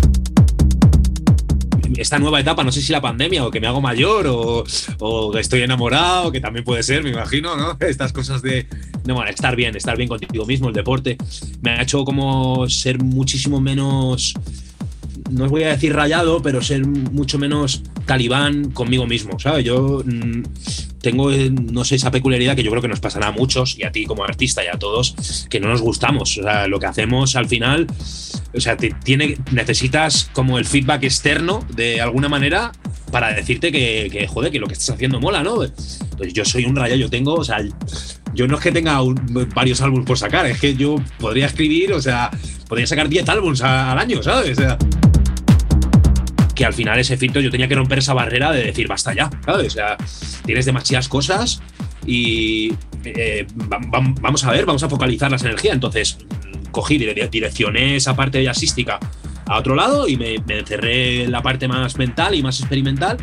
Esta 1.99 2.19
nueva 2.19 2.41
etapa, 2.41 2.65
no 2.65 2.73
sé 2.73 2.81
si 2.81 2.91
la 2.91 3.03
pandemia 3.03 3.45
o 3.45 3.51
que 3.51 3.61
me 3.61 3.67
hago 3.67 3.83
mayor 3.83 4.27
o, 4.27 4.65
o 4.99 5.39
estoy 5.39 5.61
enamorado, 5.61 6.33
que 6.33 6.41
también 6.41 6.65
puede 6.65 6.83
ser, 6.83 7.05
me 7.05 7.11
imagino, 7.11 7.57
¿no? 7.57 7.77
Estas 7.87 8.13
cosas 8.13 8.41
de, 8.41 8.67
de 9.05 9.13
bueno, 9.13 9.31
estar 9.31 9.55
bien, 9.55 9.77
estar 9.77 9.97
bien 9.97 10.09
contigo 10.09 10.47
mismo, 10.47 10.69
el 10.69 10.75
deporte. 10.75 11.19
Me 11.61 11.73
ha 11.73 11.83
hecho 11.83 12.05
como 12.05 12.69
ser 12.69 12.99
muchísimo 13.01 13.61
menos, 13.61 14.35
no 15.31 15.45
os 15.45 15.51
voy 15.51 15.63
a 15.65 15.69
decir 15.69 15.95
rayado, 15.95 16.43
pero 16.43 16.63
ser 16.63 16.87
mucho 16.87 17.39
menos 17.39 17.83
talibán 18.07 18.71
conmigo 18.71 19.07
mismo, 19.07 19.39
¿sabes? 19.39 19.65
Yo 19.65 20.03
mm, 20.05 20.43
tengo, 21.01 21.31
eh, 21.31 21.51
no 21.51 21.85
sé, 21.85 21.97
esa 21.97 22.11
peculiaridad 22.11 22.57
que 22.57 22.63
yo 22.63 22.71
creo 22.71 22.83
que 22.83 22.89
nos 22.89 23.01
pasará 23.01 23.29
a 23.29 23.33
muchos, 23.33 23.79
y 23.79 23.85
a 23.85 23.93
ti 23.93 24.05
como 24.07 24.25
artista 24.25 24.65
y 24.65 24.69
a 24.69 24.79
todos, 24.79 25.47
que 25.51 25.61
no 25.61 25.69
nos 25.69 25.81
gustamos. 25.83 26.39
O 26.39 26.43
sea, 26.43 26.67
lo 26.69 26.79
que 26.81 26.87
hacemos 26.87 27.37
al 27.37 27.47
final, 27.47 27.87
o 28.55 28.61
sea, 28.61 28.77
te 28.77 28.91
tiene, 29.05 29.37
necesitas 29.53 30.31
como 30.33 30.59
el 30.59 30.65
feedback 30.65 31.05
externo 31.05 31.65
de 31.75 32.01
alguna 32.01 32.29
manera 32.29 32.73
para 33.11 33.33
decirte 33.33 33.71
que, 33.71 34.09
que, 34.11 34.27
joder, 34.27 34.51
que 34.51 34.59
lo 34.59 34.67
que 34.67 34.73
estás 34.73 34.91
haciendo 34.91 35.21
mola, 35.21 35.43
¿no? 35.43 35.57
Pues 36.17 36.33
yo 36.33 36.45
soy 36.45 36.65
un 36.65 36.75
rayado, 36.75 36.99
yo 37.01 37.11
tengo, 37.11 37.35
o 37.35 37.45
sea, 37.45 37.59
yo 38.35 38.49
no 38.49 38.57
es 38.57 38.63
que 38.63 38.73
tenga 38.73 39.01
un- 39.03 39.49
varios 39.55 39.81
álbumes 39.83 40.07
por 40.07 40.19
sacar, 40.19 40.47
es 40.47 40.59
que 40.61 40.75
yo 40.75 40.97
podría 41.21 41.47
escribir, 41.47 41.93
o 41.93 42.03
sea, 42.03 42.31
podría 42.75 42.89
sacar 42.89 43.09
10 43.09 43.29
álbumes 43.29 43.63
a- 43.63 43.93
al 43.93 43.99
año, 44.01 44.21
¿sabes? 44.21 44.59
Que 46.57 46.65
al 46.65 46.73
final 46.73 46.99
ese 46.99 47.17
filtro 47.17 47.41
yo 47.41 47.49
tenía 47.51 47.69
que 47.69 47.77
romper 47.77 47.99
esa 47.99 48.15
barrera 48.15 48.51
de 48.51 48.65
decir 48.65 48.89
basta 48.89 49.15
ya, 49.15 49.31
¿sabes? 49.45 49.69
O 49.69 49.71
sea, 49.71 49.97
tienes 50.45 50.67
demasiadas 50.67 51.09
cosas 51.09 51.63
y 52.05 52.73
eh, 53.05 53.47
va- 53.73 53.79
va- 53.79 54.15
vamos 54.21 54.43
a 54.45 54.51
ver, 54.51 54.67
vamos 54.67 54.83
a 54.83 54.89
focalizar 54.89 55.31
las 55.31 55.45
energías. 55.45 55.75
Entonces 55.75 56.19
cogí, 56.73 56.99
dire- 56.99 57.29
direccioné 57.31 57.95
esa 57.95 58.17
parte 58.17 58.43
jazzística 58.43 58.99
a 59.47 59.59
otro 59.59 59.77
lado 59.77 60.09
y 60.09 60.17
me, 60.17 60.39
me 60.47 60.59
encerré 60.59 61.23
en 61.25 61.31
la 61.31 61.43
parte 61.43 61.69
más 61.69 61.97
mental 61.97 62.35
y 62.35 62.43
más 62.43 62.59
experimental. 62.59 63.19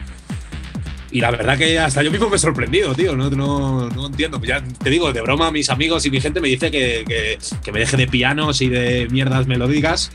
Y 1.14 1.20
la 1.20 1.30
verdad 1.32 1.58
que 1.58 1.78
hasta 1.78 2.02
yo 2.04 2.12
mismo 2.12 2.30
me 2.30 2.38
he 2.38 2.40
sorprendido, 2.40 2.94
tío. 2.96 3.16
No, 3.18 3.30
no, 3.30 3.90
no 3.90 4.08
entiendo. 4.08 4.42
Ya 4.44 4.64
te 4.64 4.90
digo, 4.90 5.12
de 5.12 5.22
broma, 5.22 5.52
mis 5.52 5.70
amigos 5.70 6.06
y 6.06 6.10
mi 6.12 6.22
gente 6.22 6.40
me 6.40 6.48
dice 6.48 6.72
que, 6.72 7.04
que- 7.08 7.38
que 7.64 7.72
me 7.72 7.80
deje 7.80 7.98
de 7.98 8.08
pianos 8.08 8.62
y 8.62 8.70
de 8.70 9.08
mierdas 9.12 9.46
melódicas 9.48 10.10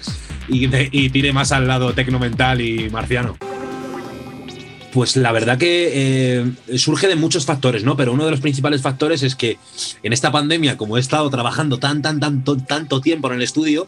y, 0.48 0.66
de- 0.68 0.88
y 0.90 1.10
tire 1.10 1.32
más 1.34 1.52
al 1.52 1.66
lado 1.68 1.92
tecno 1.92 2.18
mental 2.18 2.60
y 2.62 2.88
marciano. 2.88 3.36
Pues 4.92 5.16
la 5.16 5.30
verdad 5.32 5.58
que 5.58 5.90
eh, 5.92 6.78
surge 6.78 7.06
de 7.08 7.16
muchos 7.16 7.44
factores, 7.44 7.84
¿no? 7.84 7.96
Pero 7.98 8.14
uno 8.14 8.24
de 8.24 8.30
los 8.30 8.40
principales 8.40 8.80
factores 8.80 9.22
es 9.22 9.34
que 9.36 9.58
en 10.02 10.14
esta 10.14 10.32
pandemia, 10.32 10.78
como 10.78 10.96
he 10.96 11.00
estado 11.00 11.28
trabajando 11.28 11.78
tan, 11.78 12.00
tan, 12.00 12.18
tanto, 12.18 12.56
tanto 12.56 13.02
tiempo 13.02 13.28
en 13.28 13.34
el 13.34 13.42
estudio, 13.42 13.86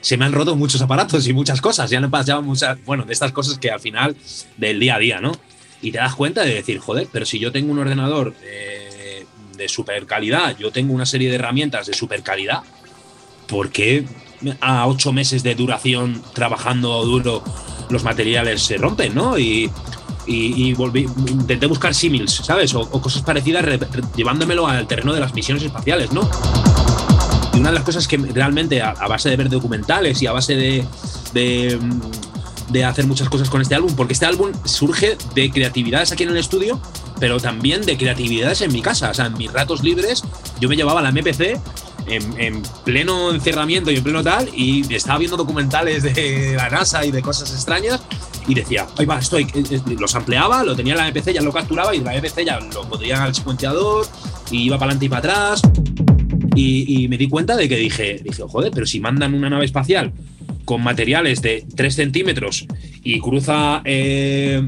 se 0.00 0.16
me 0.16 0.24
han 0.26 0.32
roto 0.32 0.54
muchos 0.54 0.80
aparatos 0.80 1.26
y 1.26 1.32
muchas 1.32 1.60
cosas. 1.60 1.90
Ya 1.90 2.00
me 2.00 2.08
pasaban 2.08 2.44
muchas, 2.44 2.78
bueno, 2.84 3.04
de 3.04 3.12
estas 3.12 3.32
cosas 3.32 3.58
que 3.58 3.72
al 3.72 3.80
final 3.80 4.14
del 4.56 4.78
día 4.78 4.94
a 4.94 4.98
día, 5.00 5.20
¿no? 5.20 5.32
Y 5.84 5.92
te 5.92 5.98
das 5.98 6.14
cuenta 6.14 6.42
de 6.42 6.54
decir, 6.54 6.78
joder, 6.78 7.06
pero 7.12 7.26
si 7.26 7.38
yo 7.38 7.52
tengo 7.52 7.70
un 7.70 7.78
ordenador 7.78 8.34
eh, 8.42 9.26
de 9.56 9.68
super 9.68 10.06
calidad, 10.06 10.56
yo 10.58 10.70
tengo 10.72 10.94
una 10.94 11.04
serie 11.04 11.28
de 11.28 11.34
herramientas 11.34 11.86
de 11.86 11.92
super 11.92 12.22
calidad, 12.22 12.60
¿por 13.46 13.70
qué 13.70 14.06
a 14.60 14.86
ocho 14.86 15.12
meses 15.12 15.42
de 15.42 15.54
duración 15.54 16.22
trabajando 16.32 17.04
duro 17.04 17.42
los 17.90 18.02
materiales 18.02 18.62
se 18.62 18.78
rompen, 18.78 19.14
¿no? 19.14 19.38
Y, 19.38 19.70
y, 20.26 20.72
volví, 20.72 21.06
intenté 21.28 21.66
buscar 21.66 21.94
símiles, 21.94 22.32
¿sabes? 22.32 22.74
O, 22.74 22.88
cosas 23.00 23.20
parecidas 23.22 23.62
re- 23.62 23.76
re- 23.76 24.02
llevándomelo 24.16 24.66
al 24.66 24.86
terreno 24.86 25.12
de 25.12 25.20
las 25.20 25.34
misiones 25.34 25.62
espaciales, 25.64 26.12
¿no? 26.12 26.28
Y 27.52 27.58
una 27.58 27.68
de 27.68 27.74
las 27.74 27.84
cosas 27.84 28.08
que 28.08 28.16
realmente, 28.16 28.80
a, 28.80 28.92
base 29.06 29.28
de 29.28 29.36
ver 29.36 29.50
documentales 29.50 30.22
y 30.22 30.26
a 30.26 30.32
base 30.32 30.56
de, 30.56 30.84
de, 31.34 31.78
de 32.74 32.84
hacer 32.84 33.06
muchas 33.06 33.28
cosas 33.28 33.48
con 33.48 33.62
este 33.62 33.76
álbum, 33.76 33.94
porque 33.94 34.14
este 34.14 34.26
álbum 34.26 34.50
surge 34.64 35.16
de 35.36 35.50
creatividades 35.50 36.10
aquí 36.10 36.24
en 36.24 36.30
el 36.30 36.36
estudio, 36.36 36.80
pero 37.20 37.38
también 37.38 37.82
de 37.82 37.96
creatividades 37.96 38.62
en 38.62 38.72
mi 38.72 38.82
casa. 38.82 39.10
O 39.10 39.14
sea, 39.14 39.26
en 39.26 39.38
mis 39.38 39.52
ratos 39.52 39.84
libres, 39.84 40.24
yo 40.60 40.68
me 40.68 40.74
llevaba 40.74 41.00
la 41.00 41.12
MPC 41.12 41.60
en, 42.08 42.40
en 42.40 42.62
pleno 42.84 43.32
encerramiento 43.32 43.92
y 43.92 43.96
en 43.96 44.02
pleno 44.02 44.24
tal, 44.24 44.48
y 44.52 44.92
estaba 44.92 45.20
viendo 45.20 45.36
documentales 45.36 46.02
de 46.02 46.54
la 46.56 46.68
NASA 46.68 47.06
y 47.06 47.12
de 47.12 47.22
cosas 47.22 47.52
extrañas, 47.52 48.00
y 48.48 48.54
decía, 48.54 48.88
ahí 48.98 49.06
va, 49.06 49.20
estoy. 49.20 49.46
Los 49.96 50.16
ampliaba, 50.16 50.64
lo 50.64 50.74
tenía 50.74 50.94
en 50.94 50.98
la 50.98 51.10
MPC, 51.12 51.32
ya 51.32 51.42
lo 51.42 51.52
capturaba, 51.52 51.94
y 51.94 52.00
la 52.00 52.12
MPC 52.18 52.44
ya 52.44 52.58
lo 52.58 52.88
podía 52.88 53.22
al 53.22 53.36
secuenciador, 53.36 54.04
y 54.50 54.62
iba 54.64 54.78
para 54.78 54.90
adelante 54.90 55.06
y 55.06 55.08
para 55.08 55.18
atrás. 55.20 55.62
Y, 56.56 57.04
y 57.04 57.08
me 57.08 57.18
di 57.18 57.28
cuenta 57.28 57.56
de 57.56 57.68
que 57.68 57.76
dije, 57.76 58.20
dije, 58.22 58.42
joder, 58.48 58.72
pero 58.74 58.84
si 58.84 58.98
mandan 58.98 59.32
una 59.32 59.48
nave 59.48 59.64
espacial 59.64 60.12
con 60.64 60.82
materiales 60.82 61.42
de 61.42 61.64
3 61.74 61.94
centímetros 61.94 62.66
y 63.02 63.20
cruza 63.20 63.82
eh, 63.84 64.62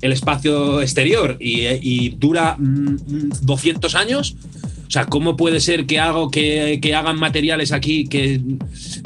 el 0.00 0.12
espacio 0.12 0.80
exterior 0.80 1.36
y, 1.40 2.10
dura 2.10 2.56
mm, 2.58 3.30
200 3.42 3.94
años, 3.94 4.36
o 4.86 4.90
sea, 4.92 5.06
¿cómo 5.06 5.36
puede 5.36 5.60
ser 5.60 5.86
que, 5.86 5.98
hago, 5.98 6.30
que, 6.30 6.78
que 6.82 6.94
hagan 6.94 7.18
materiales 7.18 7.72
aquí 7.72 8.06
que, 8.06 8.40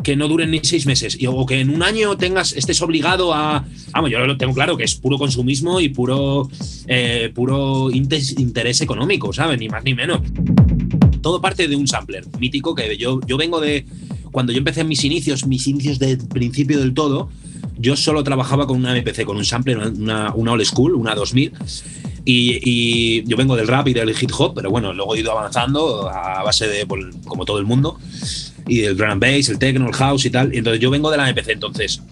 que 0.02 0.16
no 0.16 0.26
duren 0.26 0.50
ni 0.50 0.60
seis 0.62 0.84
meses? 0.84 1.16
Y, 1.20 1.26
o 1.26 1.46
que 1.46 1.60
en 1.60 1.70
un 1.70 1.82
año 1.82 2.16
tengas, 2.16 2.52
estés 2.54 2.82
obligado 2.82 3.32
a. 3.32 3.64
Vamos, 3.92 4.10
yo 4.10 4.18
lo 4.18 4.36
tengo 4.36 4.52
claro 4.52 4.76
que 4.76 4.82
es 4.82 4.96
puro 4.96 5.16
consumismo 5.16 5.78
y 5.80 5.90
puro, 5.90 6.50
eh, 6.88 7.30
puro 7.32 7.90
interés 7.92 8.80
económico, 8.80 9.32
¿sabes? 9.32 9.60
Ni 9.60 9.68
más 9.68 9.84
ni 9.84 9.94
menos 9.94 10.22
todo 11.26 11.40
parte 11.40 11.66
de 11.66 11.74
un 11.74 11.88
sampler 11.88 12.24
mítico 12.38 12.72
que 12.72 12.96
yo, 12.96 13.20
yo 13.26 13.36
vengo 13.36 13.58
de. 13.60 13.84
Cuando 14.36 14.52
yo 14.52 14.58
empecé 14.58 14.84
mis 14.84 15.02
inicios, 15.02 15.46
mis 15.46 15.66
inicios 15.66 15.98
del 15.98 16.18
principio 16.18 16.78
del 16.78 16.92
todo, 16.92 17.30
yo 17.78 17.96
solo 17.96 18.22
trabajaba 18.22 18.66
con 18.66 18.76
una 18.76 18.94
MPC, 18.94 19.24
con 19.24 19.38
un 19.38 19.46
sampler, 19.46 19.78
una, 19.78 20.30
una 20.34 20.52
old 20.52 20.62
school, 20.66 20.94
una 20.94 21.14
2000. 21.14 21.54
Y, 22.26 22.60
y 22.62 23.24
yo 23.24 23.34
vengo 23.38 23.56
del 23.56 23.66
rap 23.66 23.88
y 23.88 23.94
del 23.94 24.10
hip 24.10 24.30
hop, 24.36 24.52
pero 24.54 24.68
bueno, 24.68 24.92
luego 24.92 25.14
he 25.14 25.20
ido 25.20 25.32
avanzando 25.32 26.10
a 26.10 26.42
base 26.42 26.68
de, 26.68 26.84
pues, 26.84 27.06
como 27.24 27.46
todo 27.46 27.58
el 27.58 27.64
mundo, 27.64 27.98
y 28.68 28.80
del 28.80 28.94
drum 28.94 29.12
and 29.12 29.22
bass, 29.22 29.48
el 29.48 29.58
techno, 29.58 29.86
el 29.86 29.94
house 29.94 30.26
y 30.26 30.30
tal. 30.30 30.54
Entonces 30.54 30.82
yo 30.82 30.90
vengo 30.90 31.10
de 31.10 31.16
la 31.16 31.32
MPC. 31.32 31.52
Entonces, 31.52 32.02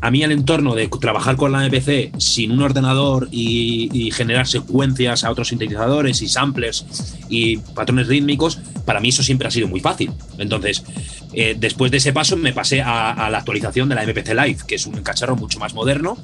a 0.00 0.10
mí 0.12 0.22
el 0.22 0.30
entorno 0.30 0.76
de 0.76 0.86
trabajar 0.86 1.34
con 1.34 1.50
la 1.50 1.66
MPC 1.66 2.12
sin 2.20 2.52
un 2.52 2.62
ordenador 2.62 3.26
y, 3.32 3.90
y 3.92 4.12
generar 4.12 4.46
secuencias 4.46 5.24
a 5.24 5.32
otros 5.32 5.48
sintetizadores 5.48 6.22
y 6.22 6.28
samplers 6.28 7.16
y 7.28 7.56
patrones 7.56 8.06
rítmicos, 8.06 8.60
para 8.86 9.00
mí 9.00 9.10
eso 9.10 9.22
siempre 9.22 9.48
ha 9.48 9.50
sido 9.50 9.68
muy 9.68 9.80
fácil. 9.80 10.10
Entonces, 10.38 10.82
eh, 11.34 11.54
después 11.58 11.90
de 11.90 11.98
ese 11.98 12.14
paso 12.14 12.36
me 12.36 12.54
pasé 12.54 12.80
a, 12.80 13.28
la 13.30 13.38
actualización 13.38 13.90
de 13.90 13.96
la 13.96 14.06
MPC 14.06 14.28
Live, 14.28 14.58
que 14.66 14.76
es 14.76 14.86
un 14.86 14.94
cacharro 15.02 15.36
mucho 15.36 15.58
más 15.58 15.74
moderno, 15.74 16.16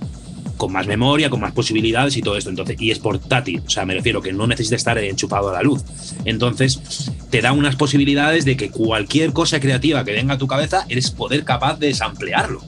con 0.56 0.72
más 0.72 0.86
memoria, 0.86 1.28
con 1.28 1.40
más 1.40 1.52
posibilidades 1.52 2.16
y 2.16 2.22
todo 2.22 2.36
esto. 2.36 2.48
Entonces, 2.48 2.80
y 2.80 2.93
es 2.93 3.01
portátil, 3.01 3.62
o 3.66 3.68
sea, 3.68 3.84
me 3.84 3.94
refiero 3.94 4.22
que 4.22 4.32
no 4.32 4.47
necesita 4.47 4.76
estar 4.76 4.97
enchufado 4.97 5.51
a 5.51 5.52
la 5.52 5.62
luz. 5.62 5.82
Entonces, 6.24 7.10
te 7.30 7.43
da 7.43 7.52
unas 7.52 7.76
posibilidades 7.76 8.44
de 8.44 8.56
que 8.56 8.70
cualquier 8.70 9.32
cosa 9.32 9.59
creativa 9.59 10.05
que 10.05 10.12
venga 10.12 10.34
a 10.34 10.39
tu 10.39 10.47
cabeza, 10.47 10.86
eres 10.89 11.10
poder 11.10 11.44
capaz 11.44 11.78
de 11.78 11.93
samplearlo. 11.93 12.62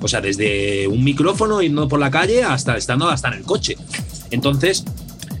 O 0.00 0.08
sea, 0.08 0.20
desde 0.20 0.88
un 0.88 1.02
micrófono 1.04 1.62
yendo 1.62 1.88
por 1.88 2.00
la 2.00 2.10
calle 2.10 2.42
hasta 2.42 2.76
estando 2.76 3.08
hasta 3.08 3.28
en 3.28 3.34
el 3.34 3.42
coche. 3.42 3.76
Entonces, 4.30 4.84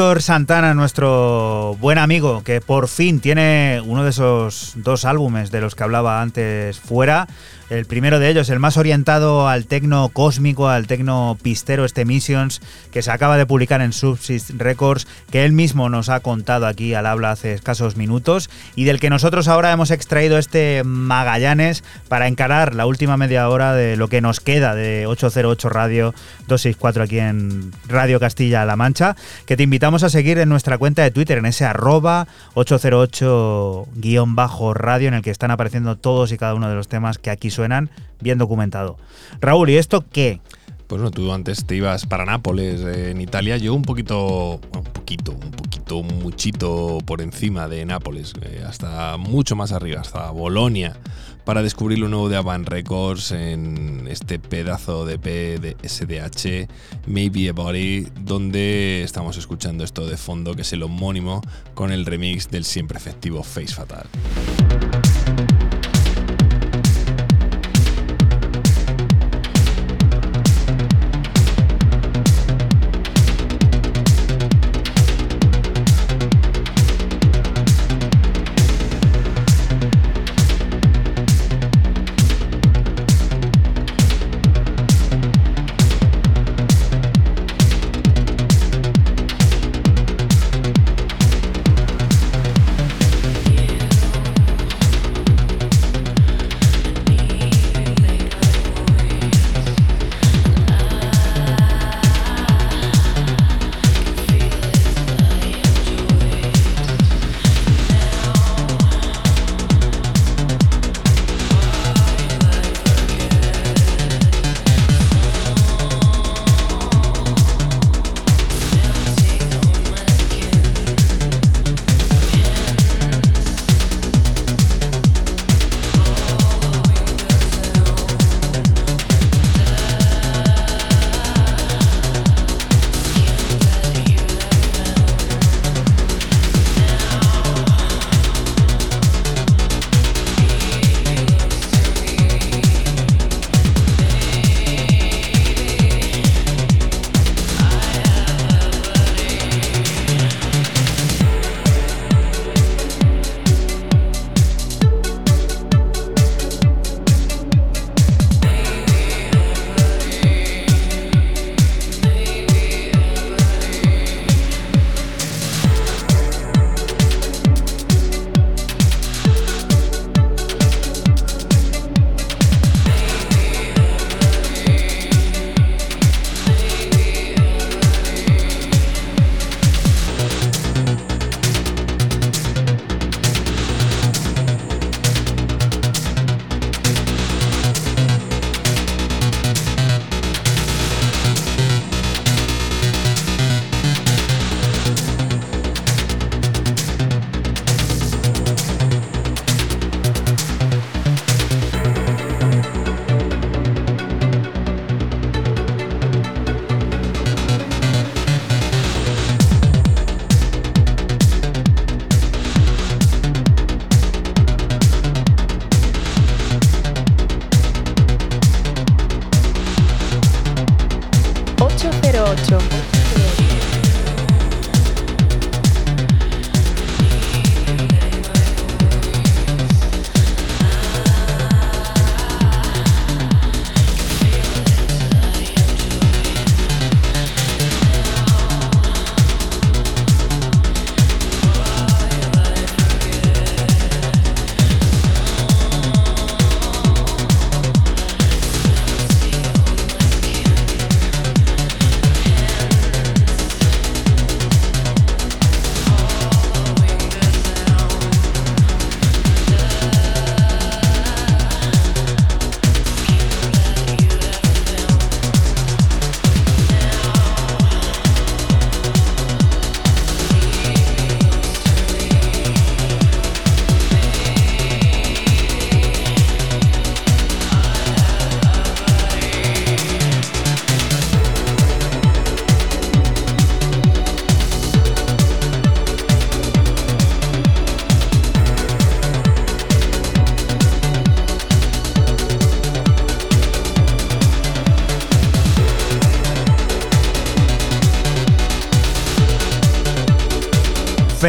Santana, 0.00 0.72
nuestro 0.72 1.76
buen 1.78 1.98
amigo, 1.98 2.42
que 2.42 2.62
por 2.62 2.88
fin 2.88 3.20
tiene 3.20 3.82
uno 3.84 4.02
de 4.02 4.08
esos 4.08 4.72
dos 4.76 5.04
álbumes 5.04 5.50
de 5.50 5.60
los 5.60 5.74
que 5.74 5.82
hablaba 5.82 6.22
antes 6.22 6.80
fuera. 6.80 7.28
El 7.70 7.86
primero 7.86 8.18
de 8.18 8.28
ellos, 8.28 8.50
el 8.50 8.58
más 8.58 8.76
orientado 8.76 9.48
al 9.48 9.66
tecno 9.66 10.08
cósmico, 10.08 10.68
al 10.68 10.88
tecno 10.88 11.38
pistero, 11.40 11.84
este 11.84 12.04
Missions, 12.04 12.60
que 12.90 13.00
se 13.00 13.12
acaba 13.12 13.36
de 13.36 13.46
publicar 13.46 13.80
en 13.80 13.92
Subsist 13.92 14.50
Records, 14.56 15.06
que 15.30 15.44
él 15.44 15.52
mismo 15.52 15.88
nos 15.88 16.08
ha 16.08 16.18
contado 16.18 16.66
aquí 16.66 16.94
al 16.94 17.06
habla 17.06 17.30
hace 17.30 17.52
escasos 17.52 17.96
minutos, 17.96 18.50
y 18.74 18.86
del 18.86 18.98
que 18.98 19.08
nosotros 19.08 19.46
ahora 19.46 19.70
hemos 19.70 19.92
extraído 19.92 20.36
este 20.36 20.82
Magallanes 20.82 21.84
para 22.08 22.26
encarar 22.26 22.74
la 22.74 22.86
última 22.86 23.16
media 23.16 23.48
hora 23.48 23.72
de 23.72 23.96
lo 23.96 24.08
que 24.08 24.20
nos 24.20 24.40
queda 24.40 24.74
de 24.74 25.06
808 25.06 25.68
Radio 25.68 26.12
264 26.48 27.04
aquí 27.04 27.20
en 27.20 27.70
Radio 27.86 28.18
Castilla-La 28.18 28.74
Mancha, 28.74 29.14
que 29.46 29.56
te 29.56 29.62
invitamos 29.62 30.02
a 30.02 30.10
seguir 30.10 30.38
en 30.38 30.48
nuestra 30.48 30.76
cuenta 30.76 31.04
de 31.04 31.12
Twitter, 31.12 31.38
en 31.38 31.46
ese 31.46 31.66
arroba 31.66 32.26
808-radio, 32.54 35.06
en 35.06 35.14
el 35.14 35.22
que 35.22 35.30
están 35.30 35.52
apareciendo 35.52 35.94
todos 35.94 36.32
y 36.32 36.36
cada 36.36 36.54
uno 36.54 36.68
de 36.68 36.74
los 36.74 36.88
temas 36.88 37.18
que 37.18 37.30
aquí 37.30 37.48
suenan 37.60 37.90
bien 38.20 38.38
documentado. 38.38 38.96
Raúl, 39.42 39.68
¿y 39.68 39.76
esto 39.76 40.02
qué? 40.10 40.40
Pues 40.86 41.02
no, 41.02 41.10
tú 41.10 41.30
antes 41.30 41.66
te 41.66 41.76
ibas 41.76 42.06
para 42.06 42.24
Nápoles, 42.24 42.80
eh, 42.80 43.10
en 43.10 43.20
Italia. 43.20 43.58
Yo 43.58 43.74
un 43.74 43.82
poquito, 43.82 44.60
un 44.74 44.84
poquito, 44.84 45.32
un 45.32 45.50
poquito, 45.50 46.02
muchito 46.02 46.98
por 47.04 47.20
encima 47.20 47.68
de 47.68 47.84
Nápoles, 47.84 48.32
eh, 48.40 48.64
hasta 48.66 49.18
mucho 49.18 49.56
más 49.56 49.72
arriba, 49.72 50.00
hasta 50.00 50.30
Bolonia, 50.30 50.96
para 51.44 51.62
descubrir 51.62 51.98
lo 51.98 52.08
nuevo 52.08 52.30
de 52.30 52.36
Avant 52.36 52.66
Records 52.66 53.30
en 53.32 54.08
este 54.08 54.38
pedazo 54.38 55.04
de 55.04 55.18
P 55.18 55.58
de 55.58 55.76
SDH, 55.82 56.66
Maybe 57.06 57.50
a 57.50 57.52
Body, 57.52 58.08
donde 58.22 59.02
estamos 59.02 59.36
escuchando 59.36 59.84
esto 59.84 60.06
de 60.06 60.16
fondo, 60.16 60.54
que 60.54 60.62
es 60.62 60.72
el 60.72 60.82
homónimo, 60.82 61.42
con 61.74 61.92
el 61.92 62.06
remix 62.06 62.50
del 62.50 62.64
siempre 62.64 62.96
efectivo 62.96 63.42
Face 63.42 63.74
Fatal. 63.74 64.06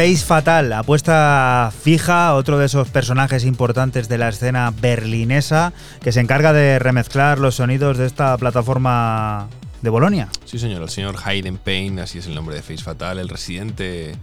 Face 0.02 0.26
Fatal, 0.26 0.72
apuesta 0.72 1.72
fija, 1.80 2.34
otro 2.34 2.58
de 2.58 2.66
esos 2.66 2.88
personajes 2.88 3.44
importantes 3.44 4.08
de 4.08 4.18
la 4.18 4.30
escena 4.30 4.72
berlinesa 4.76 5.72
que 6.02 6.10
se 6.10 6.18
encarga 6.18 6.52
de 6.52 6.80
remezclar 6.80 7.38
los 7.38 7.54
sonidos 7.54 7.98
de 7.98 8.06
esta 8.06 8.36
plataforma 8.36 9.46
de 9.80 9.90
Bolonia. 9.90 10.28
Sí, 10.44 10.58
señor, 10.58 10.82
el 10.82 10.88
señor 10.88 11.14
Hayden 11.24 11.56
Payne, 11.56 12.02
así 12.02 12.18
es 12.18 12.26
el 12.26 12.34
nombre 12.34 12.56
de 12.56 12.62
Face 12.62 12.82
Fatal, 12.82 13.20
el 13.20 13.28
residente 13.28 14.16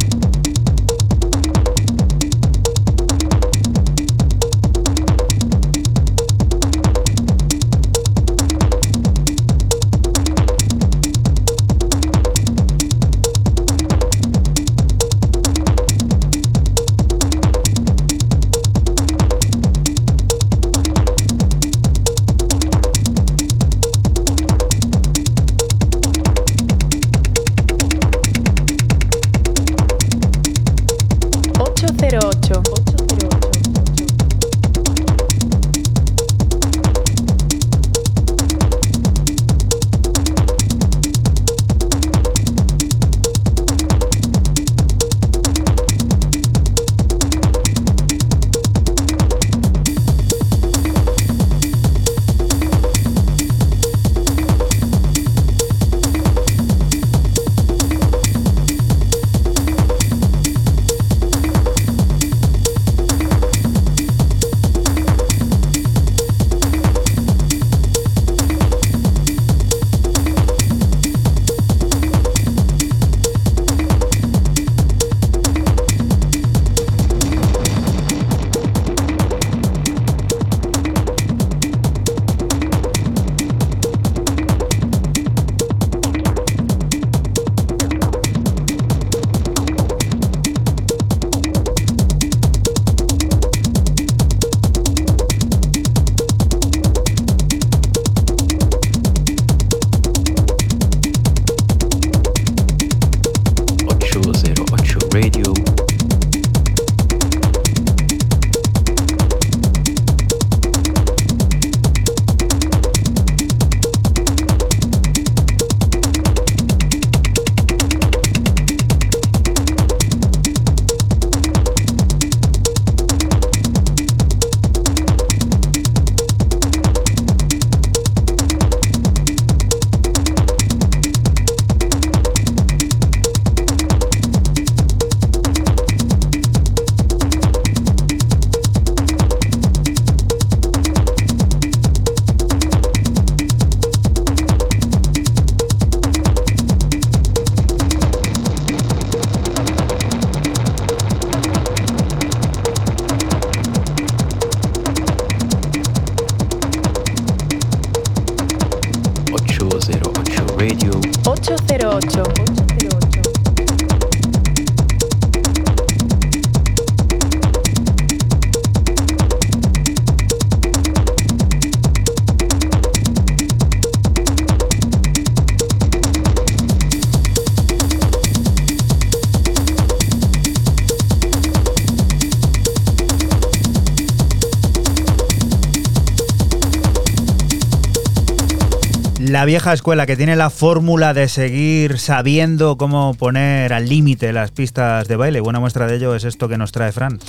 Vieja 189.45 189.73
escuela 189.73 190.05
que 190.05 190.17
tiene 190.17 190.35
la 190.35 190.49
fórmula 190.49 191.13
de 191.13 191.27
seguir 191.29 191.99
sabiendo 191.99 192.77
cómo 192.77 193.13
poner 193.13 193.73
al 193.73 193.87
límite 193.87 194.33
las 194.33 194.51
pistas 194.51 195.07
de 195.07 195.15
baile. 195.15 195.39
Buena 195.39 195.59
muestra 195.59 195.85
de 195.87 195.95
ello 195.97 196.15
es 196.15 196.23
esto 196.23 196.49
que 196.49 196.57
nos 196.57 196.71
trae 196.71 196.91
Fran. 196.91 197.19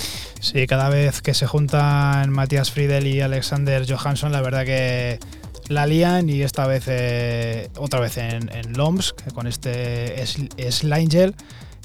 Sí, 0.41 0.67
cada 0.67 0.89
vez 0.89 1.21
que 1.21 1.35
se 1.35 1.47
juntan 1.47 2.31
Matías 2.31 2.71
Friedel 2.71 3.07
y 3.07 3.21
Alexander 3.21 3.85
Johansson, 3.87 4.33
la 4.33 4.41
verdad 4.41 4.65
que 4.65 5.21
la 5.69 5.87
lían 5.87 6.31
y 6.31 6.43
esta 6.43 6.67
vez, 6.67 6.85
eh, 6.87 7.69
otra 7.77 8.01
vez 8.01 8.17
en, 8.17 8.51
en 8.55 8.73
Lomsk, 8.73 9.33
con 9.35 9.47
este 9.47 10.17
Sl- 10.25 10.71
Slangel, 10.71 11.35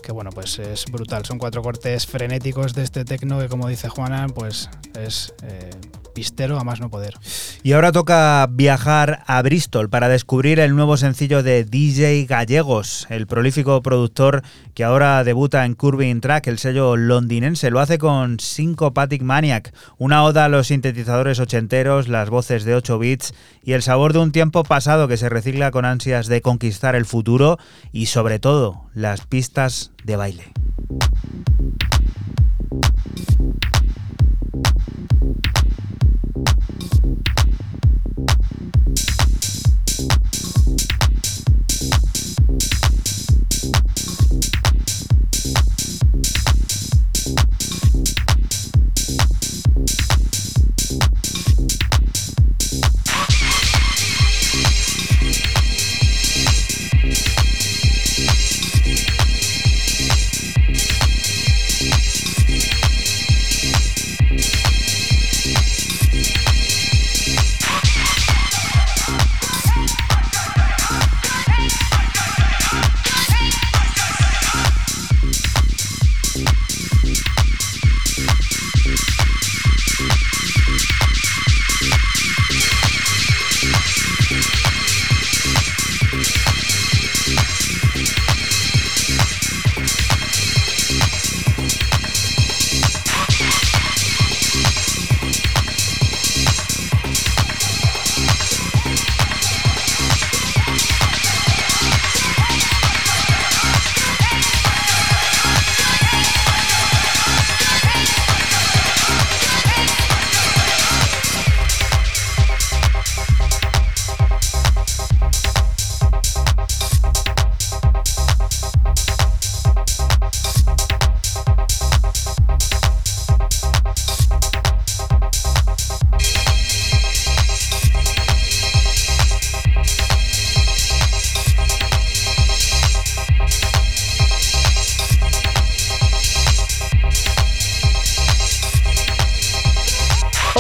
que 0.02 0.12
bueno, 0.12 0.30
pues 0.32 0.60
es 0.60 0.86
brutal. 0.86 1.26
Son 1.26 1.38
cuatro 1.40 1.62
cortes 1.62 2.08
frenéticos 2.08 2.74
de 2.74 2.84
este 2.84 3.06
tecno 3.06 3.38
que 3.40 3.48
como 3.48 3.68
dice 3.68 3.90
Juanan, 3.90 4.30
pues 4.32 4.70
es 5.00 5.34
eh, 5.44 5.70
pistero 6.16 6.58
a 6.60 6.64
más 6.64 6.80
no 6.80 6.90
poder. 6.90 7.16
Y 7.64 7.74
ahora 7.74 7.92
toca 7.92 8.48
viajar 8.50 9.24
a 9.28 9.40
Bristol 9.44 9.88
para 9.88 10.10
descubrir 10.10 10.60
el 10.60 10.76
nuevo 10.76 10.98
sencillo 10.98 11.44
de 11.44 11.64
DJ 11.64 12.26
Gallegos, 12.26 13.06
el 13.12 13.28
prolífico 13.28 13.84
productor 13.84 14.42
que 14.74 14.84
ahora 14.84 15.24
debuta 15.24 15.64
en 15.66 15.76
Curving 15.76 16.22
Track, 16.22 16.48
el 16.48 16.58
sello 16.58 16.98
londinense. 16.98 17.70
Lo 17.70 17.80
hace 17.80 18.00
con 18.00 18.40
Syncopatic 18.40 19.22
Maniac, 19.22 19.76
una 20.00 20.24
oda 20.24 20.46
a 20.46 20.50
los 20.50 20.68
sintetizadores 20.68 21.40
ochenteros, 21.40 22.08
las 22.08 22.32
voces 22.32 22.64
de 22.64 22.74
8 22.74 22.98
bits 22.98 23.36
y 23.64 23.74
el 23.74 23.84
sabor 23.84 24.14
de 24.14 24.20
un 24.20 24.32
tiempo 24.32 24.64
pasado 24.64 25.08
que 25.08 25.18
se 25.18 25.30
recicla 25.30 25.70
con 25.70 25.86
ansias 25.86 26.26
de 26.26 26.42
conquistar 26.42 26.96
el 26.96 27.06
futuro 27.06 27.60
y 27.92 28.08
sobre 28.08 28.40
todo 28.40 28.86
las 28.96 29.28
pistas 29.28 29.92
de 30.04 30.16
baile. 30.16 30.52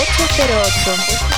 808. 0.03 1.30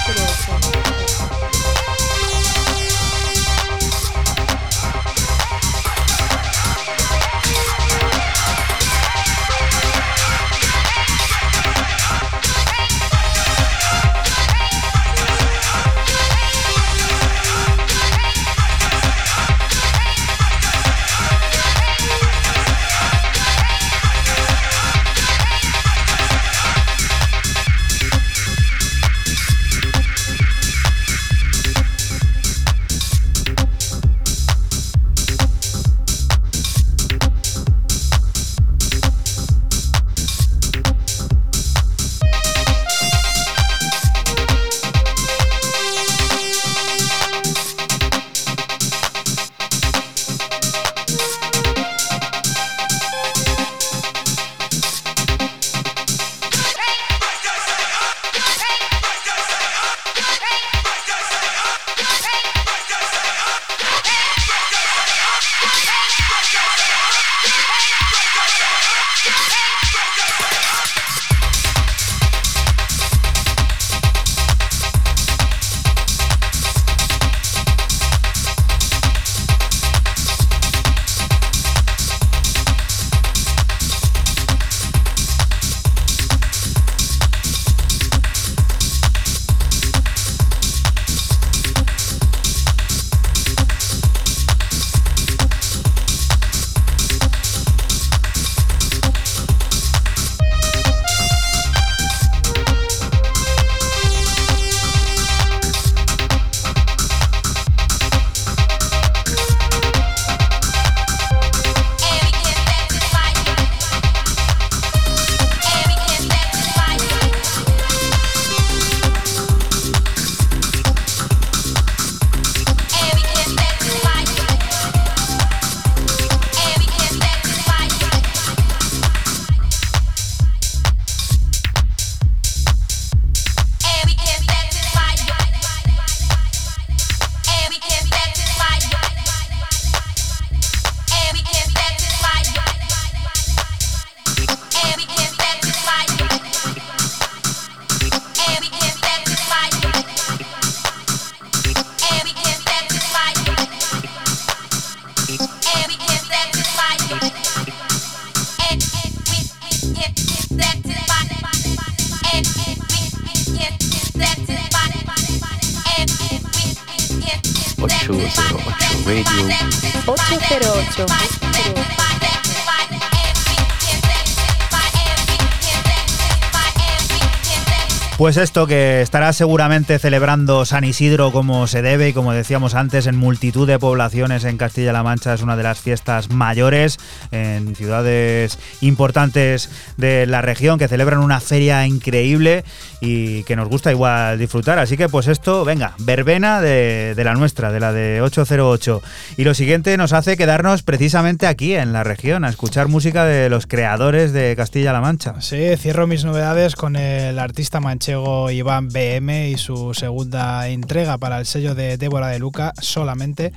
Pues 178.34 178.46
esto 178.46 178.66
que 178.66 179.04
estará 179.04 179.32
seguramente 179.32 180.00
celebrando 180.00 180.66
San 180.66 180.84
Isidro 180.84 181.32
como 181.32 181.68
se 181.68 181.84
debe 181.84 182.10
y 182.10 182.14
como 182.14 182.34
decíamos 182.34 182.74
antes 182.74 183.06
en 183.06 183.16
multitud 183.16 183.68
de 183.68 183.78
poblaciones 183.78 184.44
en 184.44 184.58
Castilla-La 184.58 185.04
Mancha 185.04 185.36
es 185.36 185.44
una 185.44 185.56
de 185.56 185.62
las 185.62 185.80
fiestas 185.80 186.32
mayores 186.32 186.98
en 187.30 187.76
ciudades 187.76 188.58
importantes 188.82 189.70
de 189.98 190.26
la 190.26 190.42
región 190.42 190.80
que 190.80 190.88
celebran 190.88 191.20
una 191.20 191.42
feria 191.42 191.86
increíble 191.86 192.64
y 193.02 193.44
que 193.44 193.56
nos 193.56 193.70
gusta 193.70 193.92
igual 193.92 194.40
disfrutar. 194.40 194.80
Así 194.80 194.98
que 194.98 195.10
pues 195.10 195.28
esto, 195.28 195.64
venga, 195.64 195.94
verbena 196.00 196.60
de, 196.60 197.14
de 197.16 197.24
la 197.24 197.36
nuestra, 197.36 197.72
de 197.72 197.80
la 197.80 197.94
de 197.94 198.20
808. 198.24 199.04
Y 199.36 199.46
lo 199.46 199.56
siguiente 199.56 199.98
nos 199.98 200.14
hace 200.14 200.38
quedarnos 200.38 200.84
precisamente 200.84 201.48
aquí 201.48 201.74
en 201.74 201.92
la 201.92 202.04
región 202.04 202.46
a 202.46 202.50
escuchar 202.50 202.88
música 202.88 203.26
de 203.26 203.50
los 203.50 203.66
creadores 203.66 204.32
de 204.32 204.56
Castilla-La 204.56 205.02
Mancha. 205.02 205.42
Sí, 205.42 205.76
cierro 205.78 206.06
mis 206.06 206.24
novedades 206.24 206.76
con 206.76 206.96
el 206.96 207.40
artista 207.40 207.80
manchego 207.80 208.52
Iván 208.52 208.90
BM 208.90 209.50
y 209.50 209.58
su 209.58 209.96
segunda 209.96 210.68
entrega 210.68 211.18
para 211.18 211.40
el 211.40 211.48
sello 211.48 211.74
de 211.74 211.98
Débora 211.98 212.28
de 212.28 212.38
Luca, 212.38 212.74
solamente. 212.80 213.54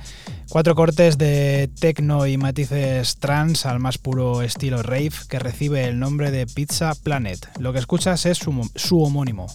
Cuatro 0.49 0.73
cortes 0.73 1.19
de 1.19 1.69
techno 1.79 2.25
y 2.25 2.37
matices 2.37 3.17
trans 3.17 3.67
al 3.67 3.79
más 3.79 3.99
puro 3.99 4.41
estilo 4.41 4.81
rave 4.81 5.11
que 5.29 5.37
recibe 5.37 5.85
el 5.85 5.99
nombre 5.99 6.31
de 6.31 6.47
Pizza 6.47 6.93
Planet. 6.95 7.49
Lo 7.59 7.71
que 7.71 7.79
escuchas 7.79 8.25
es 8.25 8.39
su, 8.39 8.67
su 8.73 9.03
homónimo. 9.03 9.45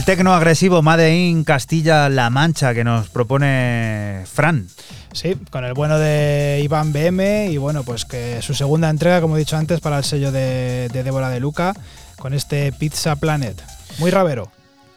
El 0.00 0.06
tecno 0.06 0.32
agresivo 0.32 0.80
Made 0.80 1.14
in 1.14 1.44
Castilla-La 1.44 2.30
Mancha 2.30 2.72
que 2.72 2.84
nos 2.84 3.10
propone 3.10 4.24
Fran. 4.24 4.66
Sí, 5.12 5.36
con 5.50 5.66
el 5.66 5.74
bueno 5.74 5.98
de 5.98 6.62
Iván 6.64 6.90
BM 6.94 7.48
y 7.50 7.58
bueno, 7.58 7.82
pues 7.82 8.06
que 8.06 8.40
su 8.40 8.54
segunda 8.54 8.88
entrega, 8.88 9.20
como 9.20 9.36
he 9.36 9.40
dicho 9.40 9.58
antes, 9.58 9.80
para 9.80 9.98
el 9.98 10.04
sello 10.04 10.32
de, 10.32 10.88
de 10.90 11.02
Débora 11.02 11.28
de 11.28 11.38
Luca, 11.38 11.74
con 12.16 12.32
este 12.32 12.72
Pizza 12.72 13.14
Planet. 13.16 13.62
Muy 13.98 14.10
rabero. 14.10 14.50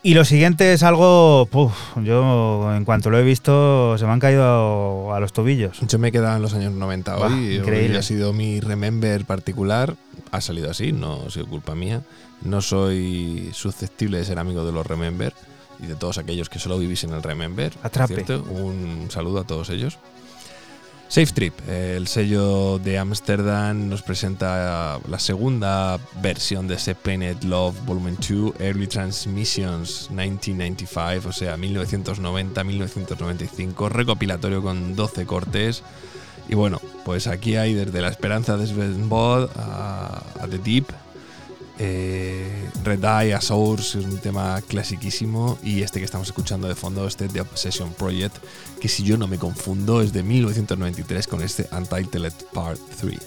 Y 0.05 0.15
lo 0.15 0.25
siguiente 0.25 0.73
es 0.73 0.83
algo, 0.83 1.47
puf, 1.49 1.71
yo 2.03 2.75
en 2.75 2.83
cuanto 2.83 3.09
lo 3.09 3.17
he 3.17 3.23
visto 3.23 3.97
se 3.97 4.05
me 4.05 4.11
han 4.11 4.19
caído 4.19 5.13
a 5.13 5.19
los 5.21 5.31
tobillos. 5.31 5.79
Yo 5.87 5.97
me 5.97 6.09
he 6.09 6.11
quedado 6.11 6.35
en 6.35 6.41
los 6.41 6.53
años 6.53 6.73
90 6.73 7.15
Buah, 7.15 7.27
hoy. 7.27 7.55
increíble. 7.55 7.91
Hoy 7.91 7.95
ha 7.99 8.01
sido 8.01 8.33
mi 8.33 8.59
remember 8.59 9.23
particular. 9.23 9.95
Ha 10.31 10.41
salido 10.41 10.69
así, 10.69 10.91
no 10.91 11.21
ha 11.25 11.29
sido 11.29 11.47
culpa 11.47 11.73
mía. 11.73 12.01
No 12.41 12.61
soy 12.61 13.49
susceptible 13.53 14.17
de 14.17 14.25
ser 14.25 14.39
amigo 14.39 14.65
de 14.65 14.73
los 14.73 14.85
remember 14.85 15.33
y 15.81 15.85
de 15.87 15.95
todos 15.95 16.17
aquellos 16.17 16.49
que 16.49 16.59
solo 16.59 16.77
vivís 16.77 17.05
en 17.05 17.13
el 17.13 17.23
remember. 17.23 17.71
Atrape. 17.81 18.25
Un 18.35 19.07
saludo 19.09 19.39
a 19.39 19.43
todos 19.45 19.69
ellos. 19.69 19.99
Safe 21.07 21.31
Trip, 21.31 21.53
el 21.69 22.07
sello 22.07 22.79
de 22.79 22.97
Amsterdam, 22.97 23.87
nos 23.87 24.01
presenta 24.01 24.99
la 25.07 25.19
segunda 25.19 25.99
versión 26.21 26.67
de 26.67 26.73
ese 26.75 26.95
Planet 26.95 27.43
Love 27.43 27.75
Volume 27.85 28.13
2, 28.13 28.59
Early 28.59 28.87
Transmissions 28.87 30.09
1995, 30.09 31.29
o 31.29 31.31
sea, 31.31 31.55
1990-1995, 31.57 33.89
recopilatorio 33.89 34.63
con 34.63 34.95
12 34.95 35.27
cortes. 35.27 35.83
Y 36.49 36.55
bueno, 36.55 36.81
pues 37.05 37.27
aquí 37.27 37.57
hay 37.57 37.75
desde 37.75 38.01
La 38.01 38.09
Esperanza 38.09 38.57
de 38.57 38.65
Sven 38.65 39.07
Bod 39.07 39.51
a, 39.55 40.23
a 40.39 40.47
The 40.47 40.57
Deep, 40.57 40.87
eh, 41.79 42.69
Red 42.83 43.03
Eye, 43.03 43.33
a 43.33 43.41
Source, 43.41 43.99
es 43.99 44.05
un 44.05 44.17
tema 44.19 44.61
clasiquísimo. 44.61 45.57
Y 45.63 45.81
este 45.81 45.99
que 45.99 46.05
estamos 46.05 46.27
escuchando 46.27 46.67
de 46.67 46.75
fondo, 46.75 47.07
este 47.07 47.27
The 47.27 47.41
Obsession 47.41 47.93
Project, 47.93 48.37
que 48.79 48.87
si 48.87 49.03
yo 49.03 49.17
no 49.17 49.27
me 49.27 49.37
confundo 49.37 50.01
es 50.01 50.13
de 50.13 50.23
1993 50.23 51.27
con 51.27 51.41
este 51.41 51.67
Untitled 51.71 52.33
Part 52.53 52.79
3. 52.99 53.19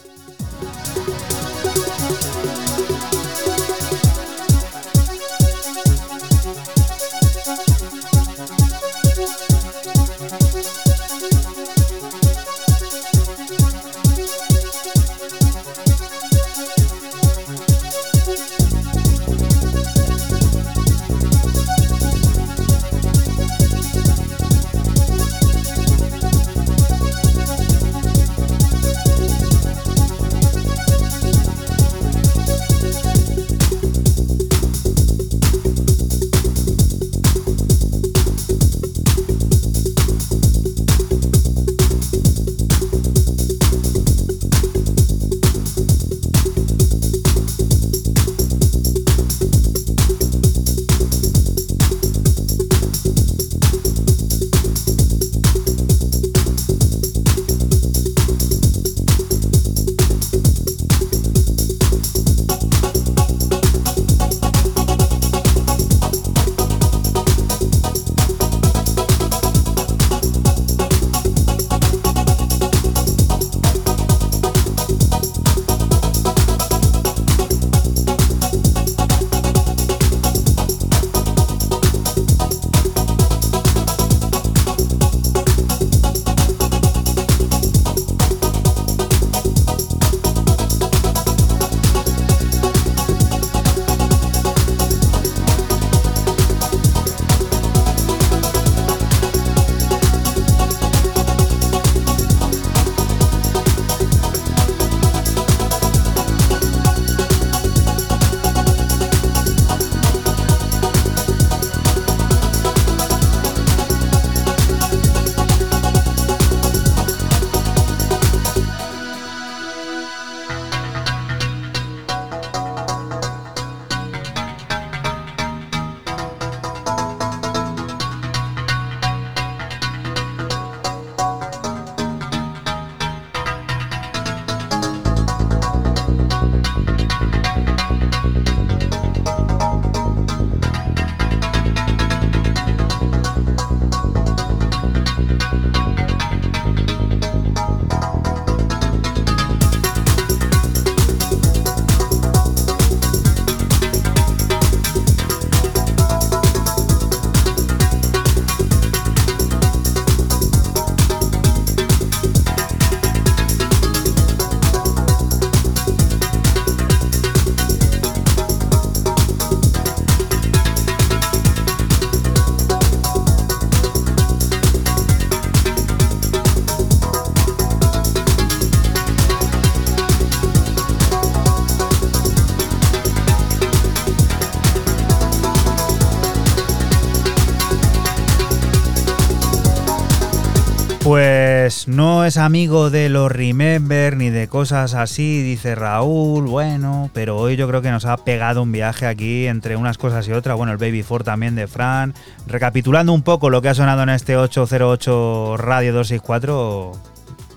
Pues 191.86 191.96
no 191.96 192.24
es 192.24 192.36
amigo 192.36 192.90
de 192.90 193.08
los 193.08 193.30
Remember 193.30 194.16
ni 194.16 194.28
de 194.28 194.48
cosas 194.48 194.94
así, 194.94 195.40
dice 195.42 195.76
Raúl, 195.76 196.46
bueno, 196.46 197.10
pero 197.12 197.36
hoy 197.36 197.54
yo 197.54 197.68
creo 197.68 197.80
que 197.80 197.92
nos 197.92 198.04
ha 198.06 198.16
pegado 198.16 198.64
un 198.64 198.72
viaje 198.72 199.06
aquí 199.06 199.46
entre 199.46 199.76
unas 199.76 199.96
cosas 199.96 200.26
y 200.26 200.32
otras, 200.32 200.56
bueno, 200.56 200.72
el 200.72 200.78
Baby 200.78 201.04
Four 201.04 201.22
también 201.22 201.54
de 201.54 201.68
Fran, 201.68 202.12
recapitulando 202.48 203.12
un 203.12 203.22
poco 203.22 203.50
lo 203.50 203.62
que 203.62 203.68
ha 203.68 203.74
sonado 203.74 204.02
en 204.02 204.08
este 204.08 204.36
808 204.36 205.56
Radio 205.58 205.92
264, 205.92 206.92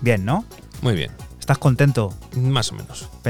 bien, 0.00 0.24
¿no? 0.24 0.44
Muy 0.80 0.94
bien, 0.94 1.10
¿Estás 1.40 1.58
contento? 1.58 2.14
más 2.36 2.70
o 2.70 2.76
menos. 2.76 2.79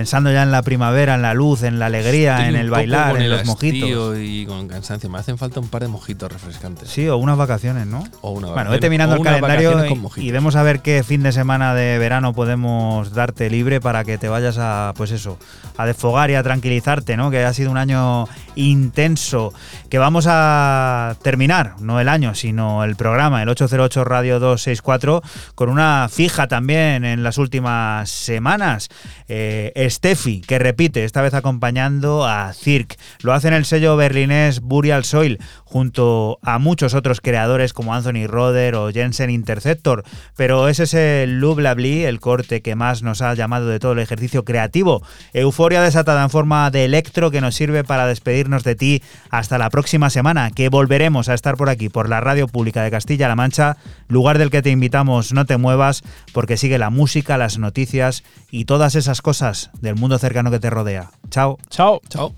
Pensando 0.01 0.33
ya 0.33 0.43
en 0.45 0.51
la 0.51 0.63
primavera, 0.63 1.15
en 1.17 1.21
la 1.21 1.35
luz, 1.35 1.63
en 1.63 1.79
la 1.79 1.85
alegría, 1.87 2.37
Estoy 2.39 2.49
en 2.55 2.57
el 2.57 2.71
bailar, 2.71 3.17
en 3.17 3.23
el 3.23 3.31
los 3.33 3.45
mojitos. 3.45 4.17
y 4.19 4.47
con 4.47 4.67
cansancio. 4.67 5.11
Me 5.11 5.19
hacen 5.19 5.37
falta 5.37 5.61
un 5.61 5.69
par 5.69 5.83
de 5.83 5.89
mojitos 5.89 6.33
refrescantes. 6.33 6.89
Sí, 6.89 7.07
o 7.07 7.19
unas 7.19 7.37
vacaciones, 7.37 7.87
¿no? 7.87 8.03
O 8.23 8.31
una 8.31 8.47
Bueno, 8.47 8.55
vacación- 8.71 8.71
vete 8.71 8.89
mirando 8.89 9.17
o 9.17 9.19
el 9.19 9.25
calendario 9.25 9.85
y, 10.17 10.27
y 10.27 10.31
vemos 10.31 10.57
a 10.57 10.63
ver 10.63 10.81
qué 10.81 11.03
fin 11.05 11.23
de 11.23 11.33
semana 11.33 11.75
de 11.75 11.99
verano 11.99 12.33
podemos 12.33 13.13
darte 13.13 13.51
libre 13.51 13.79
para 13.83 14.03
que 14.05 14.17
te 14.17 14.31
vayas 14.31 14.57
a, 14.59 14.95
pues 14.97 15.11
eso, 15.11 15.39
a 15.77 15.85
desfogar 15.85 16.31
y 16.31 16.35
a 16.35 16.43
tranquilizarte, 16.43 17.19
¿no? 17.19 17.31
Que 17.31 17.45
ha 17.45 17.53
sido 17.53 17.71
un 17.71 17.77
año 17.77 18.27
intenso. 18.55 19.53
Que 19.91 19.99
vamos 19.99 20.27
a 20.29 21.15
terminar, 21.23 21.75
no 21.81 22.01
el 22.01 22.09
año, 22.09 22.35
sino 22.35 22.85
el 22.85 22.97
programa, 22.97 23.43
el 23.43 23.49
808 23.51 24.05
Radio 24.05 24.39
264, 24.41 25.21
con 25.55 25.69
una 25.69 26.09
fija 26.11 26.47
también 26.49 27.05
en 27.05 27.23
las 27.23 27.37
últimas 27.39 28.09
semanas. 28.09 28.89
Eh, 29.29 29.73
Steffi, 29.91 30.41
que 30.41 30.59
repite, 30.59 31.05
esta 31.05 31.23
vez 31.23 31.35
acompañando 31.35 32.25
a 32.27 32.53
Cirque. 32.53 32.97
Lo 33.23 33.33
hace 33.33 33.49
en 33.49 33.55
el 33.55 33.65
sello 33.65 33.97
berlinés 33.97 34.61
Burial 34.61 35.05
Soil, 35.05 35.39
junto 35.65 36.39
a 36.43 36.59
muchos 36.59 36.95
otros 36.95 37.21
creadores 37.21 37.73
como 37.73 37.95
Anthony 37.95 38.27
Roder 38.27 38.75
o 38.75 38.91
Jensen 38.91 39.31
Interceptor. 39.31 40.05
Pero 40.37 40.69
ese 40.69 40.85
es 40.85 40.95
el 40.95 41.41
Lublabli, 41.41 42.05
el 42.05 42.21
corte 42.21 42.63
que 42.63 42.75
más 42.75 43.03
nos 43.03 43.23
ha 43.23 43.35
llamado 43.35 43.67
de 43.67 43.79
todo 43.79 43.93
el 43.93 43.99
ejercicio 43.99 44.45
creativo. 44.45 45.03
Euforia 45.33 45.83
desatada 45.83 46.23
en 46.23 46.31
forma 46.31 46.71
de 46.71 46.85
electro 46.85 47.31
que 47.31 47.41
nos 47.41 47.55
sirve 47.55 47.85
para 47.85 48.07
despedirnos 48.07 48.65
de 48.65 48.75
ti 48.75 49.03
hasta 49.31 49.59
la 49.59 49.71
próxima 49.71 50.11
semana, 50.11 50.51
que 50.51 50.69
volveremos 50.69 51.29
a 51.29 51.35
estar 51.35 51.57
por 51.57 51.69
aquí, 51.69 51.89
por 51.89 52.09
la 52.09 52.21
radio 52.21 52.47
pública 52.49 52.83
de 52.83 52.91
Castilla-La 52.91 53.37
Mancha, 53.37 53.77
lugar 54.09 54.39
del 54.39 54.51
que 54.51 54.63
te 54.63 54.71
invitamos, 54.71 55.33
no 55.33 55.47
te 55.47 55.57
muevas, 55.57 56.03
porque 56.33 56.57
sigue 56.57 56.79
la 56.79 56.91
música, 56.91 57.39
las 57.39 57.59
noticias 57.59 58.23
y 58.51 58.65
todas 58.65 58.95
esas 58.95 59.23
cosas 59.23 59.71
del 59.81 59.97
mundo 59.97 60.19
cercano 60.19 60.51
que 60.51 60.61
te 60.61 60.71
rodea. 60.71 61.11
Chao. 61.31 61.59
Chao. 61.69 62.01
Chao. 62.09 62.35